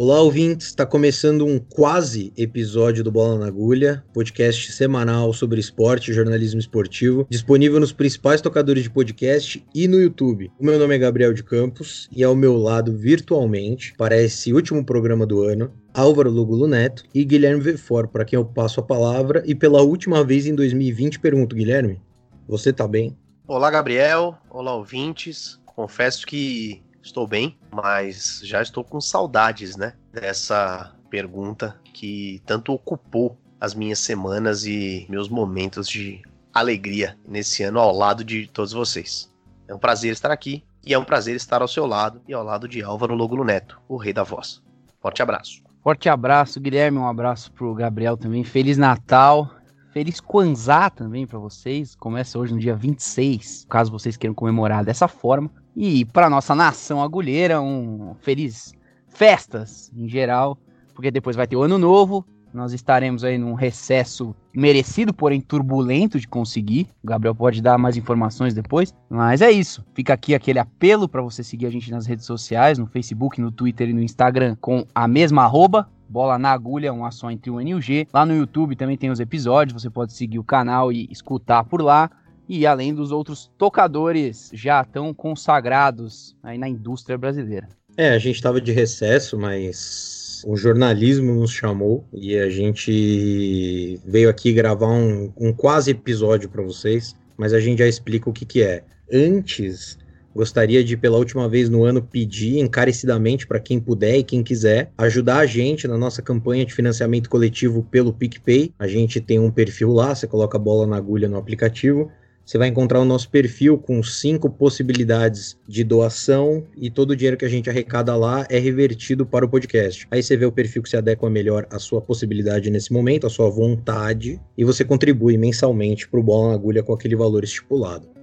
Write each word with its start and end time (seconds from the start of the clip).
Olá, 0.00 0.20
ouvintes! 0.20 0.68
Está 0.68 0.86
começando 0.86 1.44
um 1.44 1.58
quase 1.58 2.32
episódio 2.36 3.02
do 3.02 3.10
Bola 3.10 3.36
na 3.36 3.46
Agulha, 3.48 4.04
podcast 4.14 4.70
semanal 4.70 5.32
sobre 5.32 5.58
esporte 5.58 6.12
e 6.12 6.14
jornalismo 6.14 6.60
esportivo, 6.60 7.26
disponível 7.28 7.80
nos 7.80 7.92
principais 7.92 8.40
tocadores 8.40 8.84
de 8.84 8.90
podcast 8.90 9.66
e 9.74 9.88
no 9.88 10.00
YouTube. 10.00 10.52
O 10.56 10.64
meu 10.64 10.78
nome 10.78 10.94
é 10.94 10.98
Gabriel 10.98 11.34
de 11.34 11.42
Campos 11.42 12.08
e 12.12 12.22
ao 12.22 12.36
meu 12.36 12.56
lado, 12.56 12.96
virtualmente, 12.96 13.92
para 13.98 14.16
esse 14.16 14.52
último 14.52 14.84
programa 14.84 15.26
do 15.26 15.42
ano, 15.42 15.72
Álvaro 15.92 16.30
Lugulo 16.30 16.68
Neto 16.68 17.02
e 17.12 17.24
Guilherme 17.24 17.60
Vefor, 17.60 18.06
para 18.06 18.24
quem 18.24 18.36
eu 18.36 18.44
passo 18.44 18.78
a 18.78 18.84
palavra. 18.84 19.42
E 19.46 19.52
pela 19.52 19.82
última 19.82 20.22
vez 20.22 20.46
em 20.46 20.54
2020, 20.54 21.18
pergunto, 21.18 21.56
Guilherme, 21.56 22.00
você 22.46 22.72
tá 22.72 22.86
bem? 22.86 23.18
Olá, 23.48 23.68
Gabriel. 23.68 24.38
Olá, 24.48 24.76
ouvintes. 24.76 25.58
Confesso 25.66 26.24
que 26.24 26.84
estou 27.08 27.26
bem, 27.26 27.56
mas 27.70 28.40
já 28.44 28.62
estou 28.62 28.84
com 28.84 29.00
saudades, 29.00 29.76
né? 29.76 29.94
Dessa 30.12 30.94
pergunta 31.10 31.80
que 31.92 32.40
tanto 32.46 32.72
ocupou 32.72 33.36
as 33.60 33.74
minhas 33.74 33.98
semanas 33.98 34.64
e 34.64 35.06
meus 35.08 35.28
momentos 35.28 35.88
de 35.88 36.22
alegria 36.54 37.18
nesse 37.26 37.62
ano 37.62 37.80
ao 37.80 37.94
lado 37.94 38.22
de 38.22 38.46
todos 38.46 38.72
vocês. 38.72 39.32
É 39.66 39.74
um 39.74 39.78
prazer 39.78 40.12
estar 40.12 40.30
aqui 40.30 40.62
e 40.84 40.94
é 40.94 40.98
um 40.98 41.04
prazer 41.04 41.34
estar 41.34 41.60
ao 41.60 41.68
seu 41.68 41.86
lado 41.86 42.20
e 42.28 42.32
ao 42.32 42.44
lado 42.44 42.68
de 42.68 42.82
Álvaro 42.82 43.14
Logulo 43.14 43.44
Neto, 43.44 43.80
o 43.88 43.96
rei 43.96 44.12
da 44.12 44.22
voz. 44.22 44.62
Forte 45.00 45.22
abraço. 45.22 45.62
Forte 45.82 46.08
abraço, 46.08 46.60
Guilherme. 46.60 46.98
Um 46.98 47.08
abraço 47.08 47.50
pro 47.52 47.74
Gabriel 47.74 48.16
também. 48.16 48.44
Feliz 48.44 48.76
Natal. 48.76 49.50
Feliz 49.92 50.20
Kwanzaa 50.20 50.90
também 50.90 51.26
para 51.26 51.38
vocês. 51.38 51.94
Começa 51.94 52.38
hoje 52.38 52.52
no 52.52 52.60
dia 52.60 52.76
26, 52.76 53.66
caso 53.68 53.90
vocês 53.90 54.16
queiram 54.16 54.34
comemorar 54.34 54.84
dessa 54.84 55.08
forma. 55.08 55.50
E 55.80 56.04
para 56.04 56.28
nossa 56.28 56.56
nação 56.56 57.00
agulheira, 57.00 57.60
um 57.60 58.12
feliz 58.20 58.74
festas 59.06 59.92
em 59.96 60.08
geral, 60.08 60.58
porque 60.92 61.08
depois 61.08 61.36
vai 61.36 61.46
ter 61.46 61.54
o 61.54 61.62
ano 61.62 61.78
novo. 61.78 62.26
Nós 62.52 62.72
estaremos 62.72 63.22
aí 63.22 63.38
num 63.38 63.54
recesso 63.54 64.34
merecido, 64.52 65.14
porém 65.14 65.40
turbulento 65.40 66.18
de 66.18 66.26
conseguir. 66.26 66.88
O 67.00 67.06
Gabriel 67.06 67.32
pode 67.32 67.62
dar 67.62 67.78
mais 67.78 67.96
informações 67.96 68.54
depois. 68.54 68.92
Mas 69.08 69.40
é 69.40 69.52
isso. 69.52 69.86
Fica 69.94 70.14
aqui 70.14 70.34
aquele 70.34 70.58
apelo 70.58 71.08
para 71.08 71.22
você 71.22 71.44
seguir 71.44 71.66
a 71.66 71.70
gente 71.70 71.92
nas 71.92 72.06
redes 72.06 72.26
sociais, 72.26 72.76
no 72.76 72.88
Facebook, 72.88 73.40
no 73.40 73.52
Twitter 73.52 73.88
e 73.88 73.92
no 73.92 74.02
Instagram, 74.02 74.56
com 74.60 74.84
a 74.92 75.06
mesma 75.06 75.44
arroba, 75.44 75.88
Bola 76.08 76.40
na 76.40 76.50
Agulha, 76.50 76.92
um 76.92 77.08
só 77.12 77.30
entre 77.30 77.52
o 77.52 77.60
N 77.60 77.70
e 77.70 77.74
o 77.76 77.80
G. 77.80 78.08
Lá 78.12 78.26
no 78.26 78.34
YouTube 78.34 78.74
também 78.74 78.96
tem 78.96 79.10
os 79.10 79.20
episódios, 79.20 79.80
você 79.80 79.88
pode 79.88 80.12
seguir 80.12 80.40
o 80.40 80.44
canal 80.44 80.90
e 80.90 81.06
escutar 81.08 81.62
por 81.62 81.80
lá 81.80 82.10
e 82.48 82.66
além 82.66 82.94
dos 82.94 83.12
outros 83.12 83.50
tocadores 83.58 84.50
já 84.54 84.82
tão 84.84 85.12
consagrados 85.12 86.34
aí 86.42 86.56
na 86.56 86.68
indústria 86.68 87.18
brasileira. 87.18 87.68
É, 87.96 88.10
a 88.10 88.18
gente 88.18 88.36
estava 88.36 88.60
de 88.60 88.72
recesso, 88.72 89.36
mas 89.36 90.42
o 90.46 90.56
jornalismo 90.56 91.34
nos 91.34 91.50
chamou 91.50 92.04
e 92.12 92.38
a 92.38 92.48
gente 92.48 94.00
veio 94.06 94.30
aqui 94.30 94.52
gravar 94.52 94.92
um, 94.92 95.32
um 95.36 95.52
quase 95.52 95.90
episódio 95.90 96.48
para 96.48 96.62
vocês, 96.62 97.16
mas 97.36 97.52
a 97.52 97.60
gente 97.60 97.80
já 97.80 97.88
explica 97.88 98.30
o 98.30 98.32
que, 98.32 98.46
que 98.46 98.62
é. 98.62 98.84
Antes, 99.12 99.98
gostaria 100.34 100.84
de, 100.84 100.96
pela 100.96 101.18
última 101.18 101.48
vez 101.48 101.68
no 101.68 101.82
ano, 101.82 102.00
pedir 102.00 102.60
encarecidamente 102.60 103.46
para 103.46 103.58
quem 103.58 103.80
puder 103.80 104.18
e 104.18 104.22
quem 104.22 104.44
quiser 104.44 104.92
ajudar 104.96 105.38
a 105.38 105.46
gente 105.46 105.88
na 105.88 105.98
nossa 105.98 106.22
campanha 106.22 106.64
de 106.64 106.72
financiamento 106.72 107.28
coletivo 107.28 107.82
pelo 107.82 108.12
PicPay. 108.12 108.72
A 108.78 108.86
gente 108.86 109.20
tem 109.20 109.40
um 109.40 109.50
perfil 109.50 109.92
lá, 109.92 110.14
você 110.14 110.28
coloca 110.28 110.56
a 110.56 110.60
bola 110.60 110.86
na 110.86 110.96
agulha 110.96 111.28
no 111.28 111.36
aplicativo 111.36 112.12
você 112.48 112.56
vai 112.56 112.68
encontrar 112.68 112.98
o 112.98 113.04
nosso 113.04 113.28
perfil 113.28 113.76
com 113.76 114.02
cinco 114.02 114.48
possibilidades 114.48 115.58
de 115.68 115.84
doação 115.84 116.64
e 116.74 116.88
todo 116.88 117.10
o 117.10 117.16
dinheiro 117.16 117.36
que 117.36 117.44
a 117.44 117.48
gente 117.48 117.68
arrecada 117.68 118.16
lá 118.16 118.46
é 118.48 118.58
revertido 118.58 119.26
para 119.26 119.44
o 119.44 119.48
podcast. 119.50 120.08
Aí 120.10 120.22
você 120.22 120.34
vê 120.34 120.46
o 120.46 120.52
perfil 120.52 120.82
que 120.82 120.88
se 120.88 120.96
adequa 120.96 121.28
melhor 121.28 121.66
à 121.70 121.78
sua 121.78 122.00
possibilidade 122.00 122.70
nesse 122.70 122.90
momento, 122.90 123.26
à 123.26 123.30
sua 123.30 123.50
vontade, 123.50 124.40
e 124.56 124.64
você 124.64 124.82
contribui 124.82 125.36
mensalmente 125.36 126.08
para 126.08 126.20
o 126.20 126.22
Bola 126.22 126.48
na 126.48 126.54
Agulha 126.54 126.82
com 126.82 126.94
aquele 126.94 127.14
valor 127.14 127.44
estipulado. 127.44 128.17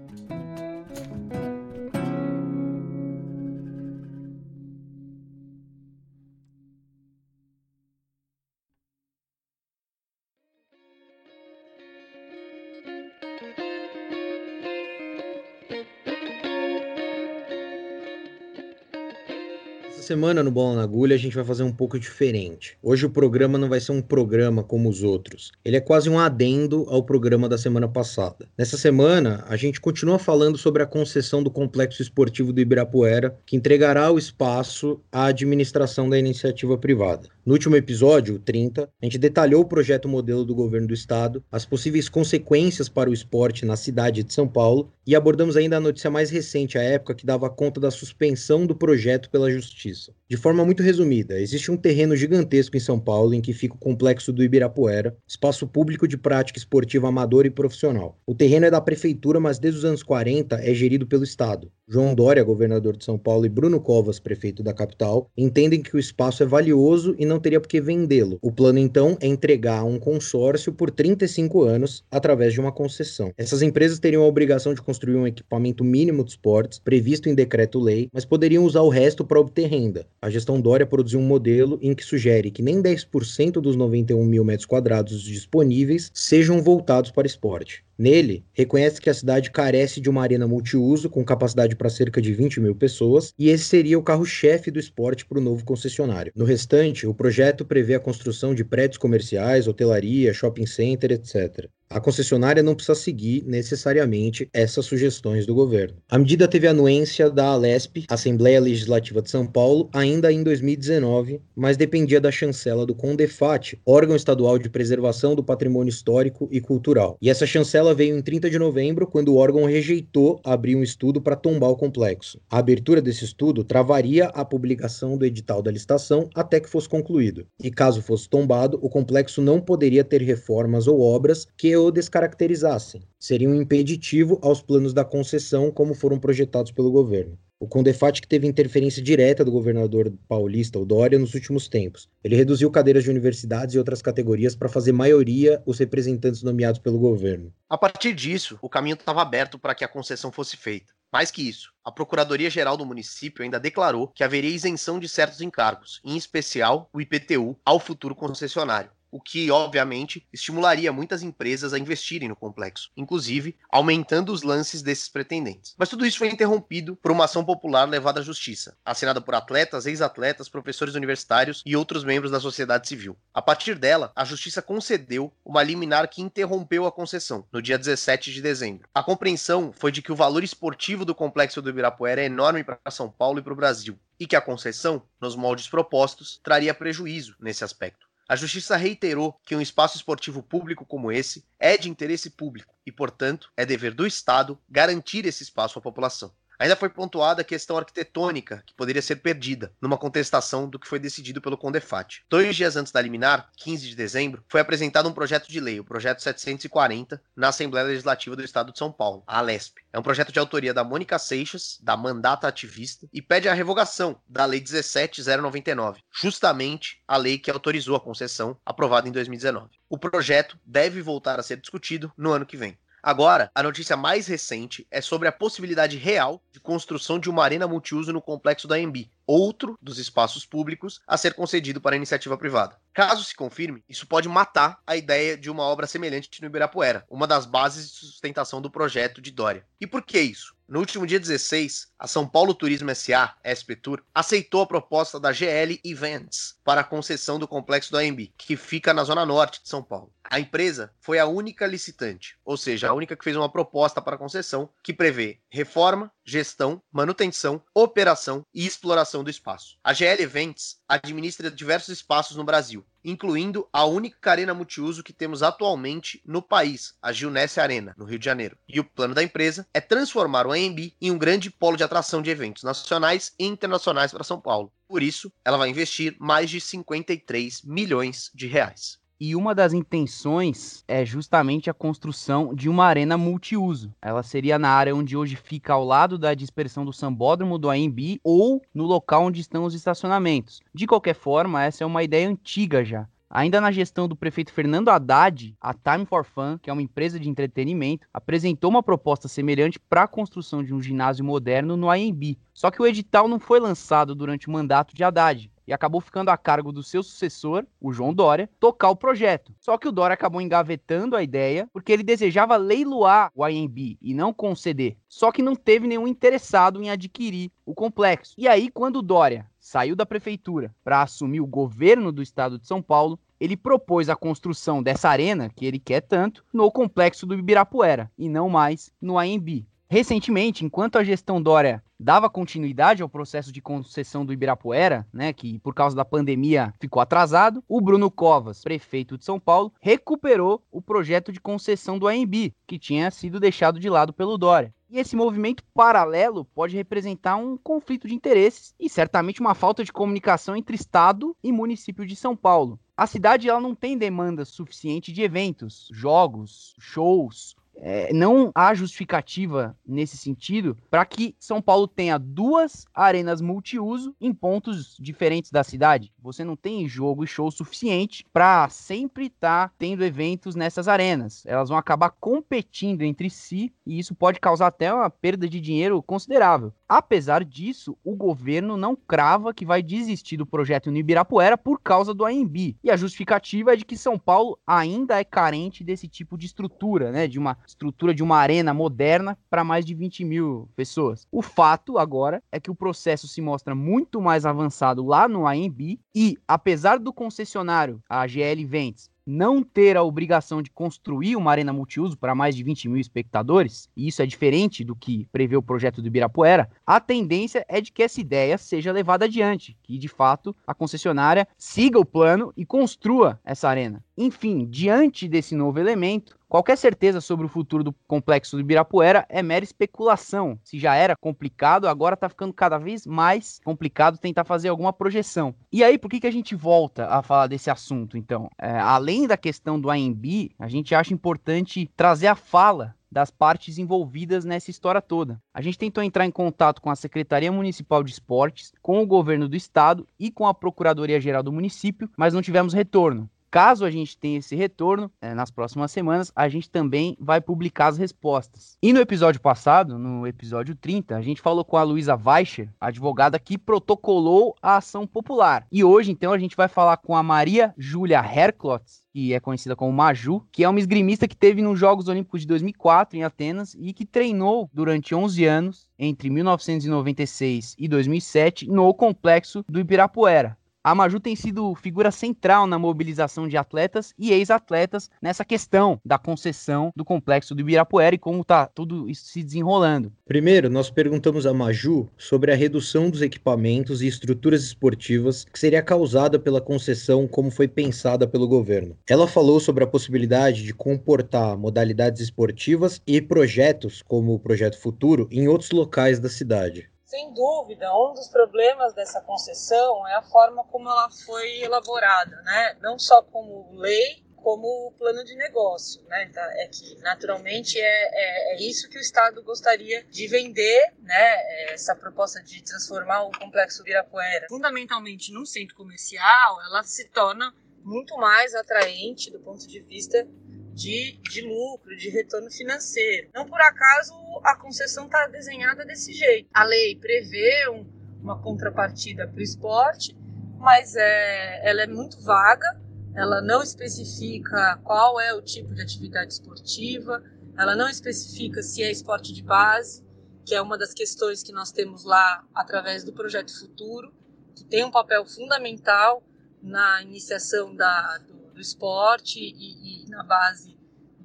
Semana 20.05 20.43
no 20.43 20.51
Bola 20.51 20.75
na 20.75 20.83
Agulha 20.83 21.15
a 21.15 21.19
gente 21.19 21.35
vai 21.35 21.43
fazer 21.43 21.63
um 21.63 21.71
pouco 21.71 21.99
diferente. 21.99 22.77
Hoje 22.81 23.07
o 23.07 23.09
programa 23.09 23.57
não 23.57 23.67
vai 23.67 23.79
ser 23.79 23.91
um 23.91 24.01
programa 24.03 24.63
como 24.63 24.87
os 24.87 25.01
outros. 25.01 25.51
Ele 25.65 25.77
é 25.77 25.81
quase 25.81 26.09
um 26.09 26.19
adendo 26.19 26.85
ao 26.89 27.01
programa 27.01 27.49
da 27.49 27.57
semana 27.57 27.87
passada. 27.87 28.47
Nessa 28.55 28.77
semana, 28.77 29.43
a 29.49 29.55
gente 29.55 29.81
continua 29.81 30.19
falando 30.19 30.59
sobre 30.59 30.83
a 30.83 30.85
concessão 30.85 31.41
do 31.41 31.49
complexo 31.49 32.03
esportivo 32.03 32.53
do 32.53 32.61
Ibirapuera, 32.61 33.35
que 33.47 33.55
entregará 33.55 34.11
o 34.11 34.19
espaço 34.19 35.01
à 35.11 35.25
administração 35.25 36.07
da 36.07 36.19
iniciativa 36.19 36.77
privada. 36.77 37.27
No 37.45 37.53
último 37.53 37.75
episódio, 37.75 38.39
30, 38.39 38.89
a 39.01 39.05
gente 39.05 39.19
detalhou 39.19 39.61
o 39.61 39.67
projeto 39.67 40.09
modelo 40.09 40.43
do 40.43 40.55
governo 40.55 40.87
do 40.87 40.95
estado, 40.95 41.43
as 41.51 41.63
possíveis 41.63 42.09
consequências 42.09 42.89
para 42.89 43.09
o 43.09 43.13
esporte 43.13 43.67
na 43.67 43.75
cidade 43.75 44.23
de 44.23 44.33
São 44.33 44.47
Paulo 44.47 44.91
e 45.05 45.15
abordamos 45.15 45.55
ainda 45.55 45.77
a 45.77 45.79
notícia 45.79 46.09
mais 46.09 46.31
recente 46.31 46.75
à 46.75 46.81
época 46.81 47.13
que 47.13 47.25
dava 47.25 47.47
conta 47.47 47.79
da 47.79 47.91
suspensão 47.91 48.65
do 48.65 48.75
projeto 48.75 49.29
pela 49.29 49.51
justiça 49.51 49.94
isso. 49.95 50.13
De 50.27 50.35
forma 50.35 50.65
muito 50.65 50.81
resumida, 50.81 51.39
existe 51.39 51.71
um 51.71 51.77
terreno 51.77 52.15
gigantesco 52.15 52.75
em 52.75 52.79
São 52.79 52.99
Paulo 52.99 53.35
em 53.35 53.41
que 53.41 53.53
fica 53.53 53.75
o 53.75 53.77
complexo 53.77 54.33
do 54.33 54.43
Ibirapuera, 54.43 55.15
espaço 55.27 55.67
público 55.67 56.07
de 56.07 56.17
prática 56.17 56.57
esportiva 56.57 57.07
amadora 57.07 57.45
e 57.45 57.51
profissional. 57.51 58.19
O 58.25 58.33
terreno 58.33 58.65
é 58.65 58.71
da 58.71 58.81
prefeitura, 58.81 59.39
mas 59.39 59.59
desde 59.59 59.77
os 59.77 59.85
anos 59.85 60.01
40 60.01 60.55
é 60.55 60.73
gerido 60.73 61.05
pelo 61.05 61.23
estado. 61.23 61.71
João 61.87 62.15
Dória, 62.15 62.43
governador 62.43 62.97
de 62.97 63.05
São 63.05 63.15
Paulo, 63.15 63.45
e 63.45 63.49
Bruno 63.49 63.79
Covas, 63.79 64.19
prefeito 64.19 64.63
da 64.63 64.73
capital, 64.73 65.29
entendem 65.37 65.83
que 65.83 65.95
o 65.95 65.99
espaço 65.99 66.41
é 66.41 66.45
valioso 66.45 67.15
e 67.19 67.27
não 67.27 67.39
teria 67.39 67.61
por 67.61 67.67
que 67.67 67.79
vendê-lo. 67.79 68.39
O 68.41 68.51
plano, 68.51 68.79
então, 68.79 69.15
é 69.21 69.27
entregar 69.27 69.81
a 69.81 69.83
um 69.83 69.99
consórcio 69.99 70.73
por 70.73 70.89
35 70.89 71.61
anos 71.61 72.03
através 72.09 72.53
de 72.53 72.59
uma 72.59 72.71
concessão. 72.71 73.31
Essas 73.37 73.61
empresas 73.61 73.99
teriam 73.99 74.23
a 74.23 74.27
obrigação 74.27 74.73
de 74.73 74.81
construir 74.81 75.15
um 75.15 75.27
equipamento 75.27 75.83
mínimo 75.83 76.23
de 76.23 76.31
esportes, 76.31 76.79
previsto 76.79 77.29
em 77.29 77.35
decreto-lei, 77.35 78.09
mas 78.11 78.25
poderiam 78.25 78.65
usar 78.65 78.81
o 78.81 78.89
resto 78.89 79.23
para 79.23 79.39
obter 79.39 79.67
renda. 79.67 80.07
A 80.21 80.29
gestão 80.29 80.59
Dória 80.59 80.85
produziu 80.85 81.19
um 81.19 81.25
modelo 81.25 81.77
em 81.81 81.93
que 81.93 82.03
sugere 82.03 82.49
que 82.49 82.63
nem 82.63 82.81
10% 82.81 83.61
dos 83.61 83.75
91 83.75 84.25
mil 84.25 84.43
metros 84.43 84.65
quadrados 84.65 85.21
disponíveis 85.21 86.09
sejam 86.13 86.63
voltados 86.63 87.11
para 87.11 87.27
esporte. 87.27 87.84
Nele, 87.97 88.43
reconhece 88.53 88.99
que 88.99 89.09
a 89.09 89.13
cidade 89.13 89.51
carece 89.51 90.01
de 90.01 90.09
uma 90.09 90.21
arena 90.21 90.47
multiuso 90.47 91.09
com 91.09 91.23
capacidade 91.23 91.75
para 91.75 91.89
cerca 91.89 92.21
de 92.21 92.33
20 92.33 92.59
mil 92.59 92.75
pessoas, 92.75 93.33
e 93.39 93.49
esse 93.49 93.63
seria 93.65 93.97
o 93.97 94.03
carro-chefe 94.03 94.69
do 94.69 94.79
esporte 94.79 95.25
para 95.25 95.39
o 95.39 95.41
novo 95.41 95.63
concessionário. 95.63 96.31
No 96.35 96.45
restante, 96.45 97.07
o 97.07 97.13
projeto 97.13 97.65
prevê 97.65 97.95
a 97.95 97.99
construção 97.99 98.53
de 98.53 98.65
prédios 98.65 98.97
comerciais, 98.97 99.67
hotelaria, 99.67 100.33
shopping 100.33 100.65
center, 100.65 101.11
etc. 101.11 101.69
A 101.87 101.99
concessionária 101.99 102.63
não 102.63 102.73
precisa 102.73 102.95
seguir 102.95 103.43
necessariamente 103.45 104.49
essas 104.51 104.85
sugestões 104.85 105.45
do 105.45 105.53
governo. 105.53 105.97
A 106.09 106.17
medida 106.17 106.47
teve 106.47 106.67
anuência 106.67 107.29
da 107.29 107.45
Alesp, 107.45 108.05
Assembleia 108.09 108.59
Legislativa 108.59 109.21
de 109.21 109.29
São 109.29 109.45
Paulo, 109.45 109.87
ainda 109.93 110.33
em 110.33 110.41
2019, 110.41 111.39
mas 111.55 111.77
dependia 111.77 112.19
da 112.19 112.31
chancela 112.31 112.87
do 112.87 112.95
Condefat, 112.95 113.79
órgão 113.85 114.15
estadual 114.15 114.57
de 114.57 114.67
preservação 114.67 115.35
do 115.35 115.43
patrimônio 115.43 115.91
histórico 115.91 116.49
e 116.51 116.59
cultural. 116.59 117.17
E 117.21 117.29
essa 117.29 117.45
chancela 117.45 117.84
veio 117.93 118.17
em 118.17 118.21
30 118.21 118.49
de 118.49 118.57
novembro, 118.57 119.05
quando 119.07 119.29
o 119.29 119.37
órgão 119.37 119.65
rejeitou 119.65 120.39
abrir 120.43 120.75
um 120.75 120.83
estudo 120.83 121.21
para 121.21 121.35
tombar 121.35 121.69
o 121.69 121.75
complexo. 121.75 122.39
A 122.49 122.57
abertura 122.57 123.01
desse 123.01 123.25
estudo 123.25 123.63
travaria 123.63 124.25
a 124.27 124.43
publicação 124.43 125.17
do 125.17 125.25
edital 125.25 125.61
da 125.61 125.71
licitação 125.71 126.29
até 126.33 126.59
que 126.59 126.69
fosse 126.69 126.89
concluído. 126.89 127.45
E 127.61 127.69
caso 127.69 128.01
fosse 128.01 128.29
tombado, 128.29 128.79
o 128.81 128.89
complexo 128.89 129.41
não 129.41 129.61
poderia 129.61 130.03
ter 130.03 130.21
reformas 130.21 130.87
ou 130.87 130.99
obras 130.99 131.47
que 131.57 131.75
o 131.75 131.91
descaracterizassem. 131.91 133.01
Seria 133.19 133.49
um 133.49 133.55
impeditivo 133.55 134.39
aos 134.41 134.61
planos 134.61 134.93
da 134.93 135.05
concessão 135.05 135.71
como 135.71 135.93
foram 135.93 136.19
projetados 136.19 136.71
pelo 136.71 136.91
governo. 136.91 137.37
O 137.57 137.69
Condefat 137.69 138.19
que 138.19 138.27
teve 138.27 138.45
interferência 138.45 139.01
direta 139.01 139.45
do 139.45 139.51
governador 139.51 140.13
paulista, 140.27 140.77
o 140.77 140.85
Dória, 140.85 141.17
nos 141.17 141.33
últimos 141.33 141.69
tempos. 141.69 142.09
Ele 142.21 142.35
reduziu 142.35 142.69
cadeiras 142.69 143.05
de 143.05 143.09
universidades 143.09 143.73
e 143.73 143.77
outras 143.77 144.01
categorias 144.01 144.57
para 144.57 144.67
fazer 144.67 144.91
maioria 144.91 145.63
os 145.65 145.79
representantes 145.79 146.43
nomeados 146.43 146.81
pelo 146.81 146.99
governo. 146.99 147.53
A 147.69 147.77
partir 147.77 148.13
disso, 148.13 148.59
o 148.61 148.67
caminho 148.67 148.95
estava 148.95 149.21
aberto 149.21 149.57
para 149.57 149.73
que 149.73 149.85
a 149.85 149.87
concessão 149.87 150.33
fosse 150.33 150.57
feita. 150.57 150.93
Mais 151.13 151.31
que 151.31 151.47
isso, 151.47 151.71
a 151.81 151.93
Procuradoria-Geral 151.93 152.75
do 152.75 152.85
município 152.85 153.41
ainda 153.41 153.57
declarou 153.57 154.09
que 154.09 154.21
haveria 154.21 154.49
isenção 154.49 154.99
de 154.99 155.07
certos 155.07 155.39
encargos, 155.39 156.01
em 156.03 156.17
especial 156.17 156.89
o 156.91 156.99
IPTU, 156.99 157.57
ao 157.63 157.79
futuro 157.79 158.13
concessionário. 158.13 158.91
O 159.11 159.21
que, 159.21 159.49
obviamente, 159.49 160.25
estimularia 160.33 160.91
muitas 160.91 161.23
empresas 161.23 161.73
a 161.73 161.79
investirem 161.79 162.29
no 162.29 162.35
complexo, 162.35 162.91
inclusive 162.97 163.55
aumentando 163.69 164.31
os 164.31 164.43
lances 164.43 164.81
desses 164.81 165.07
pretendentes. 165.07 165.73
Mas 165.77 165.89
tudo 165.89 166.05
isso 166.05 166.17
foi 166.17 166.29
interrompido 166.29 166.95
por 166.97 167.11
uma 167.11 167.25
ação 167.25 167.43
popular 167.43 167.87
levada 167.87 168.19
à 168.19 168.23
justiça, 168.23 168.77
assinada 168.83 169.21
por 169.21 169.35
atletas, 169.35 169.85
ex-atletas, 169.85 170.49
professores 170.49 170.95
universitários 170.95 171.61
e 171.65 171.75
outros 171.75 172.03
membros 172.03 172.31
da 172.31 172.39
sociedade 172.39 172.87
civil. 172.87 173.17
A 173.33 173.41
partir 173.41 173.75
dela, 173.75 174.11
a 174.15 174.25
justiça 174.25 174.61
concedeu 174.61 175.31
uma 175.43 175.63
liminar 175.63 176.09
que 176.09 176.21
interrompeu 176.21 176.85
a 176.85 176.91
concessão, 176.91 177.45
no 177.51 177.61
dia 177.61 177.77
17 177.77 178.33
de 178.33 178.41
dezembro. 178.41 178.87
A 178.93 179.03
compreensão 179.03 179.73
foi 179.77 179.91
de 179.91 180.01
que 180.01 180.11
o 180.11 180.15
valor 180.15 180.43
esportivo 180.43 181.05
do 181.05 181.15
complexo 181.15 181.61
do 181.61 181.69
Ibirapuera 181.69 182.21
é 182.21 182.25
enorme 182.25 182.63
para 182.63 182.79
São 182.89 183.09
Paulo 183.09 183.39
e 183.39 183.41
para 183.41 183.53
o 183.53 183.55
Brasil, 183.55 183.97
e 184.19 184.27
que 184.27 184.35
a 184.35 184.41
concessão, 184.41 185.01
nos 185.19 185.35
moldes 185.35 185.67
propostos, 185.67 186.39
traria 186.43 186.73
prejuízo 186.73 187.35
nesse 187.39 187.63
aspecto. 187.63 188.04
A 188.27 188.35
Justiça 188.35 188.75
reiterou 188.75 189.39
que 189.45 189.55
um 189.55 189.61
espaço 189.61 189.97
esportivo 189.97 190.41
público 190.41 190.83
como 190.83 191.11
esse 191.11 191.45
é 191.59 191.77
de 191.77 191.89
interesse 191.89 192.31
público 192.31 192.73
e, 192.83 192.91
portanto, 192.91 193.51
é 193.55 193.63
dever 193.67 193.93
do 193.93 194.07
Estado 194.07 194.59
garantir 194.67 195.25
esse 195.25 195.43
espaço 195.43 195.77
à 195.77 195.81
população. 195.81 196.33
Ainda 196.59 196.75
foi 196.75 196.89
pontuada 196.89 197.41
a 197.41 197.45
questão 197.45 197.77
arquitetônica, 197.77 198.63
que 198.65 198.73
poderia 198.73 199.01
ser 199.01 199.17
perdida, 199.17 199.73
numa 199.81 199.97
contestação 199.97 200.69
do 200.69 200.79
que 200.79 200.87
foi 200.87 200.99
decidido 200.99 201.41
pelo 201.41 201.57
Condefat. 201.57 202.23
Dois 202.29 202.55
dias 202.55 202.75
antes 202.75 202.91
da 202.91 203.01
liminar, 203.01 203.49
15 203.57 203.89
de 203.89 203.95
dezembro, 203.95 204.43
foi 204.47 204.61
apresentado 204.61 205.09
um 205.09 205.13
projeto 205.13 205.49
de 205.49 205.59
lei, 205.59 205.79
o 205.79 205.83
Projeto 205.83 206.21
740, 206.21 207.21
na 207.35 207.49
Assembleia 207.49 207.87
Legislativa 207.87 208.35
do 208.35 208.43
Estado 208.43 208.71
de 208.71 208.79
São 208.79 208.91
Paulo, 208.91 209.23
a 209.27 209.39
Alesp. 209.39 209.77
É 209.91 209.99
um 209.99 210.03
projeto 210.03 210.31
de 210.31 210.39
autoria 210.39 210.73
da 210.73 210.83
Mônica 210.83 211.17
Seixas, 211.19 211.77
da 211.81 211.97
Mandata 211.97 212.47
Ativista, 212.47 213.07
e 213.11 213.21
pede 213.21 213.49
a 213.49 213.53
revogação 213.53 214.19
da 214.27 214.45
Lei 214.45 214.61
17099, 214.61 216.01
justamente 216.11 217.01
a 217.07 217.17
lei 217.17 217.37
que 217.37 217.51
autorizou 217.51 217.95
a 217.95 217.99
concessão, 217.99 218.57
aprovada 218.65 219.07
em 219.07 219.11
2019. 219.11 219.69
O 219.89 219.97
projeto 219.97 220.57
deve 220.65 221.01
voltar 221.01 221.39
a 221.39 221.43
ser 221.43 221.57
discutido 221.57 222.11
no 222.17 222.31
ano 222.31 222.45
que 222.45 222.57
vem. 222.57 222.77
Agora, 223.07 223.51
a 223.53 223.61
notícia 223.61 223.95
mais 223.95 224.25
recente 224.25 224.87
é 224.89 224.99
sobre 224.99 225.27
a 225.27 225.31
possibilidade 225.31 225.95
real 225.95 226.41
de 226.51 226.59
construção 226.59 227.19
de 227.19 227.29
uma 227.29 227.43
arena 227.43 227.67
multiuso 227.67 228.11
no 228.11 228.19
complexo 228.19 228.67
da 228.67 228.77
AMB, 228.77 229.07
outro 229.27 229.77
dos 229.81 229.97
espaços 229.97 230.45
públicos 230.45 231.01
a 231.07 231.17
ser 231.17 231.33
concedido 231.33 231.81
para 231.81 231.95
iniciativa 231.95 232.37
privada. 232.37 232.77
Caso 232.93 233.23
se 233.23 233.35
confirme, 233.35 233.83
isso 233.89 234.07
pode 234.07 234.29
matar 234.29 234.79
a 234.87 234.95
ideia 234.95 235.37
de 235.37 235.49
uma 235.49 235.63
obra 235.63 235.85
semelhante 235.85 236.41
no 236.41 236.47
Ibirapuera, 236.47 237.05
uma 237.09 237.27
das 237.27 237.45
bases 237.45 237.91
de 237.91 237.97
sustentação 237.97 238.61
do 238.61 238.71
projeto 238.71 239.21
de 239.21 239.31
Dória. 239.31 239.65
E 239.81 239.85
por 239.85 240.01
que 240.01 240.19
isso? 240.19 240.55
No 240.67 240.79
último 240.79 241.05
dia 241.05 241.19
16, 241.19 241.89
a 241.99 242.07
São 242.07 242.27
Paulo 242.27 242.51
Turismo 242.55 242.93
SA, 242.95 243.35
SP 243.45 243.75
Tour, 243.75 244.01
aceitou 244.15 244.63
a 244.63 244.65
proposta 244.65 245.19
da 245.19 245.31
GL 245.31 245.79
Events 245.83 246.57
para 246.63 246.81
a 246.81 246.83
concessão 246.83 247.37
do 247.37 247.47
complexo 247.47 247.91
do 247.91 247.97
AMB, 247.99 248.31
que 248.35 248.57
fica 248.57 248.91
na 248.91 249.03
zona 249.03 249.23
norte 249.27 249.61
de 249.61 249.69
São 249.69 249.83
Paulo. 249.83 250.11
A 250.23 250.39
empresa 250.39 250.91
foi 250.99 251.19
a 251.19 251.27
única 251.27 251.67
licitante, 251.67 252.35
ou 252.43 252.57
seja, 252.57 252.89
a 252.89 252.93
única 252.93 253.15
que 253.15 253.23
fez 253.23 253.35
uma 253.35 253.51
proposta 253.51 254.01
para 254.01 254.17
concessão 254.17 254.67
que 254.81 254.91
prevê 254.91 255.39
reforma, 255.49 256.11
gestão, 256.23 256.81
manutenção, 256.91 257.61
operação 257.71 258.43
e 258.51 258.65
exploração 258.65 259.14
do 259.23 259.29
espaço. 259.29 259.77
A 259.83 259.93
GL 259.93 260.21
Events 260.21 260.79
administra 260.87 261.51
diversos 261.51 261.89
espaços 261.89 262.35
no 262.35 262.43
Brasil, 262.43 262.85
incluindo 263.03 263.67
a 263.71 263.85
única 263.85 264.31
arena 264.31 264.53
multiuso 264.53 265.03
que 265.03 265.13
temos 265.13 265.43
atualmente 265.43 266.21
no 266.25 266.41
país, 266.41 266.95
a 267.01 267.11
Gilnesse 267.11 267.59
Arena, 267.59 267.93
no 267.97 268.05
Rio 268.05 268.19
de 268.19 268.25
Janeiro. 268.25 268.57
E 268.67 268.79
o 268.79 268.83
plano 268.83 269.13
da 269.13 269.23
empresa 269.23 269.67
é 269.73 269.79
transformar 269.79 270.47
o 270.47 270.51
AMB 270.51 270.93
em 271.01 271.11
um 271.11 271.17
grande 271.17 271.49
polo 271.49 271.77
de 271.77 271.83
atração 271.83 272.21
de 272.21 272.29
eventos 272.29 272.63
nacionais 272.63 273.33
e 273.37 273.45
internacionais 273.45 274.11
para 274.11 274.23
São 274.23 274.39
Paulo. 274.39 274.71
Por 274.87 275.01
isso, 275.01 275.31
ela 275.43 275.57
vai 275.57 275.69
investir 275.69 276.15
mais 276.19 276.49
de 276.49 276.61
53 276.61 277.61
milhões 277.63 278.31
de 278.33 278.47
reais. 278.47 278.99
E 279.17 279.33
uma 279.33 279.55
das 279.55 279.71
intenções 279.71 280.83
é 280.89 281.05
justamente 281.05 281.69
a 281.69 281.73
construção 281.73 282.53
de 282.53 282.67
uma 282.67 282.83
arena 282.83 283.17
multiuso. 283.17 283.93
Ela 284.01 284.21
seria 284.21 284.59
na 284.59 284.67
área 284.67 284.93
onde 284.93 285.15
hoje 285.15 285.37
fica 285.37 285.71
ao 285.71 285.85
lado 285.85 286.17
da 286.17 286.33
dispersão 286.33 286.83
do 286.83 286.91
sambódromo 286.91 287.57
do 287.57 287.69
AMB 287.69 288.19
ou 288.21 288.61
no 288.73 288.83
local 288.83 289.23
onde 289.23 289.39
estão 289.39 289.63
os 289.63 289.73
estacionamentos. 289.73 290.61
De 290.73 290.85
qualquer 290.85 291.15
forma, 291.15 291.63
essa 291.63 291.81
é 291.81 291.87
uma 291.87 292.03
ideia 292.03 292.27
antiga 292.27 292.83
já. 292.83 293.07
Ainda 293.29 293.61
na 293.61 293.71
gestão 293.71 294.05
do 294.05 294.17
prefeito 294.17 294.51
Fernando 294.51 294.89
Haddad, 294.89 295.55
a 295.61 295.73
Time 295.73 296.05
for 296.05 296.25
Fun, 296.25 296.57
que 296.61 296.69
é 296.69 296.73
uma 296.73 296.81
empresa 296.81 297.17
de 297.17 297.29
entretenimento, 297.29 298.05
apresentou 298.13 298.69
uma 298.69 298.83
proposta 298.83 299.29
semelhante 299.29 299.79
para 299.79 300.03
a 300.03 300.07
construção 300.09 300.61
de 300.61 300.73
um 300.73 300.81
ginásio 300.81 301.23
moderno 301.23 301.77
no 301.77 301.89
AMB. 301.89 302.37
Só 302.53 302.69
que 302.69 302.81
o 302.81 302.85
edital 302.85 303.29
não 303.29 303.39
foi 303.39 303.61
lançado 303.61 304.13
durante 304.13 304.49
o 304.49 304.51
mandato 304.51 304.93
de 304.93 305.05
Haddad 305.05 305.49
e 305.67 305.73
acabou 305.73 306.01
ficando 306.01 306.29
a 306.29 306.37
cargo 306.37 306.71
do 306.71 306.83
seu 306.83 307.01
sucessor, 307.01 307.65
o 307.79 307.91
João 307.91 308.13
Dória, 308.13 308.49
tocar 308.59 308.89
o 308.89 308.95
projeto. 308.95 309.53
Só 309.59 309.77
que 309.77 309.87
o 309.87 309.91
Dória 309.91 310.13
acabou 310.13 310.41
engavetando 310.41 311.15
a 311.15 311.23
ideia 311.23 311.69
porque 311.73 311.91
ele 311.91 312.03
desejava 312.03 312.57
leiloar 312.57 313.31
o 313.35 313.47
IMB 313.47 313.97
e 314.01 314.13
não 314.13 314.33
conceder. 314.33 314.97
Só 315.07 315.31
que 315.31 315.41
não 315.41 315.55
teve 315.55 315.87
nenhum 315.87 316.07
interessado 316.07 316.81
em 316.81 316.89
adquirir 316.89 317.51
o 317.65 317.73
complexo. 317.73 318.33
E 318.37 318.47
aí, 318.47 318.69
quando 318.69 318.97
o 318.97 319.01
Dória 319.01 319.47
saiu 319.59 319.95
da 319.95 320.05
prefeitura 320.05 320.73
para 320.83 321.01
assumir 321.01 321.41
o 321.41 321.47
governo 321.47 322.11
do 322.11 322.21
estado 322.21 322.59
de 322.59 322.67
São 322.67 322.81
Paulo, 322.81 323.19
ele 323.39 323.57
propôs 323.57 324.09
a 324.09 324.15
construção 324.15 324.81
dessa 324.81 325.09
arena, 325.09 325.49
que 325.53 325.65
ele 325.65 325.79
quer 325.79 326.01
tanto, 326.01 326.45
no 326.53 326.71
complexo 326.71 327.25
do 327.25 327.33
Ibirapuera 327.33 328.11
e 328.17 328.29
não 328.29 328.49
mais 328.49 328.91
no 329.01 329.17
AMB. 329.17 329.65
Recentemente, 329.87 330.65
enquanto 330.65 330.97
a 330.97 331.03
gestão 331.03 331.41
Dória 331.41 331.83
dava 331.99 332.29
continuidade 332.29 333.01
ao 333.01 333.09
processo 333.09 333.51
de 333.51 333.61
concessão 333.61 334.25
do 334.25 334.33
Ibirapuera, 334.33 335.07
né, 335.13 335.33
que 335.33 335.59
por 335.59 335.73
causa 335.73 335.95
da 335.95 336.05
pandemia 336.05 336.73
ficou 336.79 337.01
atrasado, 337.01 337.63
o 337.67 337.81
Bruno 337.81 338.11
Covas, 338.11 338.63
prefeito 338.63 339.17
de 339.17 339.25
São 339.25 339.39
Paulo, 339.39 339.73
recuperou 339.79 340.61
o 340.71 340.81
projeto 340.81 341.31
de 341.31 341.39
concessão 341.39 341.97
do 341.97 342.07
AMB, 342.07 342.53
que 342.67 342.79
tinha 342.79 343.09
sido 343.11 343.39
deixado 343.39 343.79
de 343.79 343.89
lado 343.89 344.13
pelo 344.13 344.37
Dória. 344.37 344.73
E 344.89 344.99
esse 344.99 345.15
movimento 345.15 345.63
paralelo 345.73 346.45
pode 346.45 346.75
representar 346.75 347.35
um 347.37 347.57
conflito 347.57 348.07
de 348.07 348.13
interesses 348.13 348.73
e 348.79 348.87
certamente 348.87 349.41
uma 349.41 349.55
falta 349.55 349.83
de 349.83 349.91
comunicação 349.91 350.55
entre 350.55 350.75
Estado 350.75 351.35
e 351.43 351.51
município 351.51 352.05
de 352.05 352.15
São 352.15 352.35
Paulo. 352.35 352.79
A 352.95 353.07
cidade 353.07 353.49
ela 353.49 353.59
não 353.59 353.75
tem 353.75 353.97
demanda 353.97 354.45
suficiente 354.45 355.11
de 355.11 355.21
eventos, 355.21 355.89
jogos, 355.91 356.75
shows 356.79 357.55
é, 357.77 358.11
não 358.13 358.51
há 358.53 358.73
justificativa 358.73 359.77
nesse 359.85 360.17
sentido 360.17 360.77
para 360.89 361.05
que 361.05 361.35
São 361.39 361.61
Paulo 361.61 361.87
tenha 361.87 362.17
duas 362.17 362.85
arenas 362.93 363.41
multiuso 363.41 364.15
em 364.19 364.33
pontos 364.33 364.97
diferentes 364.99 365.51
da 365.51 365.63
cidade. 365.63 366.11
Você 366.21 366.43
não 366.43 366.55
tem 366.55 366.87
jogo 366.87 367.23
e 367.23 367.27
show 367.27 367.49
suficiente 367.51 368.25
para 368.33 368.67
sempre 368.69 369.27
estar 369.27 369.69
tá 369.69 369.73
tendo 369.77 370.03
eventos 370.03 370.55
nessas 370.55 370.87
arenas. 370.87 371.45
Elas 371.45 371.69
vão 371.69 371.77
acabar 371.77 372.09
competindo 372.09 373.03
entre 373.03 373.29
si 373.29 373.73
e 373.85 373.99
isso 373.99 374.15
pode 374.15 374.39
causar 374.39 374.67
até 374.67 374.93
uma 374.93 375.09
perda 375.09 375.47
de 375.47 375.61
dinheiro 375.61 376.01
considerável. 376.01 376.73
Apesar 376.87 377.43
disso, 377.43 377.97
o 378.03 378.15
governo 378.15 378.77
não 378.77 378.95
crava 378.95 379.53
que 379.53 379.65
vai 379.65 379.81
desistir 379.81 380.37
do 380.37 380.45
projeto 380.45 380.91
no 380.91 380.97
Ibirapuera 380.97 381.57
por 381.57 381.79
causa 381.81 382.13
do 382.13 382.25
AMB. 382.25 382.75
E 382.83 382.91
a 382.91 382.97
justificativa 382.97 383.73
é 383.73 383.75
de 383.75 383.85
que 383.85 383.97
São 383.97 384.17
Paulo 384.17 384.57
ainda 384.65 385.19
é 385.19 385.23
carente 385.23 385.83
desse 385.83 386.07
tipo 386.07 386.37
de 386.37 386.45
estrutura, 386.45 387.11
né? 387.11 387.27
De 387.27 387.39
uma 387.39 387.57
estrutura 387.67 388.13
de 388.13 388.23
uma 388.23 388.37
arena 388.37 388.73
moderna 388.73 389.37
para 389.49 389.63
mais 389.63 389.85
de 389.85 389.93
20 389.93 390.25
mil 390.25 390.69
pessoas. 390.75 391.27
O 391.31 391.41
fato 391.41 391.97
agora 391.97 392.41
é 392.51 392.59
que 392.59 392.71
o 392.71 392.75
processo 392.75 393.27
se 393.27 393.41
mostra 393.41 393.75
muito 393.75 394.21
mais 394.21 394.45
avançado 394.45 395.05
lá 395.05 395.27
no 395.27 395.47
AMB 395.47 395.99
e, 396.13 396.37
apesar 396.47 396.99
do 396.99 397.13
concessionário, 397.13 398.01
a 398.09 398.25
GL 398.27 398.63
Ventes, 398.65 399.09
não 399.25 399.63
ter 399.63 399.97
a 399.97 400.03
obrigação 400.03 400.61
de 400.61 400.69
construir 400.69 401.35
uma 401.35 401.49
arena 401.49 401.73
multiuso 401.73 402.17
para 402.17 402.35
mais 402.35 402.55
de 402.55 402.63
20 402.63 402.89
mil 402.89 403.01
espectadores, 403.01 403.89
e 403.95 404.07
isso 404.07 404.21
é 404.21 404.25
diferente 404.25 404.83
do 404.83 404.95
que 404.95 405.27
prevê 405.31 405.57
o 405.57 405.63
projeto 405.63 406.01
do 406.01 406.07
Ibirapuera, 406.07 406.69
a 406.85 406.99
tendência 406.99 407.65
é 407.67 407.81
de 407.81 407.91
que 407.91 408.03
essa 408.03 408.21
ideia 408.21 408.57
seja 408.57 408.91
levada 408.91 409.25
adiante, 409.25 409.75
que 409.81 409.97
de 409.97 410.07
fato 410.07 410.55
a 410.67 410.73
concessionária 410.73 411.47
siga 411.57 411.99
o 411.99 412.05
plano 412.05 412.53
e 412.55 412.65
construa 412.65 413.39
essa 413.43 413.67
arena. 413.67 414.03
Enfim, 414.17 414.65
diante 414.65 415.27
desse 415.27 415.55
novo 415.55 415.79
elemento, 415.79 416.37
Qualquer 416.55 416.77
certeza 416.77 417.19
sobre 417.19 417.45
o 417.45 417.49
futuro 417.49 417.83
do 417.83 417.93
complexo 418.07 418.55
do 418.55 418.61
Ibirapuera 418.61 419.25
é 419.27 419.43
mera 419.43 419.65
especulação. 419.65 420.57
Se 420.63 420.79
já 420.79 420.95
era 420.95 421.13
complicado, 421.13 421.85
agora 421.85 422.13
está 422.13 422.29
ficando 422.29 422.53
cada 422.53 422.77
vez 422.77 423.05
mais 423.05 423.59
complicado 423.65 424.17
tentar 424.17 424.45
fazer 424.45 424.69
alguma 424.69 424.93
projeção. 424.93 425.53
E 425.69 425.83
aí, 425.83 425.97
por 425.97 426.09
que, 426.09 426.21
que 426.21 426.27
a 426.27 426.31
gente 426.31 426.55
volta 426.55 427.07
a 427.07 427.21
falar 427.21 427.47
desse 427.47 427.69
assunto, 427.69 428.17
então? 428.17 428.49
É, 428.57 428.71
além 428.79 429.27
da 429.27 429.35
questão 429.35 429.77
do 429.77 429.89
AMB, 429.89 430.51
a 430.57 430.69
gente 430.69 430.95
acha 430.95 431.13
importante 431.13 431.91
trazer 431.93 432.27
a 432.27 432.35
fala 432.35 432.95
das 433.11 433.31
partes 433.31 433.77
envolvidas 433.77 434.45
nessa 434.45 434.69
história 434.69 435.01
toda. 435.01 435.41
A 435.53 435.61
gente 435.61 435.77
tentou 435.77 436.03
entrar 436.03 436.25
em 436.25 436.31
contato 436.31 436.81
com 436.81 436.89
a 436.89 436.95
Secretaria 436.95 437.51
Municipal 437.51 438.03
de 438.03 438.11
Esportes, 438.11 438.71
com 438.81 439.01
o 439.01 439.07
governo 439.07 439.47
do 439.47 439.55
estado 439.55 440.07
e 440.19 440.31
com 440.31 440.47
a 440.47 440.53
Procuradoria 440.53 441.19
Geral 441.19 441.43
do 441.43 441.51
município, 441.51 442.09
mas 442.17 442.33
não 442.33 442.41
tivemos 442.41 442.73
retorno. 442.73 443.29
Caso 443.55 443.85
a 443.85 443.89
gente 443.89 444.17
tenha 444.17 444.39
esse 444.39 444.53
retorno, 444.53 445.09
é, 445.21 445.33
nas 445.33 445.49
próximas 445.49 445.89
semanas, 445.89 446.29
a 446.35 446.49
gente 446.49 446.69
também 446.69 447.15
vai 447.17 447.39
publicar 447.39 447.87
as 447.87 447.97
respostas. 447.97 448.77
E 448.83 448.91
no 448.91 448.99
episódio 448.99 449.39
passado, 449.39 449.97
no 449.97 450.27
episódio 450.27 450.75
30, 450.75 451.15
a 451.15 451.21
gente 451.21 451.41
falou 451.41 451.63
com 451.63 451.77
a 451.77 451.83
Luísa 451.83 452.19
Weicher, 452.21 452.67
advogada 452.81 453.39
que 453.39 453.57
protocolou 453.57 454.57
a 454.61 454.75
ação 454.75 455.07
popular. 455.07 455.65
E 455.71 455.85
hoje, 455.85 456.11
então, 456.11 456.33
a 456.33 456.37
gente 456.37 456.53
vai 456.53 456.67
falar 456.67 456.97
com 456.97 457.15
a 457.15 457.23
Maria 457.23 457.73
Júlia 457.77 458.19
Herklotz, 458.19 459.05
que 459.13 459.33
é 459.33 459.39
conhecida 459.39 459.73
como 459.73 459.93
Maju, 459.93 460.45
que 460.51 460.65
é 460.65 460.67
uma 460.67 460.79
esgrimista 460.79 461.25
que 461.25 461.37
teve 461.37 461.61
nos 461.61 461.79
Jogos 461.79 462.09
Olímpicos 462.09 462.41
de 462.41 462.47
2004 462.47 463.17
em 463.17 463.23
Atenas 463.23 463.73
e 463.79 463.93
que 463.93 464.05
treinou 464.05 464.69
durante 464.73 465.15
11 465.15 465.45
anos, 465.45 465.87
entre 465.97 466.29
1996 466.29 467.77
e 467.79 467.87
2007, 467.87 468.67
no 468.67 468.93
complexo 468.93 469.63
do 469.69 469.79
Ibirapuera. 469.79 470.57
A 470.85 470.93
Maju 470.93 471.19
tem 471.19 471.35
sido 471.35 471.73
figura 471.73 472.11
central 472.11 472.67
na 472.67 472.77
mobilização 472.77 473.47
de 473.47 473.57
atletas 473.57 474.13
e 474.19 474.31
ex-atletas 474.31 475.09
nessa 475.19 475.43
questão 475.43 475.99
da 476.05 476.19
concessão 476.19 476.93
do 476.95 477.03
complexo 477.03 477.55
do 477.55 477.61
Ibirapuera 477.61 478.13
e 478.13 478.19
como 478.19 478.41
está 478.41 478.67
tudo 478.67 479.09
isso 479.09 479.25
se 479.25 479.41
desenrolando. 479.41 480.13
Primeiro, 480.27 480.69
nós 480.69 480.91
perguntamos 480.91 481.47
a 481.47 481.53
Maju 481.55 482.07
sobre 482.15 482.51
a 482.51 482.55
redução 482.55 483.09
dos 483.09 483.23
equipamentos 483.23 484.03
e 484.03 484.07
estruturas 484.07 484.61
esportivas 484.61 485.43
que 485.51 485.57
seria 485.57 485.81
causada 485.81 486.37
pela 486.37 486.61
concessão 486.61 487.27
como 487.27 487.49
foi 487.49 487.67
pensada 487.67 488.27
pelo 488.27 488.47
governo. 488.47 488.95
Ela 489.09 489.27
falou 489.27 489.59
sobre 489.59 489.83
a 489.83 489.87
possibilidade 489.87 490.61
de 490.61 490.71
comportar 490.71 491.57
modalidades 491.57 492.21
esportivas 492.21 493.01
e 493.07 493.19
projetos 493.19 494.03
como 494.03 494.35
o 494.35 494.39
Projeto 494.39 494.79
Futuro 494.79 495.27
em 495.31 495.47
outros 495.47 495.71
locais 495.71 496.19
da 496.19 496.29
cidade. 496.29 496.87
Sem 497.15 497.31
dúvida, 497.31 497.95
um 497.95 498.13
dos 498.13 498.27
problemas 498.27 498.93
dessa 498.93 499.21
concessão 499.21 500.05
é 500.05 500.15
a 500.15 500.21
forma 500.21 500.65
como 500.65 500.89
ela 500.89 501.09
foi 501.25 501.61
elaborada, 501.61 502.41
né? 502.41 502.77
Não 502.81 502.99
só 502.99 503.23
como 503.23 503.71
lei, 503.71 504.21
como 504.35 504.91
plano 504.97 505.23
de 505.23 505.33
negócio, 505.33 506.03
né? 506.09 506.29
Tá, 506.33 506.41
é 506.57 506.67
que 506.67 506.97
naturalmente 506.97 507.79
é, 507.79 507.83
é, 507.85 508.53
é, 508.53 508.61
isso 508.61 508.89
que 508.89 508.97
o 508.97 508.99
Estado 508.99 509.41
gostaria 509.43 510.03
de 510.03 510.27
vender, 510.27 510.93
né? 510.99 511.71
Essa 511.71 511.95
proposta 511.95 512.43
de 512.43 512.61
transformar 512.61 513.23
o 513.23 513.31
complexo 513.31 513.81
Virapuera, 513.85 514.47
fundamentalmente 514.49 515.31
num 515.31 515.45
centro 515.45 515.73
comercial, 515.77 516.61
ela 516.63 516.83
se 516.83 517.07
torna 517.11 517.55
muito 517.81 518.17
mais 518.17 518.53
atraente 518.53 519.31
do 519.31 519.39
ponto 519.39 519.65
de 519.65 519.79
vista 519.79 520.27
de, 520.75 521.17
de 521.31 521.41
lucro, 521.41 521.95
de 521.95 522.09
retorno 522.09 522.51
financeiro. 522.51 523.29
Não 523.33 523.45
por 523.45 523.59
acaso 523.61 524.13
a 524.43 524.55
concessão 524.57 525.05
está 525.05 525.25
desenhada 525.27 525.85
desse 525.85 526.11
jeito. 526.11 526.49
A 526.53 526.65
lei 526.65 526.97
prevê 526.97 527.69
um, 527.69 527.87
uma 528.21 528.39
contrapartida 528.41 529.25
para 529.25 529.39
o 529.39 529.41
esporte, 529.41 530.15
mas 530.59 530.95
é, 530.95 531.67
ela 531.67 531.81
é 531.81 531.87
muito 531.87 532.21
vaga, 532.21 532.79
ela 533.15 533.41
não 533.41 533.63
especifica 533.63 534.77
qual 534.83 535.17
é 535.17 535.33
o 535.33 535.41
tipo 535.41 535.73
de 535.73 535.81
atividade 535.81 536.33
esportiva, 536.33 537.23
ela 537.57 537.73
não 537.73 537.87
especifica 537.87 538.61
se 538.61 538.83
é 538.83 538.91
esporte 538.91 539.31
de 539.31 539.41
base, 539.41 540.03
que 540.45 540.53
é 540.53 540.61
uma 540.61 540.77
das 540.77 540.93
questões 540.93 541.41
que 541.41 541.53
nós 541.53 541.71
temos 541.71 542.03
lá 542.03 542.45
através 542.53 543.05
do 543.05 543.13
projeto 543.13 543.57
Futuro, 543.57 544.13
que 544.53 544.65
tem 544.65 544.83
um 544.83 544.91
papel 544.91 545.25
fundamental 545.25 546.21
na 546.61 547.01
iniciação 547.01 547.73
da, 547.73 548.17
do, 548.17 548.35
do 548.55 548.61
esporte 548.61 549.39
e, 549.39 550.05
e 550.05 550.09
na 550.09 550.23
base 550.23 550.75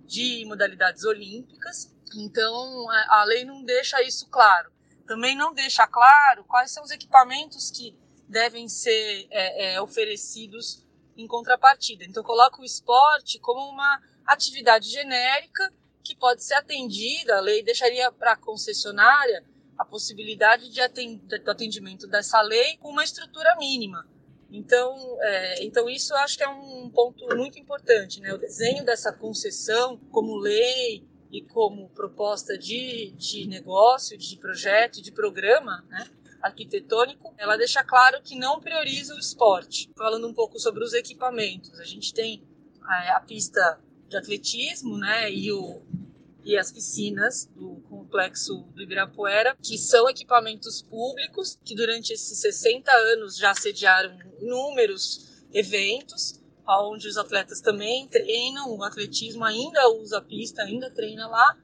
de 0.05 0.45
modalidades 0.45 1.05
olímpicas. 1.05 1.95
Então, 2.17 2.91
a 2.91 3.25
lei 3.25 3.45
não 3.45 3.63
deixa 3.63 4.03
isso 4.03 4.29
claro. 4.29 4.71
Também 5.07 5.37
não 5.37 5.55
deixa 5.55 5.87
claro 5.87 6.45
quais 6.45 6.73
são 6.73 6.83
os 6.83 6.91
equipamentos 6.91 7.71
que 7.71 7.97
devem 8.29 8.69
ser 8.69 9.29
é, 9.31 9.75
é, 9.75 9.81
oferecidos 9.81 10.85
em 11.17 11.27
contrapartida. 11.27 12.05
Então, 12.05 12.23
coloca 12.23 12.61
o 12.61 12.65
esporte 12.65 13.39
como 13.39 13.61
uma 13.71 14.03
atividade 14.27 14.91
genérica 14.91 15.73
que 16.03 16.17
pode 16.17 16.43
ser 16.43 16.55
atendida. 16.55 17.37
A 17.37 17.41
lei 17.41 17.63
deixaria 17.63 18.11
para 18.11 18.33
a 18.33 18.37
concessionária 18.37 19.45
a 19.79 19.85
possibilidade 19.85 20.69
de 20.71 20.81
atendimento 20.81 22.07
dessa 22.07 22.41
lei 22.43 22.77
com 22.79 22.91
uma 22.91 23.05
estrutura 23.05 23.57
mínima. 23.57 24.07
Então, 24.53 25.19
é, 25.21 25.65
então 25.65 25.89
isso 25.89 26.13
eu 26.13 26.19
acho 26.19 26.37
que 26.37 26.43
é 26.43 26.49
um 26.49 26.91
ponto 26.91 27.25
muito 27.37 27.59
importante, 27.59 28.21
né? 28.21 28.33
O 28.35 28.39
desenho 28.39 28.85
dessa 28.85 29.13
concessão 29.13 29.97
como 30.11 30.37
lei 30.37 31.05
e 31.31 31.43
como 31.43 31.89
proposta 31.91 32.59
de, 32.59 33.13
de 33.13 33.47
negócio, 33.47 34.19
de 34.19 34.37
projeto, 34.37 35.01
de 35.01 35.13
programa, 35.13 35.85
né? 35.89 36.11
arquitetônico, 36.43 37.35
ela 37.37 37.57
deixa 37.57 37.85
claro 37.85 38.21
que 38.23 38.35
não 38.35 38.61
prioriza 38.61 39.15
o 39.15 39.19
esporte. 39.19 39.91
Falando 39.97 40.27
um 40.27 40.35
pouco 40.35 40.59
sobre 40.59 40.83
os 40.83 40.95
equipamentos, 40.95 41.79
a 41.79 41.85
gente 41.85 42.15
tem 42.15 42.43
a, 42.83 43.17
a 43.17 43.21
pista 43.21 43.79
de 44.09 44.17
atletismo, 44.17 44.99
né, 44.99 45.31
e 45.31 45.53
o 45.53 45.81
e 46.45 46.57
as 46.57 46.73
piscinas 46.73 47.47
do 47.55 47.83
complexo 47.89 48.65
do 48.75 48.83
Ibirapuera, 48.83 49.57
que 49.63 49.77
são 49.77 50.09
equipamentos 50.09 50.83
públicos 50.83 51.59
que 51.65 51.75
durante 51.75 52.13
esses 52.13 52.39
60 52.39 52.91
anos 52.91 53.37
já 53.37 53.55
sediaram 53.55 54.19
inúmeros 54.41 55.45
eventos, 55.53 56.41
onde 56.67 57.09
os 57.09 57.17
atletas 57.17 57.61
também 57.61 58.07
treinam, 58.09 58.77
o 58.77 58.83
atletismo 58.83 59.45
ainda 59.45 59.89
usa 59.91 60.19
a 60.19 60.23
pista, 60.23 60.63
ainda 60.63 60.91
treina 60.91 61.27
lá, 61.27 61.57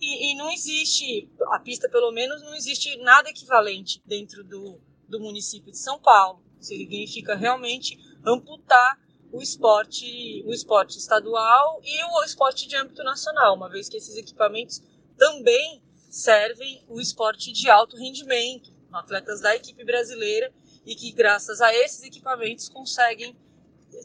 e, 0.00 0.32
e 0.32 0.36
não 0.36 0.50
existe, 0.50 1.28
a 1.52 1.58
pista 1.58 1.88
pelo 1.88 2.12
menos, 2.12 2.42
não 2.42 2.54
existe 2.54 2.96
nada 2.98 3.30
equivalente 3.30 4.02
dentro 4.06 4.44
do, 4.44 4.80
do 5.08 5.20
município 5.20 5.72
de 5.72 5.78
São 5.78 5.98
Paulo. 5.98 6.42
Significa 6.60 7.34
realmente 7.34 7.98
amputar 8.24 8.98
o 9.32 9.42
esporte, 9.42 10.42
o 10.46 10.52
esporte 10.52 10.98
estadual 10.98 11.80
e 11.84 12.04
o 12.04 12.24
esporte 12.24 12.66
de 12.66 12.76
âmbito 12.76 13.02
nacional, 13.02 13.54
uma 13.54 13.68
vez 13.68 13.88
que 13.88 13.96
esses 13.96 14.16
equipamentos 14.16 14.82
também 15.16 15.82
servem 16.10 16.82
o 16.88 17.00
esporte 17.00 17.52
de 17.52 17.68
alto 17.68 17.96
rendimento, 17.96 18.72
atletas 18.92 19.40
da 19.40 19.54
equipe 19.54 19.84
brasileira 19.84 20.52
e 20.86 20.94
que 20.94 21.12
graças 21.12 21.60
a 21.60 21.74
esses 21.74 22.02
equipamentos 22.02 22.68
conseguem 22.68 23.36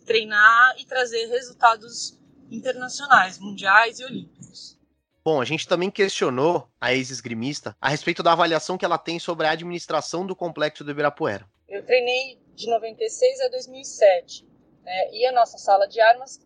treinar 0.06 0.76
e 0.80 0.86
trazer 0.86 1.28
resultados 1.28 2.20
internacionais, 2.52 3.40
mundiais 3.40 4.00
e 4.00 4.06
olímpicos. 4.06 4.78
Bom, 5.24 5.40
a 5.40 5.46
gente 5.46 5.66
também 5.66 5.90
questionou 5.90 6.68
a 6.82 6.94
ex-esgrimista 6.94 7.76
a 7.80 7.88
respeito 7.88 8.22
da 8.22 8.34
avaliação 8.34 8.78
que 8.78 8.84
ela 8.84 8.98
tem 8.98 9.20
sobre 9.20 9.48
a 9.48 9.52
administração 9.52 10.26
do 10.26 10.36
complexo 10.36 10.84
do 10.84 10.92
Ibirapuera. 10.92 11.48
Eu 11.70 11.86
treinei 11.86 12.38
de 12.54 12.70
96 12.70 13.40
a 13.40 13.48
2007 13.48 14.53
né? 14.84 15.12
E 15.12 15.26
a 15.26 15.32
nossa 15.32 15.58
sala 15.58 15.88
de 15.88 16.00
armas, 16.00 16.40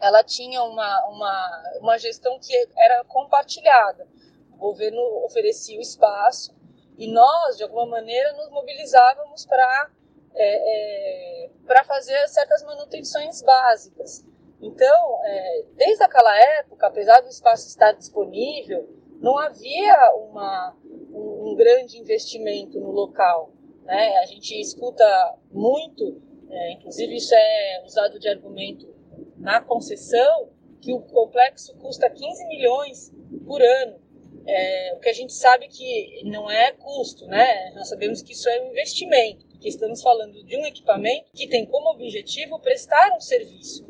ela 0.00 0.22
tinha 0.22 0.62
uma, 0.62 1.06
uma, 1.08 1.62
uma 1.80 1.98
gestão 1.98 2.38
que 2.38 2.54
era 2.76 3.04
compartilhada. 3.04 4.06
O 4.52 4.56
governo 4.56 5.00
oferecia 5.24 5.78
o 5.78 5.82
espaço 5.82 6.54
e 6.96 7.10
nós, 7.10 7.56
de 7.56 7.62
alguma 7.62 7.86
maneira, 7.86 8.32
nos 8.34 8.50
mobilizávamos 8.50 9.44
para 9.46 9.90
é, 10.38 11.46
é, 11.46 11.50
para 11.66 11.82
fazer 11.84 12.28
certas 12.28 12.62
manutenções 12.62 13.40
básicas. 13.42 14.24
Então, 14.60 15.20
é, 15.24 15.64
desde 15.74 16.04
aquela 16.04 16.36
época, 16.58 16.86
apesar 16.86 17.20
do 17.20 17.28
espaço 17.28 17.66
estar 17.68 17.92
disponível, 17.92 18.86
não 19.20 19.38
havia 19.38 20.14
uma, 20.14 20.76
um, 20.84 21.50
um 21.50 21.54
grande 21.54 21.98
investimento 21.98 22.78
no 22.78 22.90
local. 22.90 23.50
Né? 23.84 24.18
A 24.18 24.26
gente 24.26 24.60
escuta 24.60 25.38
muito 25.50 26.20
é, 26.50 26.72
inclusive, 26.72 27.16
isso 27.16 27.34
é 27.34 27.82
usado 27.84 28.18
de 28.18 28.28
argumento 28.28 28.94
na 29.36 29.60
concessão, 29.60 30.50
que 30.80 30.92
o 30.92 31.00
complexo 31.00 31.74
custa 31.78 32.08
15 32.08 32.46
milhões 32.46 33.12
por 33.46 33.60
ano. 33.62 34.00
É, 34.46 34.94
o 34.94 35.00
que 35.00 35.08
a 35.08 35.12
gente 35.12 35.32
sabe 35.32 35.66
que 35.66 36.22
não 36.24 36.48
é 36.48 36.70
custo, 36.72 37.26
né? 37.26 37.72
Nós 37.74 37.88
sabemos 37.88 38.22
que 38.22 38.32
isso 38.32 38.48
é 38.48 38.62
um 38.62 38.70
investimento, 38.70 39.44
porque 39.46 39.68
estamos 39.68 40.00
falando 40.00 40.44
de 40.44 40.56
um 40.56 40.64
equipamento 40.64 41.32
que 41.34 41.48
tem 41.48 41.66
como 41.66 41.90
objetivo 41.90 42.60
prestar 42.60 43.12
um 43.16 43.20
serviço. 43.20 43.84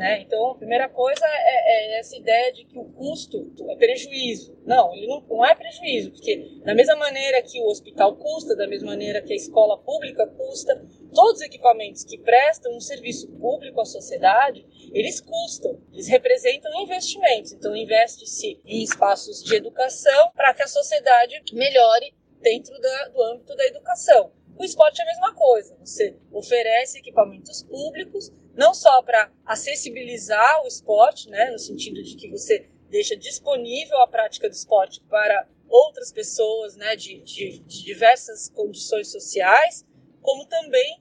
Né? 0.00 0.22
Então, 0.22 0.52
a 0.52 0.54
primeira 0.54 0.88
coisa 0.88 1.26
é, 1.26 1.96
é, 1.96 2.00
essa 2.00 2.16
ideia 2.16 2.50
de 2.54 2.64
que 2.64 2.78
o 2.78 2.84
custo 2.84 3.52
é 3.68 3.76
prejuízo. 3.76 4.56
Não, 4.64 4.94
ele 4.94 5.06
não, 5.06 5.20
não, 5.28 5.44
é 5.44 5.54
prejuízo, 5.54 6.12
porque 6.12 6.62
da 6.64 6.74
mesma 6.74 6.96
maneira 6.96 7.42
que 7.42 7.60
o 7.60 7.66
hospital 7.66 8.16
custa, 8.16 8.56
da 8.56 8.66
mesma 8.66 8.92
maneira 8.92 9.20
que 9.20 9.34
a 9.34 9.36
escola 9.36 9.76
pública 9.76 10.26
custa, 10.26 10.82
todos 11.12 11.40
os 11.40 11.46
equipamentos 11.46 12.04
que 12.04 12.18
prestam 12.18 12.76
um 12.76 12.80
serviço 12.80 13.28
público 13.32 13.80
à 13.80 13.84
sociedade, 13.84 14.66
eles 14.92 15.20
custam, 15.20 15.80
eles 15.92 16.08
representam 16.08 16.72
investimentos. 16.82 17.52
Então, 17.52 17.76
investe-se 17.76 18.60
em 18.64 18.82
espaços 18.82 19.42
de 19.42 19.54
educação 19.54 20.30
para 20.34 20.54
que 20.54 20.62
a 20.62 20.68
sociedade 20.68 21.42
melhore 21.52 22.14
dentro 22.40 22.78
da, 22.80 23.08
do 23.08 23.22
âmbito 23.22 23.54
da 23.54 23.66
educação. 23.66 24.32
O 24.58 24.64
esporte 24.64 25.00
é 25.00 25.04
a 25.04 25.06
mesma 25.06 25.34
coisa. 25.34 25.76
Você 25.80 26.16
oferece 26.32 26.98
equipamentos 26.98 27.62
públicos, 27.62 28.30
não 28.54 28.74
só 28.74 29.02
para 29.02 29.32
acessibilizar 29.46 30.62
o 30.62 30.66
esporte, 30.66 31.30
né, 31.30 31.50
no 31.50 31.58
sentido 31.58 32.02
de 32.02 32.16
que 32.16 32.28
você 32.28 32.68
deixa 32.90 33.16
disponível 33.16 33.98
a 34.02 34.08
prática 34.08 34.48
do 34.48 34.52
esporte 34.52 35.00
para 35.08 35.48
outras 35.68 36.12
pessoas 36.12 36.76
né, 36.76 36.96
de, 36.96 37.22
de, 37.22 37.60
de 37.60 37.84
diversas 37.84 38.50
condições 38.50 39.10
sociais, 39.10 39.86
como 40.20 40.44
também 40.44 40.99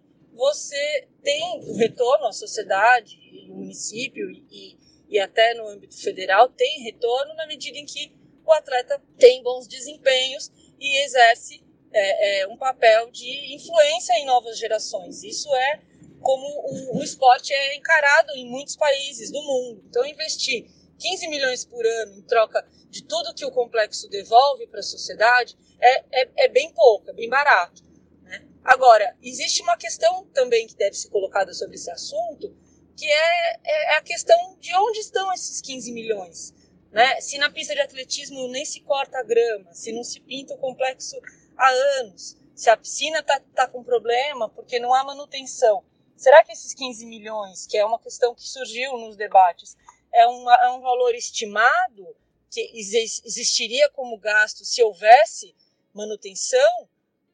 você 0.60 1.08
tem 1.24 1.62
o 1.68 1.76
retorno 1.76 2.28
à 2.28 2.34
sociedade, 2.34 3.18
e 3.22 3.50
o 3.50 3.56
município 3.56 4.30
e, 4.30 4.78
e 5.10 5.20
até 5.20 5.54
no 5.54 5.68
âmbito 5.68 5.98
federal 5.98 6.50
tem 6.50 6.84
retorno 6.84 7.34
na 7.36 7.48
medida 7.48 7.78
em 7.78 7.86
que 7.86 8.12
o 8.46 8.52
atleta 8.52 9.02
tem 9.18 9.42
bons 9.42 9.68
desempenhos 9.68 10.52
e 10.80 11.04
exerce 11.06 11.64
é, 11.92 12.42
é, 12.42 12.48
um 12.48 12.58
papel 12.58 13.10
de 13.12 13.56
influência 13.56 14.14
em 14.14 14.26
novas 14.26 14.58
gerações. 14.58 15.24
Isso 15.24 15.54
é 15.56 15.82
como 16.22 16.46
o, 16.46 16.98
o, 16.98 17.04
esporte 17.04 17.54
é 17.54 17.76
encarado 17.76 18.34
em 18.34 18.46
muitos 18.46 18.76
países 18.76 19.32
do 19.32 19.42
mundo. 19.42 19.84
Então, 19.88 20.06
investir 20.06 20.66
15 21.00 21.28
milhões 21.30 21.66
por 21.66 21.86
ano 21.86 22.16
em 22.18 22.22
troca 22.24 22.68
de 22.90 23.04
tudo 23.04 23.34
que 23.34 23.46
o 23.46 23.52
complexo 23.52 24.10
devolve 24.10 24.68
para 24.68 24.82
a 24.82 24.84
sociedade 24.84 25.58
é, 25.80 26.22
é, 26.22 26.30
é, 26.36 26.48
bem 26.50 26.74
pouco, 26.74 27.10
é 27.10 27.14
bem 27.14 27.30
barato. 27.30 27.84
Agora, 28.64 29.16
existe 29.22 29.62
uma 29.62 29.78
questão 29.78 30.26
também 30.28 30.68
que 30.68 30.76
deve 30.76 30.94
ser 30.94 31.10
colocada 31.10 31.54
sobre 31.54 31.76
esse 31.76 31.90
assunto, 31.90 32.56
que 32.96 33.06
é, 33.06 33.60
é 33.64 33.98
a 33.98 34.02
questão 34.02 34.58
de 34.60 34.76
onde 34.76 35.00
estão 35.00 35.32
esses 35.34 35.62
15 35.62 35.92
milhões. 35.92 36.54
Né? 36.92 37.22
Se 37.22 37.38
na 37.38 37.50
pista 37.52 37.74
de 37.74 37.82
atletismo 37.82 38.48
nem 38.50 38.66
se 38.66 38.82
corta 38.82 39.20
a 39.20 39.24
grama, 39.24 39.74
se 39.74 39.92
não 39.92 40.04
se 40.04 40.20
pinta 40.20 40.54
o 40.54 40.58
complexo 40.58 41.16
há 41.58 41.70
anos, 42.02 42.36
se 42.56 42.70
a 42.70 42.76
piscina 42.76 43.20
está 43.20 43.40
tá 43.56 43.68
com 43.68 43.84
problema 43.84 44.50
porque 44.50 44.80
não 44.80 44.94
há 44.94 45.04
manutenção. 45.04 45.84
Será 46.18 46.44
que 46.44 46.52
esses 46.52 46.74
15 46.74 47.06
milhões, 47.06 47.66
que 47.66 47.78
é 47.78 47.86
uma 47.86 48.00
questão 48.00 48.36
que 48.36 48.44
surgiu 48.44 48.98
nos 48.98 49.16
debates, 49.16 49.78
é, 50.14 50.28
uma, 50.28 50.54
é 50.56 50.70
um 50.72 50.82
valor 50.82 51.16
estimado 51.16 52.16
que 52.52 52.60
existiria 53.24 53.90
como 53.92 54.18
gasto 54.18 54.66
se 54.66 54.84
houvesse 54.84 55.56
manutenção? 55.94 56.90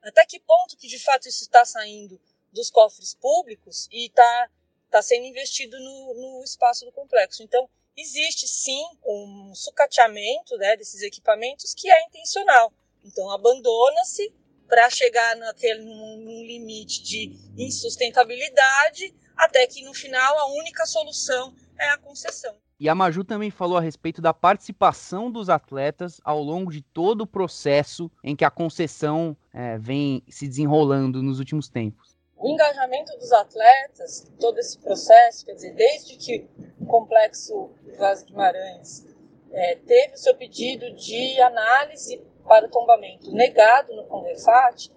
Até 0.05 0.25
que 0.25 0.39
ponto 0.39 0.77
que 0.77 0.87
de 0.87 0.99
fato 0.99 1.27
isso 1.27 1.43
está 1.43 1.65
saindo 1.65 2.21
dos 2.53 2.69
cofres 2.69 3.15
públicos 3.15 3.87
e 3.91 4.05
está 4.05 4.49
tá 4.91 5.01
sendo 5.01 5.25
investido 5.25 5.77
no, 5.79 6.13
no 6.13 6.43
espaço 6.43 6.85
do 6.85 6.91
complexo? 6.91 7.41
Então, 7.41 7.67
existe 7.97 8.47
sim 8.47 8.85
um 9.03 9.53
sucateamento 9.55 10.55
né, 10.57 10.77
desses 10.77 11.01
equipamentos 11.01 11.73
que 11.73 11.89
é 11.89 12.05
intencional. 12.05 12.71
Então, 13.03 13.29
abandona-se 13.31 14.31
para 14.67 14.89
chegar 14.89 15.35
naquele, 15.37 15.81
num, 15.81 16.17
num 16.17 16.45
limite 16.45 17.01
de 17.01 17.31
insustentabilidade, 17.57 19.13
até 19.35 19.65
que 19.65 19.83
no 19.83 19.93
final 19.93 20.37
a 20.37 20.45
única 20.53 20.85
solução 20.85 21.55
é 21.79 21.89
a 21.89 21.97
concessão. 21.97 22.55
E 22.77 22.89
a 22.89 22.95
Maju 22.95 23.23
também 23.23 23.49
falou 23.49 23.77
a 23.77 23.81
respeito 23.81 24.21
da 24.21 24.33
participação 24.33 25.31
dos 25.31 25.49
atletas 25.49 26.19
ao 26.25 26.43
longo 26.43 26.69
de 26.69 26.81
todo 26.81 27.21
o 27.21 27.27
processo 27.27 28.11
em 28.21 28.35
que 28.35 28.43
a 28.43 28.51
concessão 28.51 29.35
é, 29.53 29.77
vem 29.77 30.21
se 30.27 30.45
desenrolando 30.45 31.23
nos 31.23 31.39
últimos 31.39 31.69
tempos. 31.69 32.17
O 32.35 32.49
engajamento 32.49 33.17
dos 33.17 33.31
atletas, 33.31 34.29
todo 34.37 34.59
esse 34.59 34.77
processo, 34.79 35.45
quer 35.45 35.53
dizer, 35.53 35.73
desde 35.73 36.17
que 36.17 36.45
o 36.77 36.85
complexo 36.85 37.71
Vaz 37.97 38.23
Guimarães 38.23 39.05
é, 39.53 39.75
teve 39.75 40.15
o 40.15 40.17
seu 40.17 40.35
pedido 40.35 40.93
de 40.95 41.39
análise 41.39 42.21
para 42.45 42.65
o 42.65 42.69
tombamento 42.69 43.31
negado 43.31 43.95
no 43.95 44.03
Condefat, 44.03 44.91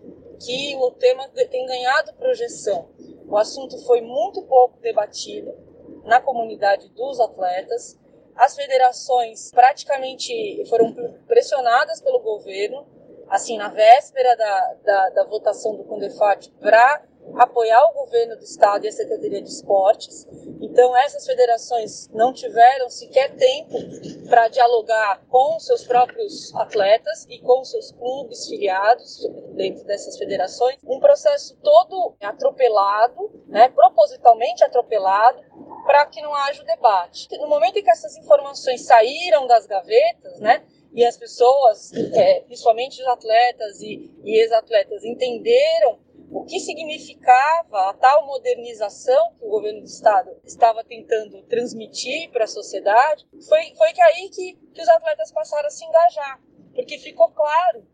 que 0.45 0.75
o 0.77 0.91
tema 0.91 1.29
tem 1.29 1.65
ganhado 1.65 2.13
projeção. 2.15 2.89
O 3.29 3.37
assunto 3.37 3.79
foi 3.87 4.01
muito 4.01 4.43
pouco 4.43 4.81
debatido 4.81 5.68
na 6.09 6.21
comunidade 6.21 6.89
dos 6.89 7.21
atletas. 7.21 7.97
As 8.35 8.57
federações 8.57 9.51
praticamente 9.53 10.65
foram 10.69 10.93
pressionadas 11.27 12.01
pelo 12.01 12.21
governo, 12.21 12.87
assim, 13.29 13.59
na 13.59 13.69
véspera 13.69 14.35
da, 14.37 14.75
da, 14.85 15.11
da 15.11 15.25
votação 15.25 15.77
do 15.77 15.85
Condefat, 15.85 16.51
para 16.61 17.03
apoiar 17.37 17.83
o 17.91 17.95
governo 17.95 18.37
do 18.37 18.45
estado 18.45 18.85
e 18.85 18.89
a 18.89 18.93
Secretaria 18.93 19.43
de 19.43 19.49
Esportes. 19.49 20.27
Então, 20.61 20.97
essas 20.97 21.27
federações 21.27 22.09
não 22.09 22.33
tiveram 22.33 22.89
sequer 22.91 23.35
tempo 23.37 23.75
para 24.29 24.49
dialogar 24.49 25.23
com 25.29 25.59
seus 25.61 25.85
próprios 25.85 26.55
atletas 26.55 27.27
e 27.29 27.41
com 27.41 27.65
seus 27.65 27.93
clubes 27.93 28.47
filiados 28.49 29.27
dentro 29.55 29.85
dessas 29.85 30.17
federações. 30.19 30.77
Um 30.85 31.01
processo 31.01 31.57
todo 31.63 32.17
atropelado, 32.21 33.31
né, 33.47 33.69
propositalmente 33.69 34.65
atropelado, 34.65 35.43
para 35.85 36.07
que 36.07 36.21
não 36.21 36.35
haja 36.35 36.63
o 36.63 36.67
debate. 36.67 37.29
No 37.39 37.49
momento 37.49 37.79
em 37.79 37.83
que 37.83 37.91
essas 37.91 38.17
informações 38.17 38.83
saíram 38.83 39.47
das 39.47 39.67
gavetas, 39.67 40.39
né, 40.41 40.63
e 40.93 41.05
as 41.05 41.17
pessoas, 41.17 41.93
é, 42.15 42.41
principalmente 42.41 43.01
os 43.01 43.09
atletas 43.09 43.81
e, 43.81 44.11
e 44.25 44.41
ex-atletas, 44.41 45.05
entenderam 45.05 45.99
o 46.31 46.45
que 46.45 46.61
significava 46.61 47.91
a 47.91 47.95
tal 47.95 48.27
modernização 48.27 49.35
que 49.39 49.45
o 49.45 49.49
governo 49.49 49.81
do 49.81 49.87
estado 49.87 50.31
estava 50.45 50.85
tentando 50.85 51.43
transmitir 51.45 52.31
para 52.31 52.45
a 52.45 52.49
sociedade, 52.49 53.27
foi, 53.49 53.75
foi 53.77 53.93
que 53.93 54.03
aí 54.03 54.29
que, 54.29 54.55
que 54.75 54.83
os 54.83 54.89
atletas 54.89 55.33
passaram 55.33 55.67
a 55.67 55.71
se 55.71 55.85
engajar, 55.85 56.41
porque 56.75 56.99
ficou 56.99 57.31
claro 57.31 57.87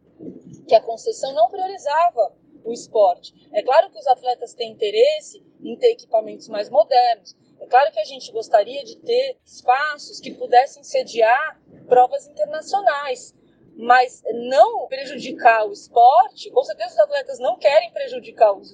que 0.66 0.74
a 0.74 0.80
concessão 0.80 1.32
não 1.32 1.48
priorizava 1.48 2.34
o 2.64 2.72
esporte. 2.72 3.32
É 3.52 3.62
claro 3.62 3.90
que 3.90 3.98
os 3.98 4.06
atletas 4.06 4.54
têm 4.54 4.72
interesse 4.72 5.44
em 5.62 5.76
ter 5.76 5.92
equipamentos 5.92 6.48
mais 6.48 6.68
modernos. 6.70 7.36
É 7.60 7.66
claro 7.66 7.92
que 7.92 8.00
a 8.00 8.04
gente 8.04 8.32
gostaria 8.32 8.82
de 8.84 8.96
ter 8.96 9.38
espaços 9.44 10.18
que 10.18 10.32
pudessem 10.32 10.82
sediar 10.82 11.60
provas 11.86 12.26
internacionais 12.26 13.34
mas 13.76 14.22
não 14.48 14.86
prejudicar 14.86 15.66
o 15.66 15.72
esporte, 15.72 16.50
com 16.50 16.62
certeza 16.62 16.94
os 16.94 16.98
atletas 17.00 17.38
não 17.38 17.56
querem 17.56 17.90
prejudicar 17.92 18.52
o, 18.52 18.64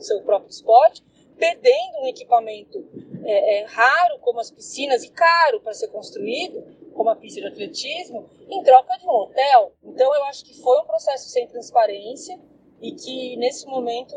seu 0.00 0.22
próprio 0.22 0.50
esporte, 0.50 1.02
perdendo 1.38 2.02
um 2.02 2.06
equipamento 2.06 2.86
é, 3.24 3.60
é, 3.60 3.64
raro 3.64 4.18
como 4.20 4.40
as 4.40 4.50
piscinas 4.50 5.02
e 5.02 5.10
caro 5.10 5.60
para 5.60 5.72
ser 5.72 5.88
construído, 5.88 6.62
como 6.92 7.08
a 7.08 7.16
pista 7.16 7.40
de 7.40 7.46
atletismo, 7.46 8.28
em 8.48 8.62
troca 8.62 8.98
de 8.98 9.06
um 9.06 9.10
hotel. 9.10 9.72
Então 9.82 10.14
eu 10.14 10.24
acho 10.24 10.44
que 10.44 10.60
foi 10.60 10.78
um 10.80 10.84
processo 10.84 11.30
sem 11.30 11.46
transparência 11.46 12.38
e 12.80 12.92
que 12.92 13.36
nesse 13.36 13.66
momento 13.66 14.14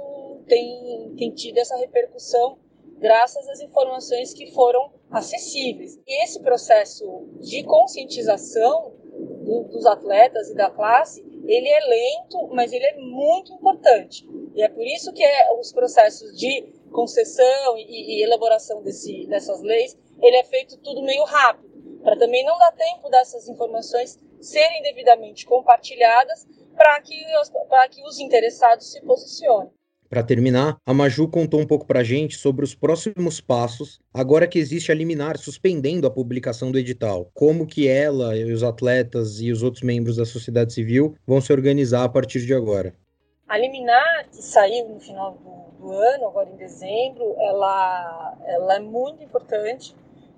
tem, 0.48 1.16
tem 1.18 1.32
tido 1.32 1.58
essa 1.58 1.78
repercussão 1.78 2.58
graças 2.98 3.48
às 3.50 3.60
informações 3.62 4.34
que 4.34 4.52
foram 4.52 4.92
acessíveis. 5.10 6.00
E 6.08 6.24
esse 6.24 6.42
processo 6.42 7.28
de 7.40 7.64
conscientização 7.64 8.94
do, 9.44 9.64
dos 9.66 9.86
atletas 9.86 10.50
e 10.50 10.56
da 10.56 10.70
classe, 10.70 11.22
ele 11.46 11.68
é 11.68 11.80
lento, 11.80 12.48
mas 12.54 12.72
ele 12.72 12.86
é 12.86 12.98
muito 12.98 13.54
importante. 13.54 14.28
E 14.56 14.62
é 14.62 14.70
por 14.70 14.86
isso 14.86 15.12
que 15.14 15.24
é, 15.24 15.54
os 15.60 15.72
processos 15.72 16.38
de 16.38 16.62
concessão 16.92 17.78
e, 17.78 18.20
e 18.20 18.24
elaboração 18.24 18.82
desse, 18.82 19.28
dessas 19.28 19.62
leis, 19.62 19.98
ele 20.22 20.38
é 20.38 20.44
feito 20.44 20.78
tudo 20.78 21.02
meio 21.02 21.24
rápido, 21.24 22.00
para 22.02 22.18
também 22.18 22.46
não 22.46 22.58
dar 22.58 22.72
tempo 22.72 23.10
dessas 23.10 23.48
informações 23.48 24.20
serem 24.40 24.82
devidamente 24.82 25.46
compartilhadas 25.46 26.46
para 26.76 27.00
que, 27.02 27.16
que 27.92 28.04
os 28.04 28.20
interessados 28.20 28.92
se 28.92 29.02
posicionem. 29.02 29.72
Para 30.10 30.24
terminar, 30.24 30.78
a 30.86 30.94
Maju 30.94 31.28
contou 31.28 31.60
um 31.60 31.66
pouco 31.66 31.88
para 31.88 32.02
a 32.02 32.04
gente 32.04 32.38
sobre 32.38 32.64
os 32.64 32.76
próximos 32.76 33.42
passos, 33.42 34.00
agora 34.14 34.48
que 34.48 34.60
existe 34.60 34.92
a 34.92 34.96
liminar 34.96 35.38
suspendendo 35.38 36.06
a 36.06 36.12
publicação 36.12 36.72
do 36.72 36.78
edital. 36.78 37.32
Como 37.34 37.66
que 37.66 37.88
ela, 37.88 38.38
e 38.38 38.52
os 38.52 38.64
atletas 38.64 39.40
e 39.42 39.52
os 39.52 39.64
outros 39.64 39.84
membros 39.84 40.18
da 40.18 40.26
sociedade 40.26 40.74
civil 40.74 41.16
vão 41.26 41.42
se 41.42 41.52
organizar 41.52 42.04
a 42.04 42.10
partir 42.10 42.46
de 42.46 42.54
agora. 42.54 42.94
A 43.48 43.58
liminar 43.58 44.30
que 44.30 44.42
saiu 44.42 44.90
no 44.90 45.00
final 45.00 45.34
do, 45.34 45.80
do 45.80 45.92
ano, 45.92 46.28
agora 46.28 46.50
em 46.50 46.56
dezembro, 46.56 47.36
ela, 47.40 48.38
ela 48.46 48.76
é 48.76 48.80
muito 48.80 49.24
importante, 49.24 49.96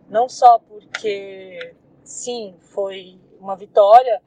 não 0.09 0.27
só 0.27 0.59
porque, 0.59 1.73
sim, 2.03 2.55
foi 2.61 3.19
uma 3.39 3.55
vitória 3.55 4.21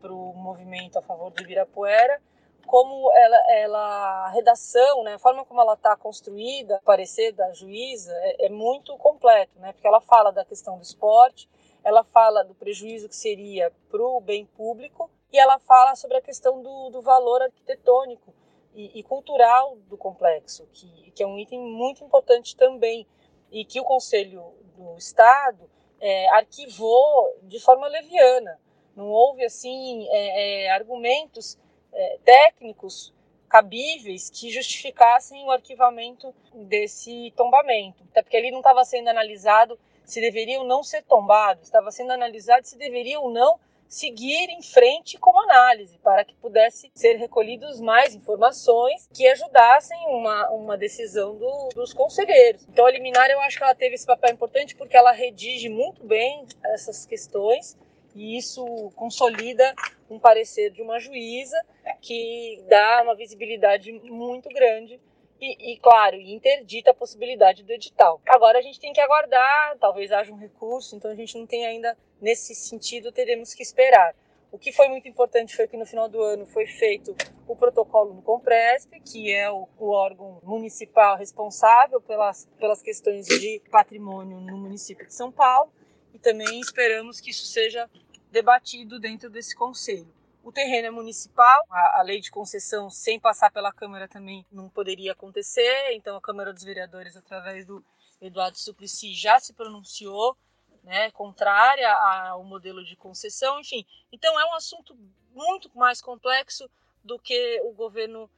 para 0.00 0.12
o 0.12 0.32
movimento 0.34 0.98
a 0.98 1.02
favor 1.02 1.30
do 1.30 1.42
Ibirapuera, 1.42 2.20
como 2.66 3.12
ela, 3.12 3.36
ela, 3.52 4.26
a 4.26 4.28
redação, 4.30 5.02
né, 5.04 5.14
a 5.14 5.18
forma 5.18 5.44
como 5.44 5.60
ela 5.60 5.74
está 5.74 5.96
construída, 5.96 6.76
o 6.76 6.84
parecer 6.84 7.32
da 7.32 7.52
juíza 7.52 8.12
é, 8.14 8.46
é, 8.46 8.48
muito 8.48 8.96
completo, 8.98 9.58
né, 9.58 9.72
porque 9.72 9.86
ela 9.86 10.00
fala 10.00 10.30
da 10.30 10.44
questão 10.44 10.76
do 10.76 10.82
esporte, 10.82 11.48
ela 11.84 12.04
fala 12.04 12.44
do 12.44 12.54
prejuízo 12.54 13.08
que 13.08 13.16
seria 13.16 13.72
para 13.90 14.02
o 14.02 14.20
bem 14.20 14.46
público 14.46 15.10
e 15.32 15.38
ela 15.38 15.58
fala 15.58 15.96
sobre 15.96 16.16
a 16.16 16.22
questão 16.22 16.62
do, 16.62 16.90
do 16.90 17.02
valor 17.02 17.42
arquitetônico 17.42 18.32
e, 18.74 18.98
e, 18.98 19.02
cultural 19.02 19.76
do 19.88 19.96
complexo, 19.96 20.66
que, 20.72 21.10
que 21.10 21.22
é 21.22 21.26
um 21.26 21.38
item 21.38 21.60
muito 21.60 22.04
importante 22.04 22.56
também 22.56 23.06
e 23.50 23.64
que 23.64 23.80
o 23.80 23.84
Conselho 23.84 24.54
do 24.76 24.96
Estado 24.96 25.68
é, 26.00 26.28
arquivou 26.30 27.36
de 27.42 27.60
forma 27.60 27.86
leviana. 27.86 28.58
Não 28.96 29.08
houve 29.08 29.44
assim 29.44 30.06
é, 30.10 30.64
é, 30.64 30.70
argumentos 30.70 31.58
é, 31.92 32.18
técnicos 32.24 33.12
cabíveis 33.48 34.30
que 34.30 34.50
justificassem 34.50 35.44
o 35.44 35.50
arquivamento 35.50 36.34
desse 36.54 37.32
tombamento. 37.36 38.02
Até 38.10 38.22
porque 38.22 38.36
ali 38.36 38.50
não 38.50 38.60
estava 38.60 38.84
sendo 38.84 39.08
analisado 39.08 39.78
se 40.04 40.20
deveria 40.20 40.58
ou 40.58 40.66
não 40.66 40.82
ser 40.82 41.02
tombado, 41.02 41.60
estava 41.62 41.90
sendo 41.90 42.12
analisado 42.12 42.66
se 42.66 42.76
deveria 42.76 43.20
ou 43.20 43.30
não 43.30 43.58
seguir 43.92 44.48
em 44.48 44.62
frente 44.62 45.18
como 45.18 45.38
análise, 45.42 45.98
para 45.98 46.24
que 46.24 46.34
pudesse 46.36 46.90
ser 46.94 47.16
recolhidos 47.16 47.78
mais 47.78 48.14
informações 48.14 49.06
que 49.12 49.26
ajudassem 49.28 49.98
uma, 50.06 50.48
uma 50.50 50.78
decisão 50.78 51.36
do, 51.36 51.68
dos 51.74 51.92
conselheiros. 51.92 52.66
Então, 52.70 52.86
a 52.86 52.90
liminar, 52.90 53.28
eu 53.28 53.38
acho 53.40 53.58
que 53.58 53.64
ela 53.64 53.74
teve 53.74 53.94
esse 53.94 54.06
papel 54.06 54.32
importante 54.32 54.74
porque 54.74 54.96
ela 54.96 55.12
redige 55.12 55.68
muito 55.68 56.02
bem 56.06 56.46
essas 56.64 57.04
questões 57.04 57.76
e 58.14 58.36
isso 58.36 58.64
consolida 58.94 59.74
um 60.10 60.18
parecer 60.18 60.70
de 60.70 60.82
uma 60.82 60.98
juíza 60.98 61.56
que 62.00 62.62
dá 62.68 63.02
uma 63.02 63.14
visibilidade 63.14 63.92
muito 63.92 64.48
grande 64.48 65.00
e, 65.40 65.72
e, 65.72 65.78
claro, 65.78 66.16
interdita 66.16 66.92
a 66.92 66.94
possibilidade 66.94 67.64
do 67.64 67.72
edital. 67.72 68.20
Agora 68.28 68.58
a 68.58 68.62
gente 68.62 68.78
tem 68.78 68.92
que 68.92 69.00
aguardar, 69.00 69.76
talvez 69.78 70.12
haja 70.12 70.32
um 70.32 70.36
recurso, 70.36 70.94
então 70.94 71.10
a 71.10 71.14
gente 71.16 71.36
não 71.36 71.46
tem 71.46 71.66
ainda, 71.66 71.98
nesse 72.20 72.54
sentido, 72.54 73.10
teremos 73.10 73.52
que 73.52 73.62
esperar. 73.62 74.14
O 74.52 74.58
que 74.58 74.70
foi 74.70 74.86
muito 74.88 75.08
importante 75.08 75.56
foi 75.56 75.66
que 75.66 75.76
no 75.76 75.86
final 75.86 76.08
do 76.08 76.22
ano 76.22 76.46
foi 76.46 76.66
feito 76.66 77.16
o 77.48 77.56
protocolo 77.56 78.12
do 78.12 78.22
Compresp, 78.22 79.00
que 79.00 79.32
é 79.32 79.50
o, 79.50 79.66
o 79.78 79.88
órgão 79.88 80.38
municipal 80.42 81.16
responsável 81.16 82.00
pelas, 82.00 82.46
pelas 82.58 82.82
questões 82.82 83.26
de 83.26 83.62
patrimônio 83.70 84.38
no 84.38 84.58
município 84.58 85.06
de 85.06 85.14
São 85.14 85.32
Paulo, 85.32 85.72
e 86.12 86.18
também 86.18 86.60
esperamos 86.60 87.20
que 87.20 87.30
isso 87.30 87.46
seja 87.46 87.88
debatido 88.30 88.98
dentro 88.98 89.28
desse 89.30 89.54
conselho. 89.54 90.12
O 90.42 90.50
terreno 90.50 90.88
é 90.88 90.90
municipal, 90.90 91.62
a, 91.70 92.00
a, 92.00 92.02
lei 92.02 92.20
de 92.20 92.30
concessão 92.30 92.90
sem 92.90 93.20
passar 93.20 93.52
pela 93.52 93.72
Câmara 93.72 94.08
também 94.08 94.44
não 94.50 94.68
poderia 94.68 95.12
acontecer, 95.12 95.92
então 95.92 96.16
a 96.16 96.20
Câmara 96.20 96.52
dos 96.52 96.64
Vereadores, 96.64 97.16
através 97.16 97.64
do 97.64 97.84
Eduardo 98.20 98.58
Suplicy, 98.58 99.14
já 99.14 99.38
se 99.38 99.52
pronunciou 99.52 100.36
né, 100.82 101.10
contrária 101.12 101.92
ao 101.92 102.42
modelo 102.42 102.84
de 102.84 102.96
concessão, 102.96 103.60
enfim. 103.60 103.86
Então 104.10 104.38
é 104.40 104.46
um 104.46 104.54
assunto 104.54 104.98
muito 105.32 105.70
mais 105.76 106.00
complexo 106.00 106.68
do 107.04 107.18
que 107.18 107.60
o 107.64 107.72
governo 107.72 108.28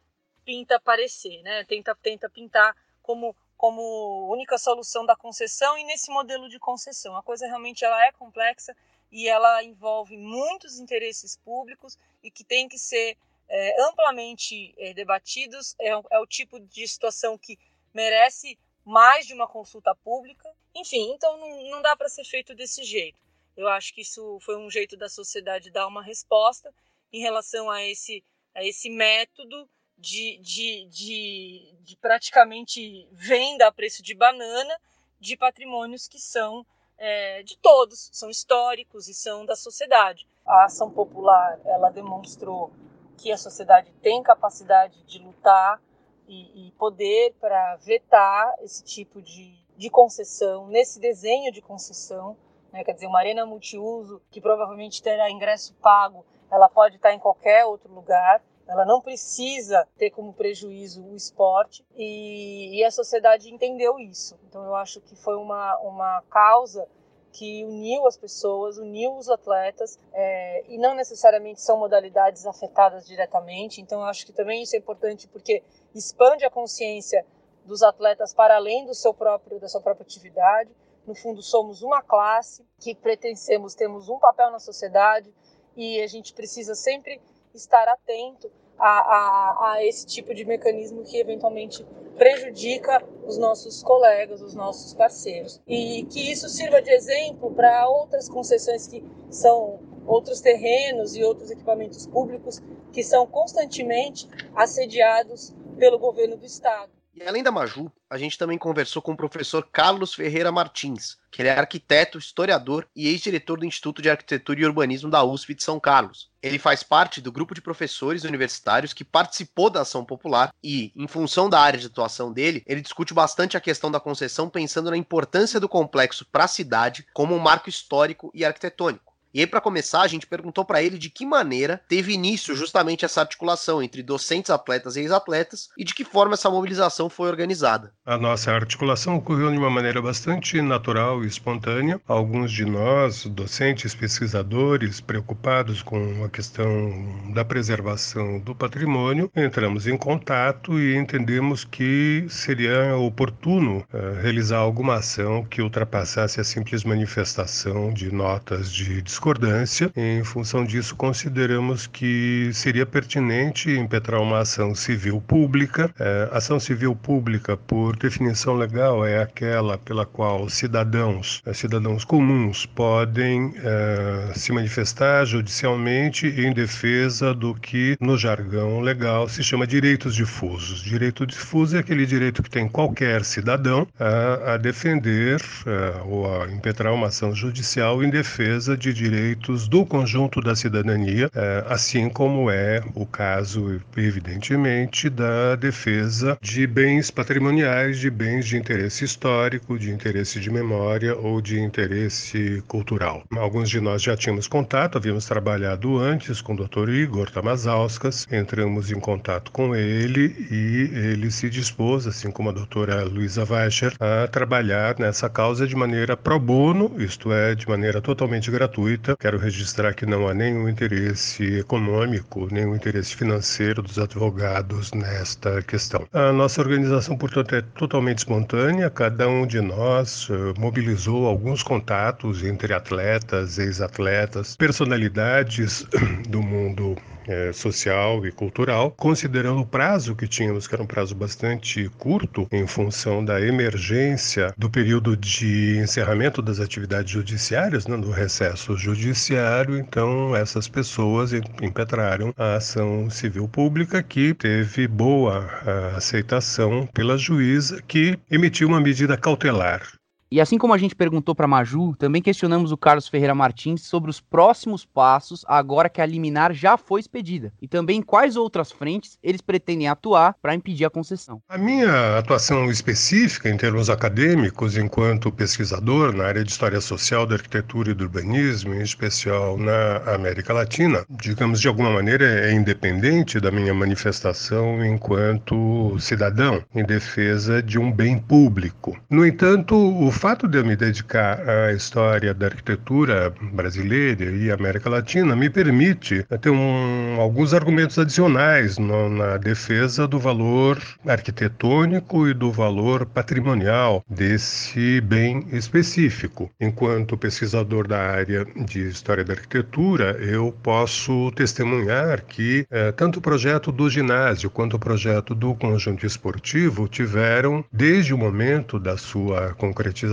pinta 0.44 0.78
parecer, 0.78 1.42
né? 1.42 1.64
tenta, 1.64 1.94
tenta 1.94 2.28
pintar 2.28 2.76
como, 3.02 3.34
como 3.56 4.30
única 4.30 4.58
solução 4.58 5.06
da 5.06 5.16
concessão 5.16 5.78
e 5.78 5.84
nesse 5.84 6.10
modelo 6.10 6.48
de 6.48 6.58
concessão. 6.58 7.16
A 7.16 7.22
coisa 7.22 7.46
realmente 7.46 7.84
ela 7.84 8.04
é 8.06 8.12
complexa 8.12 8.76
e 9.10 9.28
ela 9.28 9.62
envolve 9.62 10.16
muitos 10.16 10.78
interesses 10.78 11.36
públicos 11.36 11.96
e 12.22 12.30
que 12.30 12.44
tem 12.44 12.68
que 12.68 12.78
ser 12.78 13.16
é, 13.48 13.82
amplamente 13.82 14.74
é, 14.76 14.92
debatidos. 14.92 15.74
É, 15.78 15.88
é, 15.88 16.18
o 16.18 16.26
tipo 16.26 16.58
de 16.58 16.86
situação 16.88 17.38
que 17.38 17.58
merece 17.92 18.58
mais 18.84 19.26
de 19.26 19.34
uma 19.34 19.46
consulta 19.46 19.94
pública. 19.94 20.50
Enfim, 20.74 21.12
então 21.12 21.38
não, 21.38 21.70
não 21.70 21.82
dá 21.82 21.96
para 21.96 22.08
ser 22.08 22.24
feito 22.24 22.54
desse 22.54 22.82
jeito. 22.82 23.18
Eu 23.56 23.68
acho 23.68 23.94
que 23.94 24.00
isso 24.00 24.38
foi 24.40 24.56
um 24.56 24.68
jeito 24.68 24.96
da 24.96 25.08
sociedade 25.08 25.70
dar 25.70 25.86
uma 25.86 26.02
resposta 26.02 26.74
em 27.12 27.20
relação 27.20 27.70
a 27.70 27.84
esse, 27.84 28.24
a 28.52 28.64
esse 28.64 28.90
método 28.90 29.68
de, 29.98 30.38
de, 30.38 30.86
de, 30.86 31.74
de 31.80 31.96
praticamente 31.96 33.08
venda 33.12 33.66
a 33.66 33.72
preço 33.72 34.02
de 34.02 34.14
banana 34.14 34.78
de 35.20 35.36
patrimônios 35.36 36.06
que 36.06 36.18
são 36.18 36.66
é, 36.98 37.42
de 37.42 37.56
todos, 37.58 38.10
são 38.12 38.30
históricos 38.30 39.08
e 39.08 39.14
são 39.14 39.44
da 39.44 39.56
sociedade. 39.56 40.28
A 40.44 40.64
ação 40.64 40.90
popular 40.90 41.58
ela 41.64 41.90
demonstrou 41.90 42.70
que 43.16 43.32
a 43.32 43.38
sociedade 43.38 43.92
tem 44.02 44.22
capacidade 44.22 45.02
de 45.04 45.18
lutar 45.18 45.80
e, 46.28 46.68
e 46.68 46.70
poder 46.72 47.34
para 47.40 47.76
vetar 47.76 48.54
esse 48.60 48.82
tipo 48.84 49.22
de, 49.22 49.54
de 49.76 49.90
concessão, 49.90 50.66
nesse 50.68 51.00
desenho 51.00 51.52
de 51.52 51.62
concessão. 51.62 52.36
Né? 52.72 52.84
Quer 52.84 52.92
dizer, 52.92 53.06
uma 53.06 53.18
arena 53.18 53.46
multiuso 53.46 54.20
que 54.30 54.40
provavelmente 54.40 55.02
terá 55.02 55.30
ingresso 55.30 55.74
pago, 55.74 56.24
ela 56.50 56.68
pode 56.68 56.96
estar 56.96 57.12
em 57.12 57.18
qualquer 57.18 57.64
outro 57.64 57.92
lugar 57.92 58.42
ela 58.66 58.84
não 58.84 59.00
precisa 59.00 59.86
ter 59.98 60.10
como 60.10 60.32
prejuízo 60.32 61.04
o 61.04 61.14
esporte 61.14 61.84
e, 61.94 62.78
e, 62.78 62.84
a 62.84 62.90
sociedade 62.90 63.52
entendeu 63.52 63.98
isso. 63.98 64.38
Então 64.48 64.64
eu 64.64 64.74
acho 64.74 65.00
que 65.00 65.14
foi 65.16 65.36
uma, 65.36 65.78
uma 65.80 66.22
causa 66.30 66.88
que 67.30 67.64
uniu 67.64 68.06
as 68.06 68.16
pessoas, 68.16 68.78
uniu 68.78 69.16
os 69.16 69.28
atletas 69.28 69.98
é, 70.12 70.64
e 70.68 70.78
não 70.78 70.94
necessariamente 70.94 71.60
são 71.60 71.78
modalidades 71.78 72.46
afetadas 72.46 73.06
diretamente. 73.06 73.80
Então 73.80 74.00
eu 74.00 74.06
acho 74.06 74.24
que 74.24 74.32
também 74.32 74.62
isso 74.62 74.76
é 74.76 74.78
importante 74.78 75.28
porque 75.28 75.62
expande 75.94 76.44
a 76.44 76.50
consciência 76.50 77.26
dos 77.64 77.82
atletas 77.82 78.32
para 78.32 78.56
além 78.56 78.86
do 78.86 78.94
seu 78.94 79.12
próprio 79.12 79.58
da 79.58 79.68
sua 79.68 79.80
própria 79.80 80.04
atividade. 80.04 80.70
No 81.06 81.14
fundo 81.14 81.42
somos 81.42 81.82
uma 81.82 82.00
classe 82.00 82.64
que 82.80 82.94
pertencemos, 82.94 83.74
temos 83.74 84.08
um 84.08 84.18
papel 84.18 84.50
na 84.50 84.58
sociedade 84.58 85.34
e 85.76 86.00
a 86.00 86.06
gente 86.06 86.32
precisa 86.32 86.74
sempre 86.74 87.20
estar 87.56 87.88
atento 87.88 88.50
a, 88.78 88.88
a, 88.88 89.72
a 89.72 89.84
esse 89.84 90.06
tipo 90.06 90.34
de 90.34 90.44
mecanismo 90.44 91.02
que 91.02 91.18
eventualmente 91.18 91.84
prejudica 92.16 93.02
os 93.26 93.38
nossos 93.38 93.82
colegas, 93.82 94.40
os 94.40 94.54
nossos 94.54 94.94
parceiros. 94.94 95.60
E 95.66 96.04
que 96.04 96.30
isso 96.30 96.48
sirva 96.48 96.80
de 96.80 96.90
exemplo 96.90 97.50
para 97.52 97.88
outras 97.88 98.28
concessões 98.28 98.86
que 98.86 99.04
são 99.30 99.80
outros 100.06 100.40
terrenos 100.40 101.16
e 101.16 101.24
outros 101.24 101.50
equipamentos 101.50 102.06
públicos 102.06 102.60
que 102.92 103.02
são 103.02 103.26
constantemente 103.26 104.28
assediados 104.54 105.54
pelo 105.78 105.98
governo 105.98 106.36
do 106.36 106.44
estado. 106.44 106.92
E 107.16 107.22
além 107.22 107.44
da 107.44 107.52
Maju, 107.52 107.92
a 108.10 108.18
gente 108.18 108.36
também 108.36 108.58
conversou 108.58 109.00
com 109.00 109.12
o 109.12 109.16
professor 109.16 109.68
Carlos 109.70 110.12
Ferreira 110.12 110.50
Martins, 110.50 111.16
que 111.30 111.42
ele 111.42 111.48
é 111.48 111.56
arquiteto, 111.56 112.18
historiador 112.18 112.88
e 112.94 113.06
ex-diretor 113.06 113.60
do 113.60 113.64
Instituto 113.64 114.02
de 114.02 114.10
Arquitetura 114.10 114.60
e 114.60 114.64
Urbanismo 114.64 115.08
da 115.08 115.22
USP 115.22 115.54
de 115.54 115.62
São 115.62 115.78
Carlos. 115.78 116.28
Ele 116.42 116.58
faz 116.58 116.82
parte 116.82 117.20
do 117.20 117.30
grupo 117.30 117.54
de 117.54 117.60
professores 117.60 118.24
universitários 118.24 118.92
que 118.92 119.04
participou 119.04 119.70
da 119.70 119.82
ação 119.82 120.04
popular 120.04 120.52
e, 120.60 120.92
em 120.96 121.06
função 121.06 121.48
da 121.48 121.60
área 121.60 121.78
de 121.78 121.86
atuação 121.86 122.32
dele, 122.32 122.64
ele 122.66 122.80
discute 122.80 123.14
bastante 123.14 123.56
a 123.56 123.60
questão 123.60 123.92
da 123.92 124.00
concessão 124.00 124.50
pensando 124.50 124.90
na 124.90 124.96
importância 124.96 125.60
do 125.60 125.68
complexo 125.68 126.26
para 126.32 126.44
a 126.44 126.48
cidade 126.48 127.06
como 127.14 127.32
um 127.32 127.38
marco 127.38 127.68
histórico 127.68 128.28
e 128.34 128.44
arquitetônico. 128.44 129.13
E 129.34 129.40
aí, 129.40 129.48
para 129.48 129.60
começar, 129.60 130.02
a 130.02 130.06
gente 130.06 130.28
perguntou 130.28 130.64
para 130.64 130.80
ele 130.80 130.96
de 130.96 131.10
que 131.10 131.26
maneira 131.26 131.82
teve 131.88 132.12
início 132.12 132.54
justamente 132.54 133.04
essa 133.04 133.20
articulação 133.20 133.82
entre 133.82 134.00
docentes, 134.00 134.48
atletas 134.48 134.94
e 134.94 135.00
ex-atletas 135.00 135.70
e 135.76 135.82
de 135.82 135.92
que 135.92 136.04
forma 136.04 136.34
essa 136.34 136.48
mobilização 136.48 137.10
foi 137.10 137.28
organizada. 137.28 137.92
A 138.06 138.16
nossa 138.16 138.52
articulação 138.52 139.16
ocorreu 139.16 139.50
de 139.50 139.58
uma 139.58 139.68
maneira 139.68 140.00
bastante 140.00 140.62
natural 140.62 141.24
e 141.24 141.26
espontânea. 141.26 142.00
Alguns 142.06 142.52
de 142.52 142.64
nós, 142.64 143.26
docentes, 143.26 143.92
pesquisadores, 143.92 145.00
preocupados 145.00 145.82
com 145.82 146.22
a 146.24 146.28
questão 146.28 147.32
da 147.34 147.44
preservação 147.44 148.38
do 148.38 148.54
patrimônio, 148.54 149.28
entramos 149.34 149.88
em 149.88 149.96
contato 149.96 150.78
e 150.78 150.94
entendemos 150.94 151.64
que 151.64 152.24
seria 152.28 152.96
oportuno 152.96 153.78
uh, 153.92 154.22
realizar 154.22 154.58
alguma 154.58 154.94
ação 154.94 155.44
que 155.44 155.60
ultrapassasse 155.60 156.40
a 156.40 156.44
simples 156.44 156.84
manifestação 156.84 157.92
de 157.92 158.14
notas 158.14 158.72
de 158.72 159.02
discussão 159.02 159.23
discordância. 159.24 159.90
Em 159.96 160.22
função 160.22 160.64
disso, 160.64 160.94
consideramos 160.94 161.86
que 161.86 162.50
seria 162.52 162.84
pertinente 162.84 163.70
impetrar 163.70 164.20
uma 164.20 164.40
ação 164.40 164.74
civil 164.74 165.20
pública. 165.20 165.90
É, 165.98 166.28
ação 166.30 166.60
civil 166.60 166.94
pública, 166.94 167.56
por 167.56 167.96
definição 167.96 168.54
legal, 168.54 169.04
é 169.04 169.22
aquela 169.22 169.78
pela 169.78 170.04
qual 170.04 170.48
cidadãos, 170.50 171.40
é, 171.46 171.54
cidadãos 171.54 172.04
comuns, 172.04 172.66
podem 172.66 173.54
é, 173.56 174.32
se 174.34 174.52
manifestar 174.52 175.24
judicialmente 175.24 176.26
em 176.26 176.52
defesa 176.52 177.32
do 177.32 177.54
que, 177.54 177.96
no 178.00 178.18
jargão 178.18 178.80
legal, 178.80 179.26
se 179.28 179.42
chama 179.42 179.66
direitos 179.66 180.14
difusos. 180.14 180.82
Direito 180.82 181.26
difuso 181.26 181.76
é 181.76 181.80
aquele 181.80 182.04
direito 182.04 182.42
que 182.42 182.50
tem 182.50 182.68
qualquer 182.68 183.24
cidadão 183.24 183.86
a, 183.98 184.54
a 184.54 184.56
defender 184.58 185.40
é, 185.66 186.02
ou 186.04 186.42
a 186.42 186.46
impetrar 186.52 186.92
uma 186.92 187.06
ação 187.06 187.34
judicial 187.34 188.04
em 188.04 188.10
defesa 188.10 188.76
de 188.76 188.92
direitos 188.92 189.13
direitos 189.14 189.68
do 189.68 189.86
conjunto 189.86 190.40
da 190.40 190.56
cidadania, 190.56 191.30
é, 191.34 191.64
assim 191.68 192.08
como 192.08 192.50
é 192.50 192.82
o 192.94 193.06
caso, 193.06 193.80
evidentemente, 193.96 195.08
da 195.08 195.54
defesa 195.54 196.36
de 196.42 196.66
bens 196.66 197.12
patrimoniais, 197.12 198.00
de 198.00 198.10
bens 198.10 198.44
de 198.46 198.56
interesse 198.56 199.04
histórico, 199.04 199.78
de 199.78 199.90
interesse 199.90 200.40
de 200.40 200.50
memória 200.50 201.16
ou 201.16 201.40
de 201.40 201.60
interesse 201.60 202.62
cultural. 202.66 203.22
Alguns 203.36 203.70
de 203.70 203.80
nós 203.80 204.02
já 204.02 204.16
tínhamos 204.16 204.48
contato, 204.48 204.98
havíamos 204.98 205.26
trabalhado 205.26 205.98
antes 205.98 206.40
com 206.40 206.54
o 206.54 206.66
Dr. 206.66 206.88
Igor 206.90 207.30
Tamazauskas, 207.30 208.26
entramos 208.32 208.90
em 208.90 208.98
contato 208.98 209.52
com 209.52 209.76
ele 209.76 210.34
e 210.50 210.90
ele 210.92 211.30
se 211.30 211.48
dispôs, 211.48 212.06
assim 212.06 212.32
como 212.32 212.48
a 212.48 212.52
doutora 212.52 213.04
Luísa 213.04 213.46
Weicher, 213.48 213.94
a 214.00 214.26
trabalhar 214.26 214.96
nessa 214.98 215.28
causa 215.28 215.66
de 215.66 215.76
maneira 215.76 216.16
pro 216.16 216.40
bono, 216.40 216.92
isto 216.98 217.32
é, 217.32 217.54
de 217.54 217.68
maneira 217.68 218.00
totalmente 218.00 218.50
gratuita 218.50 218.93
gratuita. 218.94 219.16
Quero 219.16 219.38
registrar 219.38 219.94
que 219.94 220.06
não 220.06 220.28
há 220.28 220.34
nenhum 220.34 220.68
interesse 220.68 221.58
econômico, 221.58 222.48
nenhum 222.50 222.74
interesse 222.74 223.14
financeiro 223.14 223.82
dos 223.82 223.98
advogados 223.98 224.92
nesta 224.92 225.62
questão. 225.62 226.06
A 226.12 226.32
nossa 226.32 226.60
organização, 226.60 227.16
portanto, 227.16 227.54
é 227.54 227.62
totalmente 227.62 228.18
espontânea. 228.18 228.90
Cada 228.90 229.28
um 229.28 229.46
de 229.46 229.60
nós 229.60 230.28
uh, 230.30 230.54
mobilizou 230.58 231.26
alguns 231.26 231.62
contatos 231.62 232.42
entre 232.44 232.72
atletas, 232.72 233.58
ex-atletas, 233.58 234.56
personalidades 234.56 235.86
do 236.28 236.42
mundo 236.42 236.96
é, 237.26 237.52
social 237.52 238.26
e 238.26 238.32
cultural, 238.32 238.90
considerando 238.92 239.60
o 239.60 239.66
prazo 239.66 240.14
que 240.14 240.28
tínhamos, 240.28 240.66
que 240.66 240.74
era 240.74 240.82
um 240.82 240.86
prazo 240.86 241.14
bastante 241.14 241.88
curto, 241.98 242.46
em 242.50 242.66
função 242.66 243.24
da 243.24 243.40
emergência 243.40 244.54
do 244.56 244.70
período 244.70 245.16
de 245.16 245.78
encerramento 245.78 246.42
das 246.42 246.60
atividades 246.60 247.10
judiciárias, 247.10 247.86
né, 247.86 247.96
do 247.96 248.10
recesso 248.10 248.76
judiciário, 248.76 249.78
então 249.78 250.34
essas 250.34 250.68
pessoas 250.68 251.32
impetraram 251.32 252.32
a 252.36 252.56
ação 252.56 253.08
civil 253.10 253.48
pública 253.48 254.02
que 254.02 254.34
teve 254.34 254.86
boa 254.86 255.48
aceitação 255.96 256.88
pela 256.92 257.16
juíza 257.16 257.82
que 257.86 258.18
emitiu 258.30 258.68
uma 258.68 258.80
medida 258.80 259.16
cautelar 259.16 259.82
e 260.30 260.40
assim 260.40 260.58
como 260.58 260.74
a 260.74 260.78
gente 260.78 260.94
perguntou 260.94 261.34
para 261.34 261.46
Maju, 261.46 261.94
também 261.96 262.20
questionamos 262.20 262.72
o 262.72 262.76
Carlos 262.76 263.08
Ferreira 263.08 263.34
Martins 263.34 263.82
sobre 263.82 264.10
os 264.10 264.20
próximos 264.20 264.84
passos 264.84 265.44
agora 265.46 265.88
que 265.88 266.00
a 266.00 266.06
liminar 266.06 266.52
já 266.52 266.76
foi 266.76 267.00
expedida 267.00 267.52
e 267.60 267.68
também 267.68 268.02
quais 268.02 268.36
outras 268.36 268.72
frentes 268.72 269.18
eles 269.22 269.40
pretendem 269.40 269.88
atuar 269.88 270.34
para 270.40 270.54
impedir 270.54 270.84
a 270.84 270.90
concessão. 270.90 271.40
A 271.48 271.58
minha 271.58 272.18
atuação 272.18 272.70
específica 272.70 273.48
em 273.48 273.56
termos 273.56 273.88
acadêmicos, 273.90 274.76
enquanto 274.76 275.30
pesquisador 275.30 276.12
na 276.12 276.24
área 276.24 276.42
de 276.42 276.50
história 276.50 276.80
social, 276.80 277.26
da 277.26 277.36
arquitetura 277.36 277.90
e 277.90 277.94
do 277.94 278.04
urbanismo, 278.04 278.74
em 278.74 278.82
especial 278.82 279.56
na 279.56 279.98
América 280.14 280.52
Latina, 280.52 281.04
digamos 281.08 281.60
de 281.60 281.68
alguma 281.68 281.90
maneira 281.90 282.24
é 282.24 282.52
independente 282.52 283.38
da 283.38 283.50
minha 283.50 283.74
manifestação 283.74 284.84
enquanto 284.84 285.96
cidadão 286.00 286.62
em 286.74 286.84
defesa 286.84 287.62
de 287.62 287.78
um 287.78 287.92
bem 287.92 288.18
público. 288.18 288.98
No 289.08 289.26
entanto, 289.26 289.76
o 289.76 290.10
fato 290.14 290.46
de 290.46 290.56
eu 290.56 290.64
me 290.64 290.76
dedicar 290.76 291.46
à 291.48 291.72
história 291.72 292.32
da 292.32 292.46
arquitetura 292.46 293.34
brasileira 293.52 294.24
e 294.24 294.50
América 294.50 294.88
Latina 294.88 295.34
me 295.34 295.50
permite 295.50 296.24
ter 296.40 296.50
um, 296.50 297.20
alguns 297.20 297.52
argumentos 297.52 297.98
adicionais 297.98 298.78
no, 298.78 299.10
na 299.10 299.36
defesa 299.36 300.06
do 300.06 300.18
valor 300.18 300.80
arquitetônico 301.06 302.28
e 302.28 302.32
do 302.32 302.50
valor 302.52 303.04
patrimonial 303.04 304.04
desse 304.08 305.00
bem 305.00 305.46
específico. 305.52 306.50
Enquanto 306.60 307.18
pesquisador 307.18 307.86
da 307.88 307.98
área 307.98 308.46
de 308.64 308.88
história 308.88 309.24
da 309.24 309.34
arquitetura, 309.34 310.16
eu 310.20 310.56
posso 310.62 311.32
testemunhar 311.32 312.22
que 312.22 312.66
eh, 312.70 312.92
tanto 312.92 313.18
o 313.18 313.22
projeto 313.22 313.72
do 313.72 313.90
ginásio 313.90 314.48
quanto 314.48 314.76
o 314.76 314.78
projeto 314.78 315.34
do 315.34 315.54
conjunto 315.54 316.06
esportivo 316.06 316.86
tiveram, 316.88 317.64
desde 317.72 318.14
o 318.14 318.18
momento 318.18 318.78
da 318.78 318.96
sua 318.96 319.54
concretização, 319.54 320.03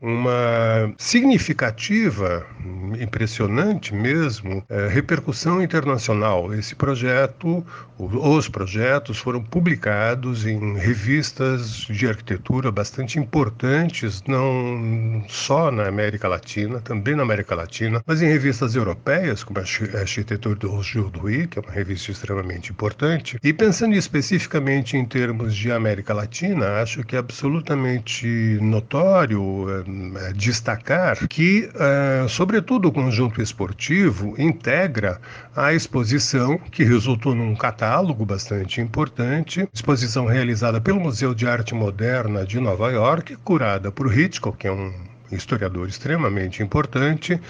uma 0.00 0.92
significativa, 0.98 2.46
impressionante 3.00 3.94
mesmo, 3.94 4.64
é, 4.68 4.88
repercussão 4.88 5.62
internacional. 5.62 6.52
Esse 6.54 6.74
projeto, 6.74 7.64
os 7.98 8.48
projetos 8.48 9.18
foram 9.18 9.42
publicados 9.42 10.46
em 10.46 10.76
revistas 10.76 11.86
de 11.88 12.06
arquitetura 12.06 12.70
bastante 12.70 13.18
importantes, 13.18 14.22
não 14.26 15.24
só 15.28 15.70
na 15.70 15.86
América 15.86 16.28
Latina, 16.28 16.80
também 16.80 17.14
na 17.14 17.22
América 17.22 17.54
Latina, 17.54 18.02
mas 18.06 18.22
em 18.22 18.26
revistas 18.26 18.74
europeias, 18.74 19.44
como 19.44 19.58
a 19.58 19.62
Arquitetura 20.00 20.54
do 20.54 20.82
Jourdouis, 20.82 21.46
que 21.46 21.58
é 21.58 21.62
uma 21.62 21.72
revista 21.72 22.10
extremamente 22.10 22.70
importante. 22.70 23.38
E 23.42 23.52
pensando 23.52 23.94
especificamente 23.94 24.96
em 24.96 25.04
termos 25.04 25.54
de 25.54 25.70
América 25.70 26.14
Latina, 26.14 26.80
acho 26.80 27.04
que 27.04 27.16
é 27.16 27.18
absolutamente 27.18 28.26
notório 28.60 29.29
é, 29.34 30.32
destacar 30.32 31.28
que, 31.28 31.70
é, 31.74 32.26
sobretudo, 32.28 32.88
o 32.88 32.92
conjunto 32.92 33.40
esportivo 33.40 34.34
integra 34.38 35.20
a 35.54 35.72
exposição 35.72 36.58
que 36.58 36.84
resultou 36.84 37.34
num 37.34 37.54
catálogo 37.54 38.24
bastante 38.24 38.80
importante, 38.80 39.68
exposição 39.72 40.26
realizada 40.26 40.80
pelo 40.80 41.00
Museu 41.00 41.34
de 41.34 41.46
Arte 41.46 41.74
Moderna 41.74 42.44
de 42.44 42.58
Nova 42.60 42.90
York, 42.90 43.36
curada 43.44 43.90
por 43.90 44.16
Hitchcock, 44.16 44.56
que 44.58 44.66
é 44.66 44.72
um 44.72 44.92
historiador 45.30 45.88
extremamente 45.88 46.62
importante, 46.62 47.40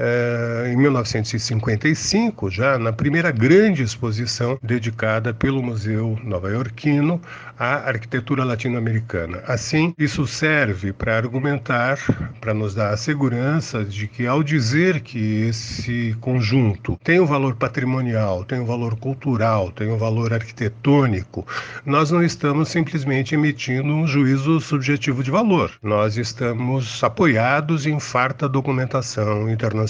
é, 0.00 0.70
em 0.72 0.76
1955, 0.76 2.48
já 2.50 2.78
na 2.78 2.92
primeira 2.92 3.32
grande 3.32 3.82
exposição 3.82 4.56
dedicada 4.62 5.34
pelo 5.34 5.60
Museu 5.60 6.16
Nova-Iorquino 6.22 7.20
à 7.58 7.88
arquitetura 7.88 8.44
latino-americana. 8.44 9.42
Assim, 9.44 9.92
isso 9.98 10.24
serve 10.24 10.92
para 10.92 11.16
argumentar, 11.16 11.98
para 12.40 12.54
nos 12.54 12.76
dar 12.76 12.92
a 12.92 12.96
segurança 12.96 13.84
de 13.84 14.06
que, 14.06 14.24
ao 14.24 14.44
dizer 14.44 15.00
que 15.00 15.48
esse 15.48 16.16
conjunto 16.20 16.96
tem 17.02 17.18
um 17.18 17.26
valor 17.26 17.56
patrimonial, 17.56 18.44
tem 18.44 18.60
um 18.60 18.66
valor 18.66 18.94
cultural, 18.96 19.72
tem 19.72 19.90
um 19.90 19.98
valor 19.98 20.32
arquitetônico, 20.32 21.44
nós 21.84 22.12
não 22.12 22.22
estamos 22.22 22.68
simplesmente 22.68 23.34
emitindo 23.34 23.88
um 23.88 24.06
juízo 24.06 24.60
subjetivo 24.60 25.24
de 25.24 25.30
valor. 25.32 25.72
Nós 25.82 26.16
estamos 26.16 27.02
apoiados 27.02 27.84
em 27.84 27.98
farta 27.98 28.48
documentação 28.48 29.50
internacional. 29.50 29.87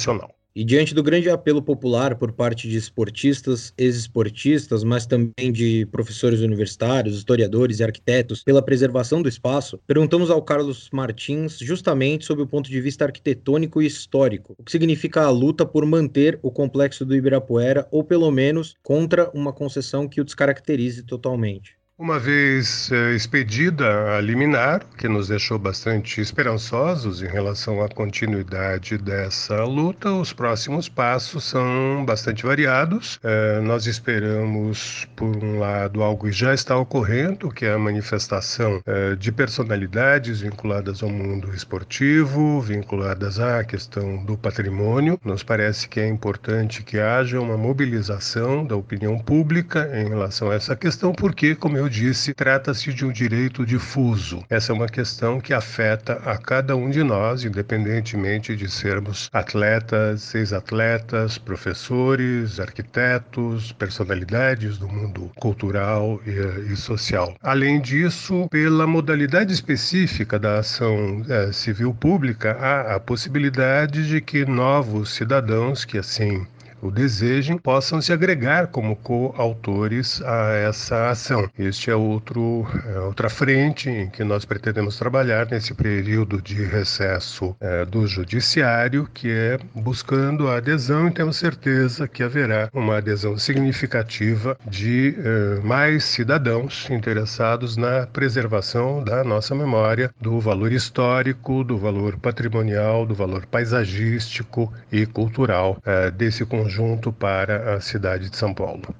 E 0.58 0.64
diante 0.64 0.92
do 0.92 1.04
grande 1.04 1.30
apelo 1.30 1.62
popular 1.62 2.16
por 2.16 2.32
parte 2.32 2.68
de 2.68 2.76
esportistas, 2.76 3.72
ex-esportistas, 3.78 4.82
mas 4.82 5.06
também 5.06 5.52
de 5.52 5.86
professores 5.86 6.40
universitários, 6.40 7.16
historiadores 7.16 7.78
e 7.78 7.84
arquitetos 7.84 8.42
pela 8.42 8.60
preservação 8.60 9.22
do 9.22 9.28
espaço, 9.28 9.78
perguntamos 9.86 10.30
ao 10.30 10.42
Carlos 10.42 10.88
Martins 10.92 11.58
justamente 11.58 12.24
sobre 12.24 12.42
o 12.42 12.46
ponto 12.46 12.68
de 12.68 12.80
vista 12.80 13.04
arquitetônico 13.04 13.80
e 13.80 13.86
histórico, 13.86 14.56
o 14.58 14.64
que 14.64 14.72
significa 14.72 15.22
a 15.22 15.30
luta 15.30 15.64
por 15.64 15.86
manter 15.86 16.40
o 16.42 16.50
complexo 16.50 17.06
do 17.06 17.14
Ibirapuera 17.14 17.86
ou 17.92 18.02
pelo 18.02 18.28
menos 18.32 18.74
contra 18.82 19.30
uma 19.32 19.52
concessão 19.52 20.08
que 20.08 20.20
o 20.20 20.24
descaracterize 20.24 21.04
totalmente. 21.04 21.77
Uma 22.00 22.16
vez 22.16 22.92
eh, 22.92 23.16
expedida 23.16 24.16
a 24.16 24.20
liminar, 24.20 24.86
que 24.96 25.08
nos 25.08 25.26
deixou 25.26 25.58
bastante 25.58 26.20
esperançosos 26.20 27.22
em 27.22 27.26
relação 27.26 27.82
à 27.82 27.88
continuidade 27.88 28.96
dessa 28.96 29.64
luta, 29.64 30.12
os 30.12 30.32
próximos 30.32 30.88
passos 30.88 31.42
são 31.42 32.04
bastante 32.06 32.46
variados. 32.46 33.18
Eh, 33.24 33.60
nós 33.64 33.86
esperamos, 33.86 35.08
por 35.16 35.42
um 35.42 35.58
lado, 35.58 36.00
algo 36.00 36.26
que 36.26 36.30
já 36.30 36.54
está 36.54 36.76
ocorrendo, 36.78 37.50
que 37.50 37.66
é 37.66 37.72
a 37.72 37.78
manifestação 37.78 38.80
eh, 38.86 39.16
de 39.16 39.32
personalidades 39.32 40.40
vinculadas 40.40 41.02
ao 41.02 41.10
mundo 41.10 41.52
esportivo, 41.52 42.60
vinculadas 42.60 43.40
à 43.40 43.64
questão 43.64 44.24
do 44.24 44.38
patrimônio. 44.38 45.18
Nos 45.24 45.42
parece 45.42 45.88
que 45.88 45.98
é 45.98 46.06
importante 46.06 46.84
que 46.84 47.00
haja 47.00 47.40
uma 47.40 47.56
mobilização 47.56 48.64
da 48.64 48.76
opinião 48.76 49.18
pública 49.18 49.90
em 49.92 50.08
relação 50.08 50.52
a 50.52 50.54
essa 50.54 50.76
questão, 50.76 51.12
porque, 51.12 51.56
como 51.56 51.76
eu 51.76 51.87
disse, 51.88 52.34
trata-se 52.34 52.92
de 52.92 53.04
um 53.04 53.12
direito 53.12 53.64
difuso. 53.64 54.44
Essa 54.48 54.72
é 54.72 54.74
uma 54.74 54.88
questão 54.88 55.40
que 55.40 55.54
afeta 55.54 56.14
a 56.24 56.36
cada 56.36 56.76
um 56.76 56.90
de 56.90 57.02
nós, 57.02 57.44
independentemente 57.44 58.54
de 58.54 58.70
sermos 58.70 59.28
atletas, 59.32 60.34
ex-atletas, 60.34 61.38
professores, 61.38 62.60
arquitetos, 62.60 63.72
personalidades 63.72 64.78
do 64.78 64.88
mundo 64.88 65.30
cultural 65.36 66.20
e, 66.26 66.72
e, 66.72 66.76
social. 66.76 67.34
Além 67.42 67.80
disso, 67.80 68.48
pela 68.50 68.86
modalidade 68.86 69.52
específica 69.52 70.38
da 70.38 70.58
ação 70.58 71.24
é, 71.28 71.52
civil 71.52 71.94
pública, 71.94 72.56
há 72.60 72.96
a 72.96 73.00
possibilidade 73.00 74.08
de 74.08 74.20
que 74.20 74.44
novos 74.44 75.14
cidadãos 75.14 75.84
que 75.84 75.98
assim 75.98 76.46
o 76.80 76.90
desejem, 76.90 77.58
possam 77.58 78.00
se 78.00 78.12
agregar 78.12 78.68
como 78.68 78.96
coautores 78.96 80.22
a 80.22 80.52
essa 80.52 81.10
ação. 81.10 81.48
Este 81.58 81.90
é 81.90 81.96
outro, 81.96 82.66
é 82.86 83.00
outra 83.00 83.28
frente 83.28 83.90
em 83.90 84.08
que 84.08 84.22
nós 84.22 84.44
pretendemos 84.44 84.96
trabalhar 84.96 85.46
nesse 85.50 85.74
período 85.74 86.40
de 86.40 86.62
recesso 86.64 87.56
é, 87.60 87.84
do 87.84 88.06
judiciário, 88.06 89.08
que 89.12 89.30
é 89.30 89.58
buscando 89.74 90.48
a 90.48 90.58
adesão 90.58 91.08
e 91.08 91.10
temos 91.12 91.36
certeza 91.36 92.06
que 92.06 92.22
haverá 92.22 92.68
uma 92.72 92.98
adesão 92.98 93.36
significativa 93.38 94.56
de 94.66 95.16
é, 95.18 95.60
mais 95.60 96.04
cidadãos 96.04 96.88
interessados 96.90 97.76
na 97.76 98.06
preservação 98.06 99.02
da 99.02 99.24
nossa 99.24 99.54
memória, 99.54 100.10
do 100.20 100.38
valor 100.40 100.72
histórico, 100.72 101.64
do 101.64 101.76
valor 101.76 102.16
patrimonial, 102.18 103.04
do 103.04 103.14
valor 103.14 103.46
paisagístico 103.46 104.72
e 104.92 105.06
cultural 105.06 105.78
é, 105.84 106.10
desse 106.10 106.44
conjunto 106.44 106.67
conjunto 106.68 107.10
para 107.10 107.74
a 107.74 107.80
cidade 107.80 108.28
de 108.28 108.36
São 108.36 108.52
Paulo. 108.52 108.94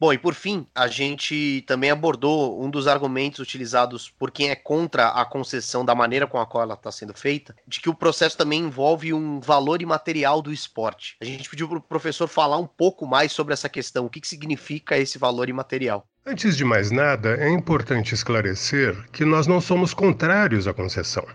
Bom, 0.00 0.14
e 0.14 0.18
por 0.18 0.34
fim, 0.34 0.66
a 0.74 0.88
gente 0.88 1.62
também 1.66 1.90
abordou 1.90 2.64
um 2.64 2.70
dos 2.70 2.88
argumentos 2.88 3.38
utilizados 3.38 4.10
por 4.10 4.30
quem 4.30 4.48
é 4.48 4.56
contra 4.56 5.08
a 5.08 5.26
concessão 5.26 5.84
da 5.84 5.94
maneira 5.94 6.26
com 6.26 6.40
a 6.40 6.46
qual 6.46 6.64
ela 6.64 6.72
está 6.72 6.90
sendo 6.90 7.12
feita, 7.12 7.54
de 7.68 7.80
que 7.80 7.90
o 7.90 7.94
processo 7.94 8.36
também 8.36 8.60
envolve 8.60 9.12
um 9.12 9.40
valor 9.40 9.82
imaterial 9.82 10.40
do 10.40 10.50
esporte. 10.50 11.16
A 11.20 11.24
gente 11.24 11.50
pediu 11.50 11.68
para 11.68 11.78
o 11.78 11.82
professor 11.82 12.26
falar 12.26 12.56
um 12.56 12.66
pouco 12.66 13.06
mais 13.06 13.30
sobre 13.30 13.52
essa 13.52 13.68
questão, 13.68 14.06
o 14.06 14.10
que, 14.10 14.22
que 14.22 14.28
significa 14.28 14.96
esse 14.96 15.18
valor 15.18 15.50
imaterial. 15.50 16.06
Antes 16.24 16.56
de 16.56 16.64
mais 16.64 16.90
nada, 16.90 17.36
é 17.36 17.50
importante 17.50 18.14
esclarecer 18.14 18.96
que 19.12 19.24
nós 19.26 19.46
não 19.46 19.60
somos 19.60 19.92
contrários 19.92 20.66
à 20.66 20.72
concessão. 20.72 21.26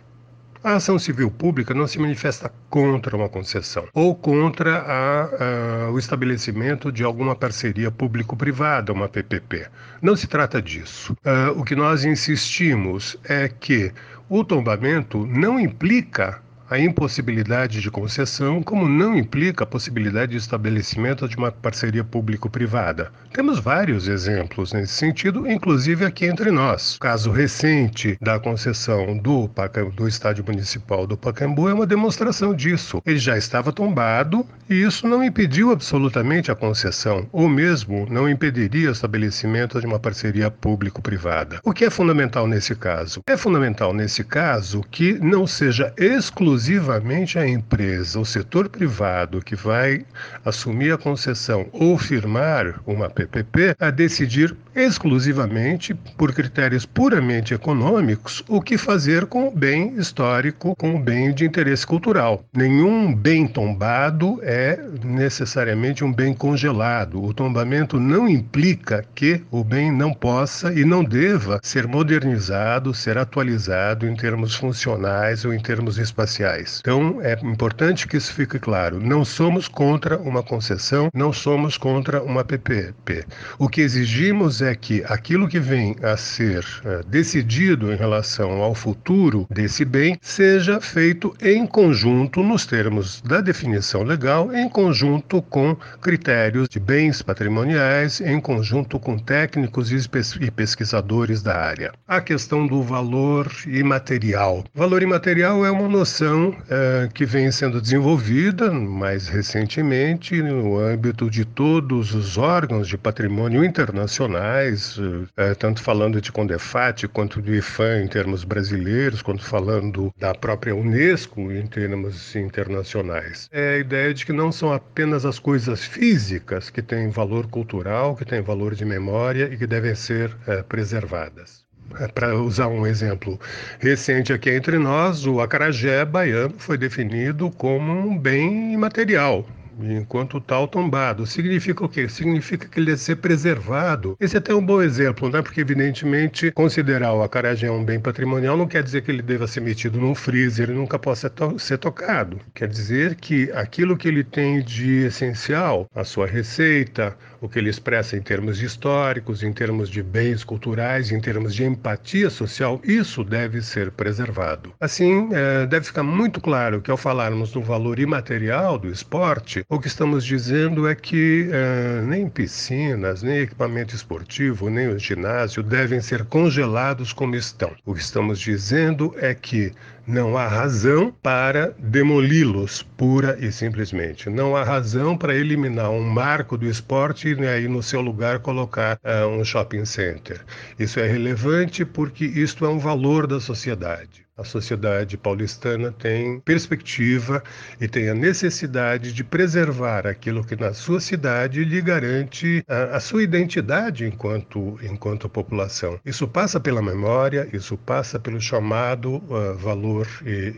A 0.65 0.77
ação 0.77 0.97
civil 0.97 1.29
pública 1.29 1.75
não 1.75 1.85
se 1.85 1.99
manifesta 1.99 2.51
contra 2.71 3.15
uma 3.15 3.29
concessão 3.29 3.87
ou 3.93 4.15
contra 4.15 4.79
a, 4.79 5.85
a, 5.85 5.91
o 5.91 5.99
estabelecimento 5.99 6.91
de 6.91 7.03
alguma 7.03 7.35
parceria 7.35 7.91
público-privada, 7.91 8.91
uma 8.91 9.07
PPP. 9.07 9.67
Não 10.01 10.15
se 10.15 10.25
trata 10.25 10.59
disso. 10.59 11.15
Uh, 11.23 11.59
o 11.59 11.63
que 11.63 11.75
nós 11.75 12.03
insistimos 12.03 13.15
é 13.25 13.47
que 13.47 13.93
o 14.27 14.43
tombamento 14.43 15.23
não 15.27 15.59
implica 15.59 16.41
a 16.69 16.79
impossibilidade 16.79 17.79
de 17.79 17.91
concessão, 17.91 18.61
como 18.63 18.89
não 18.89 19.15
implica 19.15 19.63
a 19.63 19.67
possibilidade 19.67 20.31
de 20.31 20.37
estabelecimento 20.37 21.27
de 21.27 21.37
uma 21.37 21.51
parceria 21.51 22.03
público-privada. 22.03 23.11
Temos 23.31 23.59
vários 23.59 24.07
exemplos 24.07 24.73
nesse 24.73 24.93
sentido, 24.93 25.49
inclusive 25.49 26.05
aqui 26.05 26.25
entre 26.25 26.49
nós. 26.49 26.95
O 26.95 26.99
caso 26.99 27.31
recente 27.31 28.17
da 28.19 28.39
concessão 28.39 29.17
do, 29.17 29.49
do 29.95 30.07
Estádio 30.07 30.43
Municipal 30.47 31.05
do 31.05 31.17
Pacaembu 31.17 31.69
é 31.69 31.73
uma 31.73 31.85
demonstração 31.85 32.53
disso. 32.53 33.01
Ele 33.05 33.19
já 33.19 33.37
estava 33.37 33.71
tombado 33.71 34.45
e 34.69 34.81
isso 34.81 35.07
não 35.07 35.23
impediu 35.23 35.71
absolutamente 35.71 36.51
a 36.51 36.55
concessão, 36.55 37.27
ou 37.31 37.47
mesmo 37.47 38.07
não 38.09 38.27
impediria 38.27 38.89
o 38.89 38.91
estabelecimento 38.91 39.79
de 39.79 39.85
uma 39.85 39.99
parceria 39.99 40.49
público-privada. 40.49 41.59
O 41.63 41.71
que 41.71 41.85
é 41.85 41.89
fundamental 41.89 42.47
nesse 42.47 42.73
caso? 42.75 43.21
É 43.27 43.37
fundamental 43.37 43.93
nesse 43.93 44.23
caso 44.23 44.81
que 44.89 45.13
não 45.13 45.45
seja 45.45 45.93
exclusivo 45.97 46.54
exclusivamente 46.55 47.37
a 47.37 47.45
empresa, 47.45 48.17
o 48.17 48.25
setor 48.25 48.69
privado 48.69 49.41
que 49.41 49.57
vai 49.57 50.05
assumir 50.45 50.93
a 50.93 50.97
concessão 50.97 51.67
ou 51.73 51.97
firmar 51.97 52.79
uma 52.85 53.09
PPP 53.09 53.75
a 53.77 53.89
decidir 53.91 54.55
exclusivamente 54.73 55.93
por 56.17 56.33
critérios 56.33 56.85
puramente 56.85 57.53
econômicos 57.53 58.43
o 58.47 58.61
que 58.61 58.77
fazer 58.77 59.25
com 59.25 59.47
o 59.47 59.51
bem 59.51 59.95
histórico, 59.97 60.75
com 60.75 60.95
o 60.95 60.99
bem 60.99 61.33
de 61.33 61.45
interesse 61.45 61.85
cultural. 61.85 62.43
Nenhum 62.53 63.13
bem 63.13 63.47
tombado 63.47 64.39
é 64.41 64.79
necessariamente 65.03 66.03
um 66.03 66.11
bem 66.11 66.33
congelado. 66.33 67.23
O 67.23 67.33
tombamento 67.33 67.99
não 67.99 68.27
implica 68.27 69.05
que 69.13 69.41
o 69.51 69.63
bem 69.63 69.91
não 69.91 70.13
possa 70.13 70.73
e 70.73 70.83
não 70.85 71.03
deva 71.03 71.59
ser 71.63 71.87
modernizado, 71.87 72.93
ser 72.93 73.17
atualizado 73.17 74.05
em 74.05 74.15
termos 74.15 74.55
funcionais 74.55 75.45
ou 75.45 75.53
em 75.53 75.59
termos 75.59 75.97
espaciais 75.97 76.44
Então, 76.79 77.19
é 77.21 77.33
importante 77.43 78.07
que 78.07 78.17
isso 78.17 78.33
fique 78.33 78.59
claro. 78.59 78.99
Não 78.99 79.25
somos 79.25 79.67
contra 79.67 80.17
uma 80.17 80.43
concessão, 80.43 81.09
não 81.13 81.33
somos 81.33 81.77
contra 81.77 82.21
uma 82.21 82.43
PPP. 82.43 83.25
O 83.57 83.67
que 83.67 83.81
exigimos 83.81 84.61
é 84.61 84.75
que 84.75 85.03
aquilo 85.07 85.47
que 85.47 85.59
vem 85.59 85.95
a 86.03 86.15
ser 86.17 86.63
uh, 86.63 87.03
decidido 87.07 87.91
em 87.91 87.95
relação 87.95 88.61
ao 88.61 88.75
futuro 88.75 89.47
desse 89.49 89.83
bem 89.83 90.17
seja 90.21 90.79
feito 90.79 91.35
em 91.41 91.65
conjunto, 91.65 92.43
nos 92.43 92.65
termos 92.65 93.21
da 93.21 93.41
definição 93.41 94.03
legal, 94.03 94.53
em 94.53 94.69
conjunto 94.69 95.41
com 95.41 95.75
critérios 96.01 96.67
de 96.69 96.79
bens 96.79 97.21
patrimoniais, 97.21 98.21
em 98.21 98.39
conjunto 98.39 98.99
com 98.99 99.17
técnicos 99.17 99.91
e 99.91 100.51
pesquisadores 100.51 101.41
da 101.41 101.55
área. 101.55 101.91
A 102.07 102.21
questão 102.21 102.67
do 102.67 102.81
valor 102.83 103.51
imaterial. 103.65 104.63
Valor 104.73 105.01
imaterial 105.01 105.65
é 105.65 105.71
uma 105.71 105.87
noção 105.87 106.34
é, 106.69 107.09
que 107.13 107.25
vem 107.25 107.51
sendo 107.51 107.81
desenvolvida 107.81 108.71
mais 108.71 109.27
recentemente 109.27 110.41
no 110.41 110.79
âmbito 110.79 111.29
de 111.29 111.45
todos 111.45 112.13
os 112.13 112.37
órgãos 112.37 112.87
de 112.87 112.97
patrimônio 112.97 113.63
internacionais, 113.63 114.97
é, 115.37 115.53
tanto 115.53 115.81
falando 115.81 116.21
de 116.21 116.31
Condefat 116.31 117.07
quanto 117.07 117.41
do 117.41 117.53
IFAM 117.53 118.03
em 118.03 118.07
termos 118.07 118.43
brasileiros, 118.43 119.21
quanto 119.21 119.43
falando 119.43 120.13
da 120.17 120.33
própria 120.33 120.75
Unesco 120.75 121.51
em 121.51 121.65
termos 121.67 122.35
internacionais. 122.35 123.49
É 123.51 123.75
a 123.75 123.77
ideia 123.77 124.13
de 124.13 124.25
que 124.25 124.33
não 124.33 124.51
são 124.51 124.71
apenas 124.71 125.25
as 125.25 125.39
coisas 125.39 125.83
físicas 125.83 126.69
que 126.69 126.81
têm 126.81 127.09
valor 127.09 127.47
cultural, 127.47 128.15
que 128.15 128.25
têm 128.25 128.41
valor 128.41 128.75
de 128.75 128.85
memória 128.85 129.49
e 129.51 129.57
que 129.57 129.67
devem 129.67 129.95
ser 129.95 130.35
é, 130.47 130.61
preservadas. 130.63 131.64
É, 131.93 132.07
Para 132.07 132.35
usar 132.35 132.67
um 132.67 132.85
exemplo 132.85 133.39
recente 133.79 134.33
aqui 134.33 134.49
entre 134.49 134.77
nós, 134.79 135.25
o 135.25 135.39
acarajé 135.39 136.03
baiano 136.05 136.57
foi 136.59 136.77
definido 136.77 137.51
como 137.51 137.91
um 137.91 138.17
bem 138.17 138.73
imaterial, 138.73 139.47
enquanto 139.81 140.39
tal 140.39 140.67
tombado. 140.67 141.25
Significa 141.25 141.85
o 141.85 141.89
quê? 141.89 142.07
Significa 142.07 142.67
que 142.67 142.79
ele 142.79 142.87
deve 142.87 143.01
ser 143.01 143.17
preservado. 143.17 144.15
Esse 144.19 144.35
é 144.35 144.39
até 144.39 144.53
um 144.53 144.65
bom 144.65 144.81
exemplo, 144.81 145.29
né? 145.29 145.41
Porque, 145.41 145.61
evidentemente, 145.61 146.51
considerar 146.51 147.13
o 147.13 147.23
acarajé 147.23 147.69
um 147.69 147.83
bem 147.83 147.99
patrimonial 147.99 148.57
não 148.57 148.67
quer 148.67 148.83
dizer 148.83 149.01
que 149.01 149.11
ele 149.11 149.21
deva 149.21 149.47
ser 149.47 149.61
metido 149.61 149.99
num 149.99 150.15
freezer 150.15 150.69
e 150.69 150.73
nunca 150.73 150.97
possa 150.99 151.29
to 151.29 151.57
ser 151.59 151.77
tocado. 151.77 152.39
Quer 152.53 152.67
dizer 152.67 153.15
que 153.15 153.51
aquilo 153.51 153.97
que 153.97 154.07
ele 154.07 154.23
tem 154.23 154.61
de 154.61 155.05
essencial, 155.05 155.89
a 155.93 156.03
sua 156.03 156.27
receita, 156.27 157.15
o 157.41 157.49
que 157.49 157.59
ele 157.59 157.69
expressa 157.69 158.17
em 158.17 158.21
termos 158.21 158.61
históricos, 158.61 159.43
em 159.43 159.53
termos 159.53 159.89
de 159.89 160.01
bens 160.01 160.43
culturais, 160.43 161.11
em 161.11 161.19
termos 161.19 161.53
de 161.53 161.63
empatia 161.63 162.29
social, 162.29 162.81
isso 162.83 163.23
deve 163.23 163.61
ser 163.61 163.91
preservado. 163.91 164.73
Assim, 164.79 165.29
é, 165.31 165.65
deve 165.65 165.85
ficar 165.85 166.03
muito 166.03 166.41
claro 166.41 166.81
que 166.81 166.91
ao 166.91 166.97
falarmos 166.97 167.51
do 167.51 167.61
valor 167.61 167.99
imaterial 167.99 168.77
do 168.77 168.89
esporte, 168.89 169.64
o 169.67 169.79
que 169.79 169.87
estamos 169.87 170.23
dizendo 170.23 170.87
é 170.87 170.93
que 170.93 171.49
uh, 171.49 172.05
nem 172.05 172.29
piscinas, 172.29 173.23
nem 173.23 173.39
equipamento 173.39 173.95
esportivo, 173.95 174.69
nem 174.69 174.87
o 174.89 174.99
ginásio 174.99 175.63
devem 175.63 175.99
ser 176.01 176.25
congelados 176.25 177.11
como 177.11 177.35
estão. 177.35 177.71
O 177.83 177.93
que 177.93 178.01
estamos 178.01 178.39
dizendo 178.39 179.15
é 179.17 179.33
que 179.33 179.73
não 180.05 180.37
há 180.37 180.47
razão 180.47 181.11
para 181.11 181.73
demoli-los, 181.79 182.83
pura 182.95 183.37
e 183.39 183.51
simplesmente. 183.51 184.29
Não 184.29 184.55
há 184.55 184.63
razão 184.63 185.17
para 185.17 185.35
eliminar 185.35 185.89
um 185.89 186.03
marco 186.03 186.57
do 186.57 186.67
esporte 186.67 187.29
e 187.33 187.47
aí 187.47 187.67
no 187.67 187.81
seu 187.81 188.01
lugar 188.01 188.39
colocar 188.39 188.99
uh, 189.03 189.27
um 189.27 189.43
shopping 189.43 189.85
center. 189.85 190.41
Isso 190.77 190.99
é 190.99 191.07
relevante 191.07 191.83
porque 191.83 192.25
isto 192.25 192.65
é 192.65 192.69
um 192.69 192.77
valor 192.77 193.25
da 193.25 193.39
sociedade. 193.39 194.24
A 194.37 194.43
sociedade 194.43 195.17
paulistana 195.17 195.93
tem 195.93 196.41
perspectiva 196.41 197.41
e 197.79 197.87
tem 197.87 198.09
a 198.09 198.13
necessidade 198.13 199.13
de 199.13 199.23
preservar 199.23 200.05
aquilo 200.05 200.43
que 200.43 200.57
na 200.57 200.73
sua 200.73 200.99
cidade 200.99 201.63
lhe 201.63 201.81
garante 201.81 202.61
a, 202.67 202.97
a, 202.97 202.99
sua 202.99 203.23
identidade 203.23 204.05
enquanto, 204.05 204.77
enquanto 204.83 205.29
população. 205.29 205.97
Isso 206.05 206.27
passa 206.27 206.59
pela 206.59 206.81
memória, 206.81 207.47
isso 207.53 207.77
passa 207.77 208.19
pelo 208.19 208.41
chamado 208.41 209.23
uh, 209.29 209.55
valor 209.57 210.05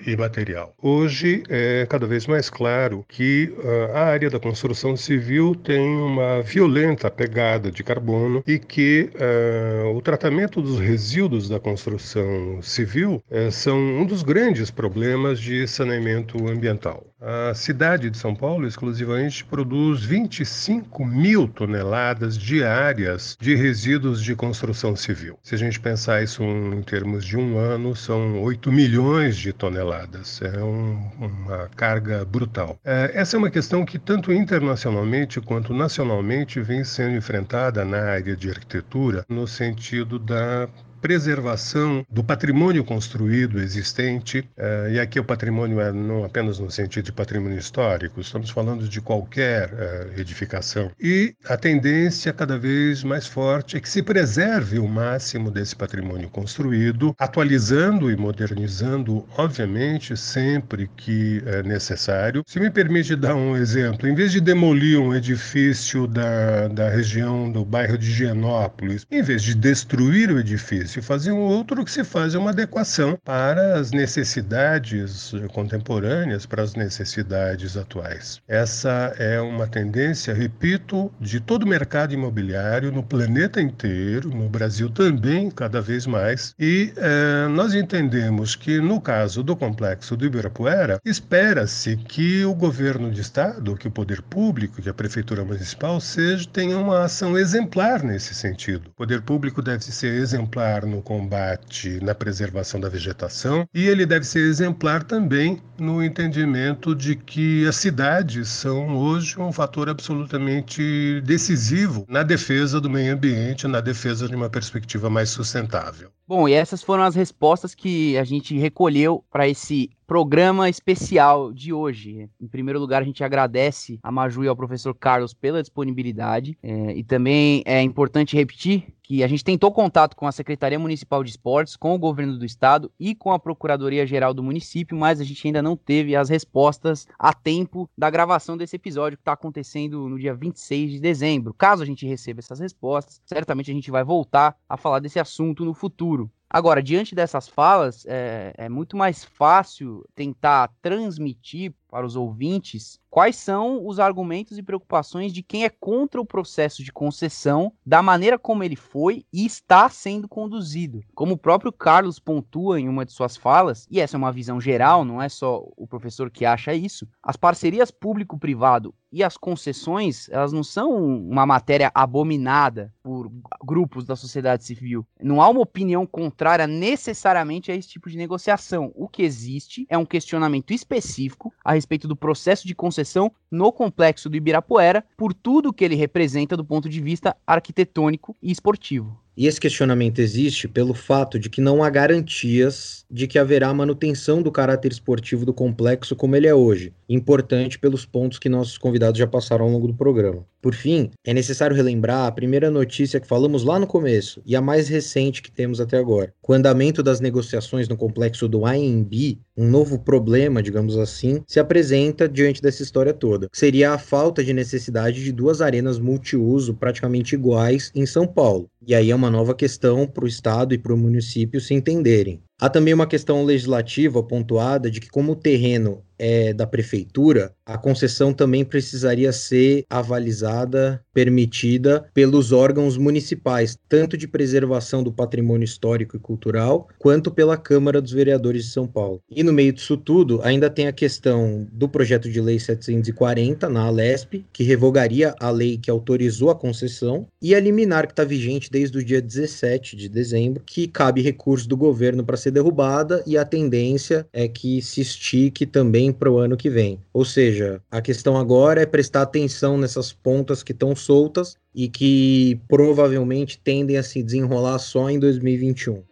imaterial. 0.08 0.74
Hoje 0.82 1.44
é 1.48 1.86
cada 1.88 2.08
vez 2.08 2.26
mais 2.26 2.50
claro 2.50 3.06
que 3.08 3.54
uh, 3.60 3.96
a 3.96 4.06
área 4.06 4.30
da 4.30 4.40
construção 4.40 4.98
civil 4.98 5.54
tem 5.54 5.88
uma 5.88 6.42
violenta 6.42 7.12
pegada 7.12 7.72
de 7.72 7.84
carbono 7.84 8.44
e 8.48 8.58
que 8.58 9.12
uh, 9.14 9.96
o 9.96 10.02
tratamento 10.02 10.64
dos 10.64 10.80
resíduos 10.80 11.48
da 11.48 11.60
construção 11.60 12.60
civil 12.64 13.24
são 13.68 13.78
um 13.78 14.06
dos 14.06 14.24
grandes 14.24 14.72
problemas 14.72 15.42
de 15.42 15.68
saneamento 15.68 16.38
ambiental. 16.48 17.06
A 17.20 17.54
cidade 17.54 18.10
de 18.10 18.18
São 18.18 18.34
Paulo 18.34 18.66
exclusivamente 18.66 19.44
produz 19.44 20.06
25 20.06 21.04
mil 21.04 21.50
toneladas 21.50 22.38
diárias 22.38 23.36
de 23.38 23.56
resíduos 23.56 24.24
de 24.24 24.34
construção 24.36 24.96
civil. 24.96 25.38
Se 25.44 25.54
a 25.54 25.58
gente 25.58 25.82
pensar 25.82 26.24
isso 26.24 26.42
em 26.44 26.82
termos 26.82 27.26
de 27.26 27.36
um 27.36 27.58
ano, 27.58 27.94
são 27.94 28.42
8 28.42 28.72
milhões 28.72 29.36
de 29.36 29.52
toneladas. 29.52 30.42
É 30.42 30.64
um, 30.64 31.12
uma 31.20 31.68
carga 31.76 32.24
brutal. 32.24 32.80
É, 32.86 33.12
essa 33.16 33.36
é 33.36 33.38
uma 33.38 33.52
questão 33.52 33.84
que 33.84 34.00
tanto 34.00 34.32
internacionalmente 34.32 35.42
quanto 35.42 35.74
nacionalmente 35.74 36.62
vem 36.62 36.86
sendo 36.86 37.18
enfrentada 37.18 37.84
na 37.84 38.00
área 38.00 38.38
de 38.38 38.50
arquitetura, 38.50 39.26
no 39.28 39.46
sentido 39.46 40.18
da 40.18 40.70
preservação 41.08 42.06
do 42.10 42.22
patrimônio 42.22 42.84
construído 42.84 43.62
existente, 43.62 44.40
uh, 44.40 44.92
e 44.92 45.00
aqui 45.00 45.18
o 45.18 45.24
patrimônio 45.24 45.80
é 45.80 45.90
não 45.90 46.26
apenas 46.26 46.60
no 46.60 46.70
sentido 46.70 47.06
de 47.06 47.14
patrimônio 47.14 47.58
histórico, 47.58 48.20
estamos 48.20 48.50
falando 48.50 48.90
de 48.90 49.00
qualquer 49.00 49.70
uh, 49.70 50.20
edificação. 50.20 50.92
E 51.00 51.34
a 51.46 51.56
tendência 51.56 52.34
cada 52.34 52.58
vez 52.58 53.06
mais 53.06 53.26
forte 53.26 53.78
é 53.78 53.80
que 53.80 53.88
se 53.88 54.04
preserve 54.04 54.80
o 54.80 54.88
máximo 54.88 55.50
desse 55.50 55.78
patrimônio 55.78 56.30
construído, 56.30 57.16
atualizando 57.18 58.12
e 58.12 58.18
modernizando, 58.18 59.26
obviamente, 59.38 60.18
sempre 60.18 60.90
que 60.98 61.42
é 61.46 61.64
necessário. 61.64 62.44
Se 62.46 62.60
me 62.60 62.70
permite 62.70 63.16
dar 63.16 63.34
um 63.34 63.56
exemplo, 63.56 64.10
em 64.10 64.14
vez 64.14 64.34
de 64.34 64.42
demolir 64.42 65.00
um 65.00 65.16
edifício 65.16 66.06
da, 66.06 66.68
da 66.68 66.90
região 66.90 67.50
do 67.50 67.64
bairro 67.64 67.98
de 67.98 68.10
Higienópolis, 68.10 69.08
em 69.10 69.22
vez 69.22 69.42
de 69.42 69.56
destruir 69.56 70.30
o 70.34 70.38
edifício, 70.38 70.97
fazer 71.02 71.32
um 71.32 71.40
outro 71.40 71.84
que 71.84 71.92
se 71.92 72.04
faz 72.04 72.36
uma 72.36 72.52
adequação 72.52 73.18
para 73.24 73.76
as 73.80 73.92
necessidades 73.92 75.32
contemporâneas, 75.54 76.46
para 76.46 76.64
as 76.64 76.76
necessidades 76.76 77.78
atuais. 77.78 78.42
Essa 78.48 79.14
é 79.18 79.40
uma 79.40 79.68
tendência, 79.68 80.34
repito, 80.34 81.12
de 81.20 81.40
todo 81.40 81.64
o 81.64 81.68
mercado 81.68 82.14
imobiliário 82.14 82.92
no 82.92 83.04
planeta 83.04 83.62
inteiro, 83.62 84.30
no 84.30 84.50
Brasil 84.50 84.90
também, 84.90 85.50
cada 85.50 85.82
vez 85.82 86.06
mais. 86.06 86.54
E 86.60 86.94
eh, 86.98 87.48
nós 87.50 87.74
entendemos 87.74 88.56
que, 88.56 88.80
no 88.80 89.00
caso 89.00 89.44
do 89.44 89.56
complexo 89.56 90.16
do 90.16 90.26
Ibirapuera, 90.26 91.00
espera-se 91.06 91.96
que 91.98 92.44
o 92.46 92.54
governo 92.54 93.12
de 93.12 93.22
estado, 93.22 93.76
que 93.76 93.88
o 93.88 93.92
poder 93.92 94.22
público, 94.22 94.82
que 94.82 94.90
a 94.90 94.94
prefeitura 94.94 95.44
municipal, 95.44 96.00
seja 96.00 96.48
tenha 96.52 96.78
uma 96.78 97.04
ação 97.04 97.38
exemplar 97.38 98.04
nesse 98.04 98.34
sentido. 98.34 98.90
O 98.90 98.96
poder 98.98 99.22
público 99.22 99.62
deve 99.62 99.84
ser 99.84 100.14
exemplar 100.14 100.77
no 100.86 101.02
combate, 101.02 102.00
na 102.02 102.14
preservação 102.14 102.80
da 102.80 102.90
vegetação, 102.90 103.68
e 103.74 103.88
ele 103.88 104.06
deve 104.06 104.26
ser 104.26 104.40
exemplar 104.40 105.04
também 105.04 105.62
no 105.78 106.04
entendimento 106.04 106.96
de 106.96 107.16
que 107.16 107.66
as 107.68 107.76
cidades 107.76 108.50
são 108.50 108.98
hoje 108.98 109.40
um 109.40 109.52
fator 109.52 109.90
absolutamente 109.90 111.22
decisivo 111.22 112.06
na 112.08 112.24
defesa 112.24 112.80
do 112.82 112.90
meio 112.90 113.14
ambiente, 113.14 113.68
na 113.68 113.82
defesa 113.82 114.28
de 114.28 114.36
uma 114.36 114.50
perspectiva 114.50 115.10
mais 115.10 115.30
sustentável. 115.30 116.10
Bom, 116.28 116.48
e 116.48 116.54
essas 116.54 116.84
foram 116.84 117.04
as 117.04 117.16
respostas 117.16 117.74
que 117.74 118.18
a 118.18 118.24
gente 118.24 118.58
recolheu 118.58 119.24
para 119.32 119.48
esse 119.48 119.90
programa 120.08 120.70
especial 120.70 121.52
de 121.52 121.74
hoje. 121.74 122.30
Em 122.40 122.48
primeiro 122.48 122.80
lugar, 122.80 123.02
a 123.02 123.06
gente 123.06 123.26
agradece 123.26 124.00
a 124.02 124.10
Maju 124.10 124.46
e 124.46 124.48
ao 124.48 124.56
professor 124.56 124.96
Carlos 124.96 125.34
pela 125.34 125.62
disponibilidade. 125.62 126.58
É, 126.64 126.94
e 126.96 127.04
também 127.04 127.62
é 127.66 127.82
importante 127.82 128.36
repetir 128.36 128.96
que 129.04 129.24
a 129.24 129.28
gente 129.28 129.44
tentou 129.44 129.72
contato 129.72 130.16
com 130.16 130.28
a 130.28 130.32
Secretaria 130.32 130.80
Municipal 130.80 131.24
de 131.24 131.30
Esportes, 131.30 131.78
com 131.78 131.94
o 131.94 132.00
governo 132.00 132.38
do 132.38 132.46
estado 132.46 132.92
e 133.00 133.16
com 133.16 133.32
a 133.32 133.40
Procuradoria 133.40 134.06
Geral 134.06 134.34
do 134.34 134.44
município, 134.44 134.98
mas 134.98 135.22
a 135.22 135.24
gente 135.24 135.48
ainda 135.48 135.62
não 135.62 135.78
teve 135.78 136.16
as 136.16 136.30
respostas 136.30 137.08
a 137.18 137.34
tempo 137.34 137.90
da 137.98 138.10
gravação 138.10 138.58
desse 138.58 138.76
episódio 138.76 139.18
que 139.18 139.22
está 139.22 139.34
acontecendo 139.34 140.10
no 140.10 140.20
dia 140.20 140.34
26 140.34 140.92
de 140.92 141.00
dezembro. 141.00 141.54
Caso 141.54 141.84
a 141.84 141.86
gente 141.86 142.06
receba 142.06 142.40
essas 142.40 142.60
respostas, 142.60 143.22
certamente 143.26 143.72
a 143.72 143.74
gente 143.74 143.92
vai 143.92 144.04
voltar 144.04 144.56
a 144.68 144.76
falar 144.76 145.00
desse 145.00 145.20
assunto 145.20 145.64
no 145.64 145.74
futuro. 145.74 146.30
Agora, 146.50 146.82
diante 146.82 147.14
dessas 147.14 147.48
falas, 147.48 148.06
é, 148.06 148.54
é, 148.58 148.70
muito 148.70 148.96
mais 148.96 149.24
fácil 149.24 150.08
tentar 150.16 150.72
transmitir 150.82 151.74
para 151.90 152.06
os 152.06 152.16
ouvintes 152.16 153.00
quais 153.10 153.36
são 153.36 153.88
os 153.88 154.00
argumentos 154.00 154.58
e 154.58 154.64
preocupações 154.64 155.34
de 155.34 155.42
quem 155.42 155.64
é 155.64 155.70
contra 155.70 156.22
o 156.22 156.26
processo 156.26 156.84
de 156.84 156.92
concessão, 156.92 157.74
da 157.86 158.02
maneira 158.02 158.38
como 158.38 158.64
ele 158.64 158.76
foi 158.76 159.26
e 159.34 159.46
está 159.46 159.90
sendo 159.90 160.28
conduzido. 160.28 161.02
Como 161.16 161.34
o 161.34 161.38
próprio 161.38 161.72
Carlos 161.72 162.20
pontua 162.20 162.80
em 162.80 162.88
uma 162.88 163.06
de 163.06 163.12
suas 163.12 163.36
falas, 163.36 163.88
e 163.90 164.00
essa 164.00 164.16
é 164.16 164.20
uma 164.20 164.32
visão 164.32 164.60
geral, 164.60 165.04
não 165.04 165.22
é 165.22 165.30
só 165.30 165.64
o 165.76 165.88
professor 165.88 166.30
que 166.30 166.46
acha 166.46 166.74
isso, 166.74 167.08
as 167.24 167.36
parcerias 167.36 167.90
público-privado 167.90 168.94
e 169.12 169.24
as 169.24 169.38
concessões, 169.38 170.28
elas 170.30 170.52
não 170.52 170.64
são 170.64 170.92
uma 170.92 171.46
matéria 171.46 171.90
abominada 171.96 172.94
por 173.02 173.32
grupos 173.64 174.06
da 174.06 174.18
sociedade 174.18 174.66
civil. 174.66 175.08
Não 175.22 175.42
há 175.42 175.48
uma 175.48 175.62
opinião 175.62 176.06
contrária 176.06 176.68
necessariamente 176.68 177.72
a 177.72 177.76
esse 177.76 177.88
tipo 177.88 178.10
de 178.10 178.18
negociação. 178.18 178.92
O 178.96 179.08
que 179.08 179.24
existe 179.24 179.86
é 179.90 179.98
um 179.98 180.06
questionamento 180.06 180.74
específico 180.74 181.54
a 181.64 181.77
respeito 181.78 182.08
do 182.08 182.16
processo 182.16 182.68
de 182.68 182.76
concessão 182.76 183.32
no 183.50 183.72
complexo 183.72 184.30
do 184.30 184.36
Ibirapuera, 184.36 185.06
por 185.16 185.34
tudo 185.34 185.72
que 185.72 185.86
ele 185.86 185.96
representa 185.96 186.58
do 186.58 186.66
ponto 186.66 186.90
de 186.90 187.00
vista 187.00 187.38
arquitetônico 187.46 188.36
e 188.42 188.52
esportivo. 188.52 189.27
E 189.38 189.46
esse 189.46 189.62
questionamento 189.62 190.18
existe 190.18 190.68
pelo 190.68 190.96
fato 190.96 191.38
de 191.38 191.48
que 191.48 191.62
não 191.62 191.84
há 191.84 191.92
garantias 191.92 193.06
de 193.10 193.28
que 193.28 193.38
haverá 193.38 193.72
manutenção 193.72 194.42
do 194.42 194.52
caráter 194.52 194.92
esportivo 194.92 195.46
do 195.46 195.54
complexo 195.54 196.16
como 196.16 196.36
ele 196.36 196.48
é 196.48 196.56
hoje, 196.56 196.92
importante 197.08 197.78
pelos 197.78 198.04
pontos 198.04 198.40
que 198.40 198.50
nossos 198.50 198.80
convidados 198.80 199.20
já 199.20 199.28
passaram 199.28 199.66
ao 199.66 199.72
longo 199.72 199.88
do 199.88 199.94
programa. 199.94 200.44
Por 200.60 200.74
fim, 200.74 201.12
é 201.24 201.34
necessário 201.34 201.76
relembrar 201.76 202.26
a 202.26 202.32
primeira 202.32 202.72
notícia 202.72 203.20
que 203.20 203.28
falamos 203.28 203.64
lá 203.64 203.80
no 203.80 203.86
começo 203.86 204.42
e 204.46 204.56
a 204.56 204.62
mais 204.62 204.90
recente 204.90 205.42
que 205.42 205.52
temos 205.52 205.80
até 205.80 205.98
agora. 205.98 206.34
Com 206.42 206.54
o 206.54 206.56
andamento 206.56 207.04
das 207.04 207.22
negociações 207.22 207.88
no 207.88 207.96
complexo 207.96 208.48
do 208.48 208.66
AMB, 208.66 209.40
um 209.56 209.70
novo 209.70 210.00
problema, 210.00 210.62
digamos 210.62 210.98
assim, 210.98 211.44
se 211.48 211.60
apresenta 211.60 212.28
diante 212.28 212.62
dessa 212.62 212.84
história 212.84 213.14
toda. 213.14 213.48
Seria 213.54 213.94
a 213.94 213.98
falta 213.98 214.44
de 214.44 214.52
necessidade 214.52 215.24
de 215.24 215.32
duas 215.32 215.62
arenas 215.62 216.00
multiuso 216.00 216.74
praticamente 216.74 217.36
iguais 217.36 217.92
em 217.96 218.06
São 218.06 218.28
Paulo. 218.28 218.70
E 218.88 218.96
aí 218.96 219.12
é 219.12 219.16
uma 219.16 219.30
nova 219.30 219.54
questão 219.54 220.08
para 220.08 220.24
o 220.24 220.28
Estado 220.30 220.74
e 220.74 220.78
para 220.78 220.94
o 220.94 220.98
município 220.98 221.60
se 221.60 221.74
entenderem. 221.74 222.42
Há 222.58 222.70
também 222.70 222.94
uma 222.94 223.06
questão 223.06 223.44
legislativa 223.44 224.24
pontuada 224.24 224.90
de 224.90 225.02
que, 225.02 225.10
como 225.10 225.34
o 225.34 225.36
terreno 225.36 226.06
é 226.18 226.54
da 226.54 226.66
prefeitura, 226.66 227.54
a 227.66 227.78
concessão 227.78 228.34
também 228.34 228.64
precisaria 228.64 229.32
ser 229.32 229.86
avalizada, 229.90 231.02
permitida 231.14 232.06
pelos 232.14 232.52
órgãos 232.52 232.98
municipais, 232.98 233.78
tanto 233.90 234.16
de 234.18 234.28
preservação 234.28 235.04
do 235.04 235.12
patrimônio 235.12 235.66
histórico 235.66 236.16
e 236.16 236.20
cultural, 236.20 236.88
quanto 236.98 237.30
pela 237.32 237.58
Câmara 237.58 238.02
dos 238.02 238.12
Vereadores 238.12 238.66
de 238.66 238.72
São 238.72 238.88
Paulo. 238.88 239.22
E 239.30 239.44
no 239.44 239.52
meio 239.52 239.74
disso 239.74 239.98
tudo, 239.98 240.40
ainda 240.44 240.70
tem 240.70 240.88
a 240.88 240.94
questão 240.94 241.68
do 241.72 241.90
projeto 241.90 242.30
de 242.30 242.40
lei 242.40 242.60
740 242.60 243.68
na 243.68 243.82
Alesp, 243.82 244.46
que 244.54 244.64
revogaria 244.64 245.36
a 245.40 245.50
lei 245.50 245.78
que 245.78 245.92
autorizou 245.92 246.50
a 246.50 246.56
concessão, 246.56 247.28
e 247.42 247.54
a 247.54 247.60
liminar 247.60 248.08
que 248.08 248.14
está 248.14 248.24
vigente 248.24 248.72
desde 248.72 248.98
o 248.98 249.04
dia 249.04 249.22
17 249.22 249.96
de 249.96 250.08
dezembro, 250.08 250.64
que 250.66 250.88
cabe 250.88 251.22
recurso 251.22 251.68
do 251.68 251.76
governo 251.76 252.24
para 252.24 252.38
ser 252.38 252.52
derrubada, 252.52 253.24
e 253.26 253.38
a 253.38 253.46
tendência 253.46 254.26
é 254.32 254.48
que 254.48 254.82
se 254.82 255.02
estique 255.02 255.66
também 255.66 256.07
para 256.12 256.32
o 256.32 256.38
ano 256.38 256.58
que 256.58 256.70
vem. 256.70 257.00
Ou 257.14 257.26
seja, 257.26 257.48
seja, 257.58 257.82
a 257.90 258.02
questão 258.02 258.38
agora 258.38 258.82
é 258.82 258.86
prestar 258.86 259.22
atenção 259.22 259.78
nessas 259.78 260.12
pontas 260.12 260.64
que 260.64 260.72
estão 260.72 260.96
soltas 260.96 261.56
e 261.74 261.88
que 261.88 262.60
provavelmente 262.68 263.60
tendem 263.60 263.98
a 263.98 264.04
se 264.04 264.22
desenrolar 264.22 264.80
só 264.80 265.10
em 265.10 265.20
2021. 265.20 266.04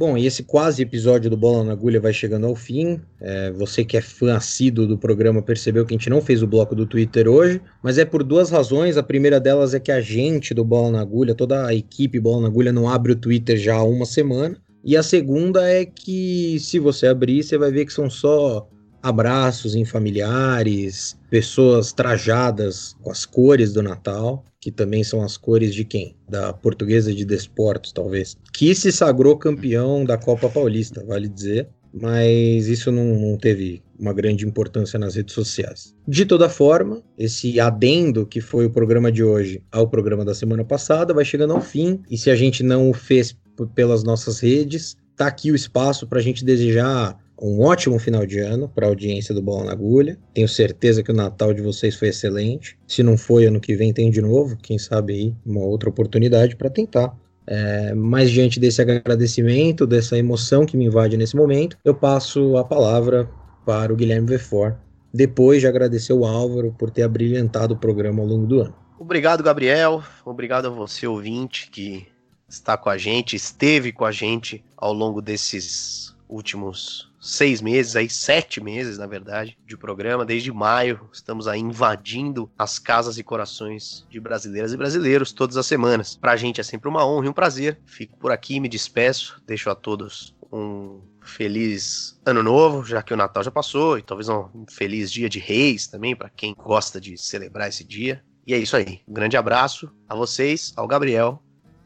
Bom, 0.00 0.16
e 0.16 0.24
esse 0.24 0.42
quase 0.44 0.80
episódio 0.80 1.28
do 1.28 1.36
Bola 1.36 1.62
na 1.62 1.72
Agulha 1.72 2.00
vai 2.00 2.10
chegando 2.10 2.46
ao 2.46 2.56
fim. 2.56 2.98
É, 3.20 3.50
você 3.50 3.84
que 3.84 3.98
é 3.98 4.00
fã 4.00 4.34
assíduo 4.34 4.86
do 4.86 4.96
programa 4.96 5.42
percebeu 5.42 5.84
que 5.84 5.92
a 5.92 5.98
gente 5.98 6.08
não 6.08 6.22
fez 6.22 6.42
o 6.42 6.46
bloco 6.46 6.74
do 6.74 6.86
Twitter 6.86 7.28
hoje, 7.28 7.60
mas 7.82 7.98
é 7.98 8.04
por 8.06 8.24
duas 8.24 8.48
razões. 8.48 8.96
A 8.96 9.02
primeira 9.02 9.38
delas 9.38 9.74
é 9.74 9.78
que 9.78 9.92
a 9.92 10.00
gente 10.00 10.54
do 10.54 10.64
Bola 10.64 10.92
na 10.92 11.02
Agulha, 11.02 11.34
toda 11.34 11.66
a 11.66 11.74
equipe 11.74 12.18
Bola 12.18 12.40
na 12.40 12.48
Agulha, 12.48 12.72
não 12.72 12.88
abre 12.88 13.12
o 13.12 13.14
Twitter 13.14 13.58
já 13.58 13.74
há 13.74 13.84
uma 13.84 14.06
semana. 14.06 14.56
E 14.82 14.96
a 14.96 15.02
segunda 15.02 15.68
é 15.68 15.84
que 15.84 16.56
se 16.60 16.78
você 16.78 17.06
abrir, 17.06 17.42
você 17.42 17.58
vai 17.58 17.70
ver 17.70 17.84
que 17.84 17.92
são 17.92 18.08
só 18.08 18.66
abraços 19.02 19.74
em 19.74 19.84
familiares, 19.84 21.18
pessoas 21.30 21.92
trajadas 21.92 22.96
com 23.02 23.10
as 23.10 23.24
cores 23.24 23.72
do 23.72 23.82
Natal, 23.82 24.44
que 24.60 24.70
também 24.70 25.02
são 25.02 25.22
as 25.22 25.36
cores 25.36 25.74
de 25.74 25.84
quem? 25.84 26.14
Da 26.28 26.52
Portuguesa 26.52 27.14
de 27.14 27.24
Desportos, 27.24 27.92
talvez. 27.92 28.36
Que 28.52 28.74
se 28.74 28.92
sagrou 28.92 29.36
campeão 29.36 30.04
da 30.04 30.18
Copa 30.18 30.48
Paulista, 30.48 31.04
vale 31.04 31.28
dizer. 31.28 31.68
Mas 31.92 32.68
isso 32.68 32.92
não, 32.92 33.18
não 33.18 33.36
teve 33.36 33.82
uma 33.98 34.12
grande 34.12 34.46
importância 34.46 34.98
nas 34.98 35.16
redes 35.16 35.34
sociais. 35.34 35.94
De 36.06 36.24
toda 36.24 36.48
forma, 36.48 37.02
esse 37.18 37.58
adendo 37.58 38.24
que 38.24 38.40
foi 38.40 38.66
o 38.66 38.70
programa 38.70 39.10
de 39.10 39.24
hoje 39.24 39.60
ao 39.72 39.88
programa 39.88 40.24
da 40.24 40.34
semana 40.34 40.64
passada 40.64 41.12
vai 41.12 41.24
chegando 41.24 41.52
ao 41.52 41.60
fim. 41.60 42.00
E 42.08 42.16
se 42.16 42.30
a 42.30 42.36
gente 42.36 42.62
não 42.62 42.88
o 42.88 42.94
fez 42.94 43.36
pelas 43.74 44.04
nossas 44.04 44.38
redes, 44.38 44.96
tá 45.16 45.26
aqui 45.26 45.50
o 45.50 45.54
espaço 45.54 46.06
para 46.06 46.18
a 46.18 46.22
gente 46.22 46.44
desejar 46.44 47.18
um 47.40 47.62
ótimo 47.62 47.98
final 47.98 48.26
de 48.26 48.38
ano 48.38 48.68
para 48.68 48.86
a 48.86 48.88
audiência 48.90 49.34
do 49.34 49.40
Bola 49.40 49.64
na 49.64 49.72
Agulha. 49.72 50.18
Tenho 50.34 50.48
certeza 50.48 51.02
que 51.02 51.10
o 51.10 51.14
Natal 51.14 51.54
de 51.54 51.62
vocês 51.62 51.94
foi 51.94 52.08
excelente. 52.08 52.76
Se 52.86 53.02
não 53.02 53.16
foi, 53.16 53.46
ano 53.46 53.60
que 53.60 53.74
vem 53.74 53.92
tem 53.92 54.10
de 54.10 54.20
novo. 54.20 54.56
Quem 54.56 54.78
sabe 54.78 55.14
aí 55.14 55.34
uma 55.44 55.62
outra 55.62 55.88
oportunidade 55.88 56.56
para 56.56 56.68
tentar 56.68 57.16
É, 57.46 57.94
mas 57.94 58.30
diante 58.30 58.60
desse 58.60 58.80
agradecimento, 58.80 59.84
dessa 59.84 60.16
emoção 60.16 60.64
que 60.64 60.76
me 60.76 60.84
invade 60.84 61.16
nesse 61.16 61.34
momento, 61.34 61.76
eu 61.84 61.92
passo 61.92 62.56
a 62.56 62.64
palavra 62.64 63.28
para 63.66 63.92
o 63.92 63.96
Guilherme 63.96 64.28
Vefor, 64.28 64.76
depois 65.12 65.60
de 65.60 65.66
agradecer 65.66 66.12
o 66.12 66.24
Álvaro 66.24 66.72
por 66.78 66.90
ter 66.90 67.02
abrilhantado 67.02 67.74
o 67.74 67.76
programa 67.76 68.22
ao 68.22 68.28
longo 68.28 68.46
do 68.46 68.60
ano. 68.60 68.74
Obrigado, 69.00 69.42
Gabriel. 69.42 70.00
Obrigado 70.24 70.66
a 70.66 70.70
você, 70.70 71.08
ouvinte, 71.08 71.68
que 71.72 72.06
está 72.48 72.76
com 72.76 72.88
a 72.88 72.96
gente, 72.96 73.34
esteve 73.34 73.90
com 73.90 74.04
a 74.04 74.12
gente 74.12 74.62
ao 74.76 74.92
longo 74.92 75.20
desses 75.20 76.14
últimos 76.28 77.09
seis 77.20 77.60
meses, 77.60 77.94
aí 77.94 78.08
sete 78.08 78.60
meses, 78.60 78.98
na 78.98 79.06
verdade, 79.06 79.56
de 79.66 79.76
programa. 79.76 80.24
Desde 80.24 80.50
maio, 80.50 81.08
estamos 81.12 81.46
aí 81.46 81.60
invadindo 81.60 82.50
as 82.58 82.78
casas 82.78 83.18
e 83.18 83.22
corações 83.22 84.06
de 84.08 84.18
brasileiras 84.18 84.72
e 84.72 84.76
brasileiros 84.76 85.32
todas 85.32 85.56
as 85.56 85.66
semanas. 85.66 86.16
Pra 86.16 86.36
gente 86.36 86.60
é 86.60 86.64
sempre 86.64 86.88
uma 86.88 87.06
honra 87.06 87.26
e 87.26 87.28
um 87.28 87.34
prazer. 87.34 87.78
Fico 87.84 88.16
por 88.16 88.32
aqui, 88.32 88.58
me 88.58 88.68
despeço, 88.68 89.40
deixo 89.46 89.68
a 89.68 89.74
todos 89.74 90.34
um 90.52 91.00
feliz 91.22 92.18
ano 92.24 92.42
novo, 92.42 92.84
já 92.84 93.02
que 93.02 93.14
o 93.14 93.16
Natal 93.16 93.42
já 93.42 93.50
passou, 93.50 93.98
e 93.98 94.02
talvez 94.02 94.28
um 94.28 94.64
feliz 94.68 95.12
dia 95.12 95.28
de 95.28 95.38
reis 95.38 95.86
também, 95.86 96.16
para 96.16 96.28
quem 96.30 96.54
gosta 96.54 97.00
de 97.00 97.16
celebrar 97.16 97.68
esse 97.68 97.84
dia. 97.84 98.22
E 98.46 98.54
é 98.54 98.58
isso 98.58 98.76
aí. 98.76 99.00
Um 99.06 99.12
grande 99.12 99.36
abraço 99.36 99.90
a 100.08 100.14
vocês, 100.14 100.72
ao 100.76 100.88
Gabriel 100.88 101.42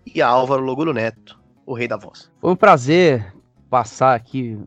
e 0.06 0.22
a 0.22 0.28
Álvaro 0.28 0.62
Logulo 0.62 0.92
Neto, 0.92 1.38
o 1.66 1.74
rei 1.74 1.88
da 1.88 1.96
voz. 1.96 2.30
Foi 2.40 2.52
um 2.52 2.56
prazer 2.56 3.34
passar 3.68 4.14
aqui 4.14 4.58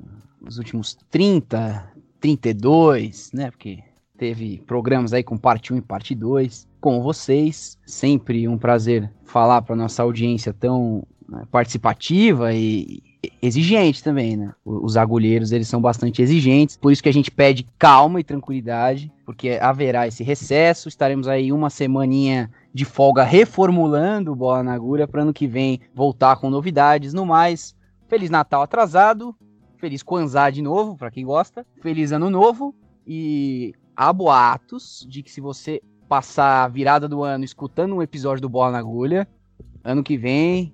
os 0.48 0.58
últimos 0.58 0.98
30, 1.10 1.92
32, 2.20 3.32
né? 3.34 3.52
Porque 3.52 3.84
teve 4.18 4.64
programas 4.66 5.14
aí 5.14 5.24
com 5.24 5.38
parte 5.38 5.74
1 5.74 5.78
e 5.78 5.82
parte 5.82 6.16
2 6.16 6.68
com 6.82 7.02
vocês. 7.02 7.78
Sempre 7.86 8.48
um 8.48 8.58
prazer 8.58 9.12
falar 9.24 9.62
para 9.62 9.76
nossa 9.76 10.04
audiência 10.04 10.54
tão 10.54 11.06
né, 11.28 11.44
participativa 11.52 12.54
e 12.54 13.02
exigente 13.42 14.04
também, 14.04 14.38
né? 14.38 14.54
Os 14.64 14.96
agulheiros, 14.96 15.52
eles 15.52 15.68
são 15.68 15.82
bastante 15.82 16.22
exigentes, 16.22 16.78
por 16.78 16.92
isso 16.92 17.04
que 17.04 17.10
a 17.10 17.14
gente 17.14 17.32
pede 17.32 17.68
calma 17.78 18.20
e 18.20 18.24
tranquilidade, 18.24 19.12
porque 19.26 19.58
haverá 19.62 20.08
esse 20.08 20.24
recesso, 20.24 20.88
estaremos 20.88 21.28
aí 21.28 21.52
uma 21.52 21.70
semaninha 21.70 22.50
de 22.74 22.86
folga 22.86 23.24
reformulando 23.24 24.32
o 24.32 24.36
Bola 24.36 24.64
na 24.64 24.74
Agulha 24.74 25.08
para 25.08 25.24
ano 25.24 25.34
que 25.34 25.48
vem 25.48 25.82
voltar 25.94 26.38
com 26.38 26.50
novidades. 26.50 27.14
No 27.14 27.26
mais, 27.26 27.76
Feliz 28.08 28.30
Natal 28.30 28.62
atrasado, 28.62 29.36
Feliz 29.78 30.04
Kwanzaa 30.04 30.50
de 30.50 30.62
novo, 30.62 30.98
para 30.98 31.12
quem 31.12 31.26
gosta, 31.26 31.66
Feliz 31.82 32.12
Ano 32.12 32.30
Novo 32.30 32.76
e 33.06 33.74
há 33.96 34.12
boatos 34.12 35.06
de 35.10 35.24
que 35.24 35.32
se 35.32 35.40
você 35.40 35.82
passar 36.08 36.66
a 36.66 36.68
virada 36.68 37.08
do 37.08 37.24
ano 37.24 37.44
escutando 37.44 37.96
um 37.96 38.02
episódio 38.02 38.42
do 38.42 38.50
Bola 38.50 38.72
na 38.72 38.80
Agulha, 38.80 39.28
ano 39.84 40.04
que 40.04 40.18
vem 40.18 40.74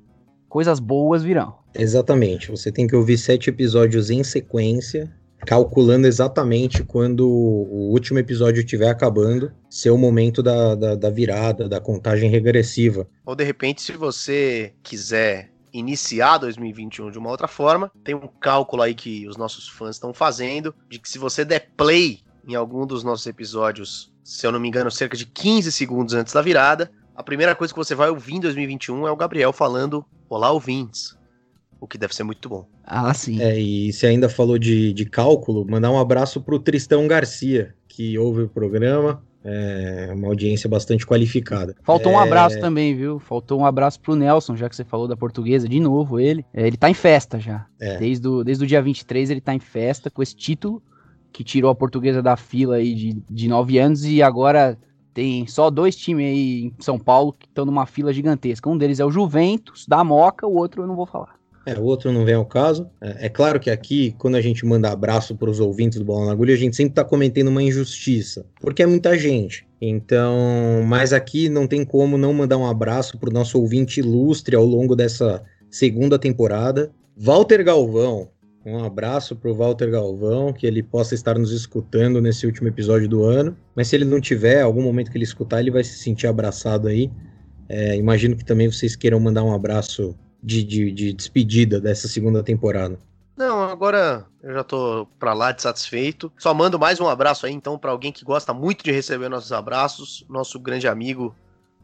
coisas 0.50 0.80
boas 0.80 1.24
virão. 1.24 1.56
Exatamente. 1.74 2.52
Você 2.52 2.72
tem 2.72 2.88
que 2.88 2.96
ouvir 2.96 3.18
sete 3.18 3.50
episódios 3.50 4.10
em 4.10 4.24
sequência, 4.24 5.12
calculando 5.46 6.08
exatamente 6.08 6.84
quando 6.84 7.28
o 7.28 7.92
último 7.92 8.20
episódio 8.20 8.60
estiver 8.60 8.90
acabando, 8.90 9.52
ser 9.70 9.90
o 9.90 9.98
momento 9.98 10.44
da, 10.44 10.76
da, 10.76 10.96
da, 10.96 11.10
virada, 11.10 11.68
da 11.68 11.80
contagem 11.80 12.30
regressiva. 12.30 13.08
Ou 13.26 13.36
de 13.36 13.44
repente, 13.44 13.82
se 13.82 13.94
você 13.94 14.74
quiser 14.84 15.53
iniciar 15.74 16.38
2021 16.38 17.12
de 17.12 17.18
uma 17.18 17.30
outra 17.30 17.48
forma, 17.48 17.92
tem 18.04 18.14
um 18.14 18.28
cálculo 18.28 18.84
aí 18.84 18.94
que 18.94 19.28
os 19.28 19.36
nossos 19.36 19.68
fãs 19.68 19.96
estão 19.96 20.14
fazendo 20.14 20.74
de 20.88 21.00
que 21.00 21.10
se 21.10 21.18
você 21.18 21.44
der 21.44 21.72
play 21.76 22.20
em 22.48 22.56
algum 22.56 22.86
dos 22.86 23.04
nossos 23.04 23.26
episódios, 23.26 24.14
se 24.24 24.46
eu 24.46 24.52
não 24.52 24.60
me 24.60 24.68
engano, 24.68 24.92
cerca 24.92 25.18
de 25.18 25.26
15 25.26 25.72
segundos 25.72 26.14
antes 26.14 26.34
da 26.34 26.42
virada, 26.42 26.92
a 27.16 27.24
primeira 27.24 27.56
coisa 27.56 27.74
que 27.74 27.80
você 27.80 27.96
vai 27.96 28.10
ouvir 28.10 28.36
em 28.36 28.40
2021 28.40 29.08
é 29.08 29.12
o 29.12 29.16
Gabriel 29.16 29.52
falando: 29.52 30.06
Olá, 30.30 30.52
ouvintes 30.52 31.18
o 31.84 31.88
que 31.88 31.98
deve 31.98 32.16
ser 32.16 32.24
muito 32.24 32.48
bom. 32.48 32.66
Ah, 32.86 33.14
sim. 33.14 33.42
É, 33.42 33.60
e 33.60 33.92
se 33.92 34.08
ainda 34.08 34.30
falou 34.30 34.58
de, 34.58 34.94
de 34.94 35.06
cálculo, 35.06 35.66
mandar 35.70 35.92
um 35.92 36.00
abraço 36.00 36.40
pro 36.40 36.58
Tristão 36.58 37.06
Garcia, 37.10 37.76
que 37.90 38.18
ouve 38.18 38.44
o 38.44 38.50
programa. 38.50 39.22
É 39.46 40.12
uma 40.14 40.30
audiência 40.30 40.70
bastante 40.70 41.06
qualificada. 41.06 41.76
Faltou 41.84 42.12
é... 42.12 42.16
um 42.16 42.20
abraço 42.20 42.60
também, 42.60 42.96
viu? 42.96 43.20
Faltou 43.20 43.60
um 43.60 43.66
abraço 43.66 44.00
pro 44.00 44.16
Nelson, 44.16 44.56
já 44.56 44.70
que 44.70 44.76
você 44.76 44.84
falou 44.86 45.08
da 45.08 45.18
portuguesa, 45.18 45.68
de 45.68 45.80
novo 45.80 46.20
ele. 46.20 46.46
É, 46.54 46.66
ele 46.66 46.78
tá 46.78 46.90
em 46.90 46.94
festa 46.94 47.40
já. 47.40 47.66
É. 47.80 47.98
Desde, 47.98 48.28
o, 48.28 48.44
desde 48.44 48.64
o 48.64 48.68
dia 48.68 48.82
23 48.82 49.30
ele 49.30 49.42
tá 49.42 49.54
em 49.54 49.60
festa 49.60 50.10
com 50.10 50.24
esse 50.24 50.36
título, 50.36 50.82
que 51.32 51.44
tirou 51.44 51.70
a 51.70 51.76
portuguesa 51.76 52.22
da 52.22 52.38
fila 52.38 52.76
aí 52.76 52.94
de, 52.94 53.22
de 53.30 53.48
nove 53.48 53.78
anos 53.78 54.06
e 54.06 54.22
agora 54.22 54.78
tem 55.14 55.46
só 55.46 55.70
dois 55.70 55.96
times 55.96 56.26
aí 56.26 56.64
em 56.66 56.74
São 56.80 56.98
Paulo 56.98 57.34
que 57.34 57.46
estão 57.46 57.66
numa 57.66 57.86
fila 57.86 58.14
gigantesca. 58.14 58.70
Um 58.70 58.78
deles 58.78 59.00
é 59.00 59.06
o 59.06 59.12
Juventus, 59.12 59.86
da 59.88 60.04
Moca, 60.04 60.48
o 60.48 60.56
outro 60.56 60.84
eu 60.84 60.88
não 60.88 60.96
vou 60.96 61.06
falar. 61.06 61.36
É, 61.66 61.80
o 61.80 61.84
outro 61.84 62.12
não 62.12 62.26
vem 62.26 62.36
ao 62.36 62.46
caso. 62.46 62.90
É, 63.02 63.28
é 63.28 63.30
claro 63.30 63.60
que 63.60 63.70
aqui, 63.70 64.14
quando 64.18 64.36
a 64.36 64.42
gente 64.42 64.66
manda 64.66 64.92
abraço 64.92 65.36
para 65.36 65.50
os 65.50 65.60
ouvintes 65.60 65.98
do 65.98 66.06
Bola 66.06 66.26
na 66.26 66.32
Agulha, 66.34 66.54
a 66.54 66.58
gente 66.58 66.76
sempre 66.76 66.92
está 66.92 67.04
cometendo 67.04 67.48
uma 67.48 67.64
injustiça, 67.64 68.46
porque 68.60 68.84
é 68.84 68.86
muita 68.86 69.18
gente. 69.18 69.66
Então, 69.82 70.84
mas 70.86 71.14
aqui 71.14 71.50
não 71.50 71.68
tem 71.68 71.86
como 71.86 72.18
não 72.18 72.34
mandar 72.34 72.58
um 72.58 72.66
abraço 72.66 73.18
para 73.18 73.30
o 73.30 73.34
nosso 73.34 73.60
ouvinte 73.60 74.00
ilustre 74.00 74.56
ao 74.56 74.66
longo 74.66 74.96
dessa 74.96 75.44
segunda 75.70 76.20
temporada. 76.20 76.92
Walter 77.18 77.64
Galvão, 77.64 78.30
um 78.66 78.84
abraço 78.84 79.36
para 79.36 79.52
o 79.52 79.56
Walter 79.56 79.92
Galvão, 79.92 80.54
que 80.54 80.66
ele 80.66 80.82
possa 80.82 81.14
estar 81.16 81.38
nos 81.38 81.52
escutando 81.52 82.22
nesse 82.22 82.46
último 82.46 82.68
episódio 82.68 83.10
do 83.10 83.24
ano. 83.24 83.58
Mas 83.76 83.90
se 83.90 83.96
ele 83.96 84.06
não 84.06 84.22
tiver, 84.22 84.62
algum 84.62 84.82
momento 84.82 85.12
que 85.12 85.18
ele 85.18 85.26
escutar, 85.26 85.60
ele 85.60 85.72
vai 85.72 85.84
se 85.84 85.98
sentir 85.98 86.28
abraçado 86.28 86.88
aí. 86.88 87.12
É, 87.68 87.96
imagino 87.98 88.36
que 88.36 88.46
também 88.46 88.72
vocês 88.72 88.96
queiram 88.96 89.20
mandar 89.20 89.44
um 89.44 89.54
abraço 89.54 90.16
de, 90.44 90.64
de, 90.64 90.92
de 90.92 91.14
despedida 91.14 91.80
dessa 91.80 92.08
segunda 92.08 92.44
temporada? 92.44 93.00
Não, 93.36 93.64
agora 93.64 94.26
eu 94.44 94.54
já 94.54 94.64
tô 94.64 95.08
pra 95.18 95.34
lá 95.34 95.52
de 95.52 95.62
satisfeito. 95.62 96.32
Só 96.38 96.54
mando 96.54 96.78
mais 96.78 97.00
um 97.00 97.08
abraço 97.08 97.46
aí, 97.46 97.54
então, 97.54 97.80
para 97.80 97.92
alguém 97.92 98.12
que 98.12 98.24
gosta 98.24 98.54
muito 98.54 98.84
de 98.84 98.92
receber 98.92 99.30
nossos 99.30 99.52
abraços, 99.52 100.26
nosso 100.30 100.60
grande 100.60 100.88
amigo 100.88 101.34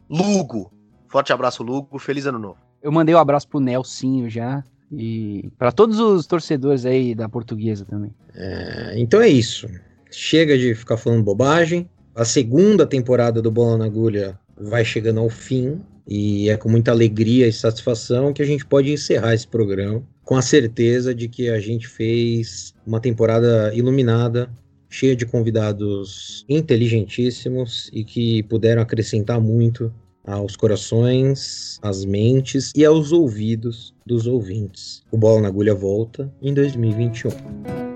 Lugo. 0.08 0.72
Forte 1.08 1.32
abraço, 1.32 1.62
Lugo. 1.62 1.98
Feliz 1.98 2.26
ano 2.26 2.38
novo. 2.38 2.58
Eu 2.82 2.92
mandei 2.92 3.14
um 3.14 3.18
abraço 3.18 3.48
pro 3.48 3.60
Nelsinho 3.60 4.30
já. 4.30 4.62
E 4.92 5.50
para 5.56 5.70
todos 5.70 6.00
os 6.00 6.26
torcedores 6.26 6.84
aí 6.84 7.14
da 7.14 7.28
portuguesa 7.28 7.84
também. 7.84 8.12
É, 8.34 8.94
então 8.96 9.20
é 9.20 9.28
isso. 9.28 9.68
Chega 10.10 10.58
de 10.58 10.74
ficar 10.74 10.96
falando 10.96 11.22
bobagem. 11.22 11.88
A 12.14 12.24
segunda 12.24 12.86
temporada 12.86 13.40
do 13.40 13.50
Bola 13.50 13.78
na 13.78 13.84
Agulha 13.84 14.38
vai 14.56 14.84
chegando 14.84 15.20
ao 15.20 15.30
fim. 15.30 15.80
E 16.10 16.50
é 16.50 16.56
com 16.56 16.68
muita 16.68 16.90
alegria 16.90 17.46
e 17.46 17.52
satisfação 17.52 18.32
que 18.32 18.42
a 18.42 18.44
gente 18.44 18.66
pode 18.66 18.92
encerrar 18.92 19.32
esse 19.32 19.46
programa 19.46 20.02
com 20.24 20.36
a 20.36 20.42
certeza 20.42 21.14
de 21.14 21.28
que 21.28 21.48
a 21.48 21.58
gente 21.58 21.88
fez 21.88 22.74
uma 22.86 23.00
temporada 23.00 23.72
iluminada, 23.74 24.48
cheia 24.88 25.16
de 25.16 25.26
convidados 25.26 26.44
inteligentíssimos 26.48 27.90
e 27.92 28.04
que 28.04 28.42
puderam 28.44 28.82
acrescentar 28.82 29.40
muito 29.40 29.92
aos 30.24 30.54
corações, 30.54 31.78
às 31.82 32.04
mentes 32.04 32.72
e 32.76 32.84
aos 32.84 33.10
ouvidos 33.10 33.94
dos 34.06 34.26
ouvintes. 34.26 35.02
O 35.10 35.16
Bola 35.16 35.42
na 35.42 35.48
Agulha 35.48 35.74
volta 35.74 36.32
em 36.40 36.54
2021. 36.54 37.89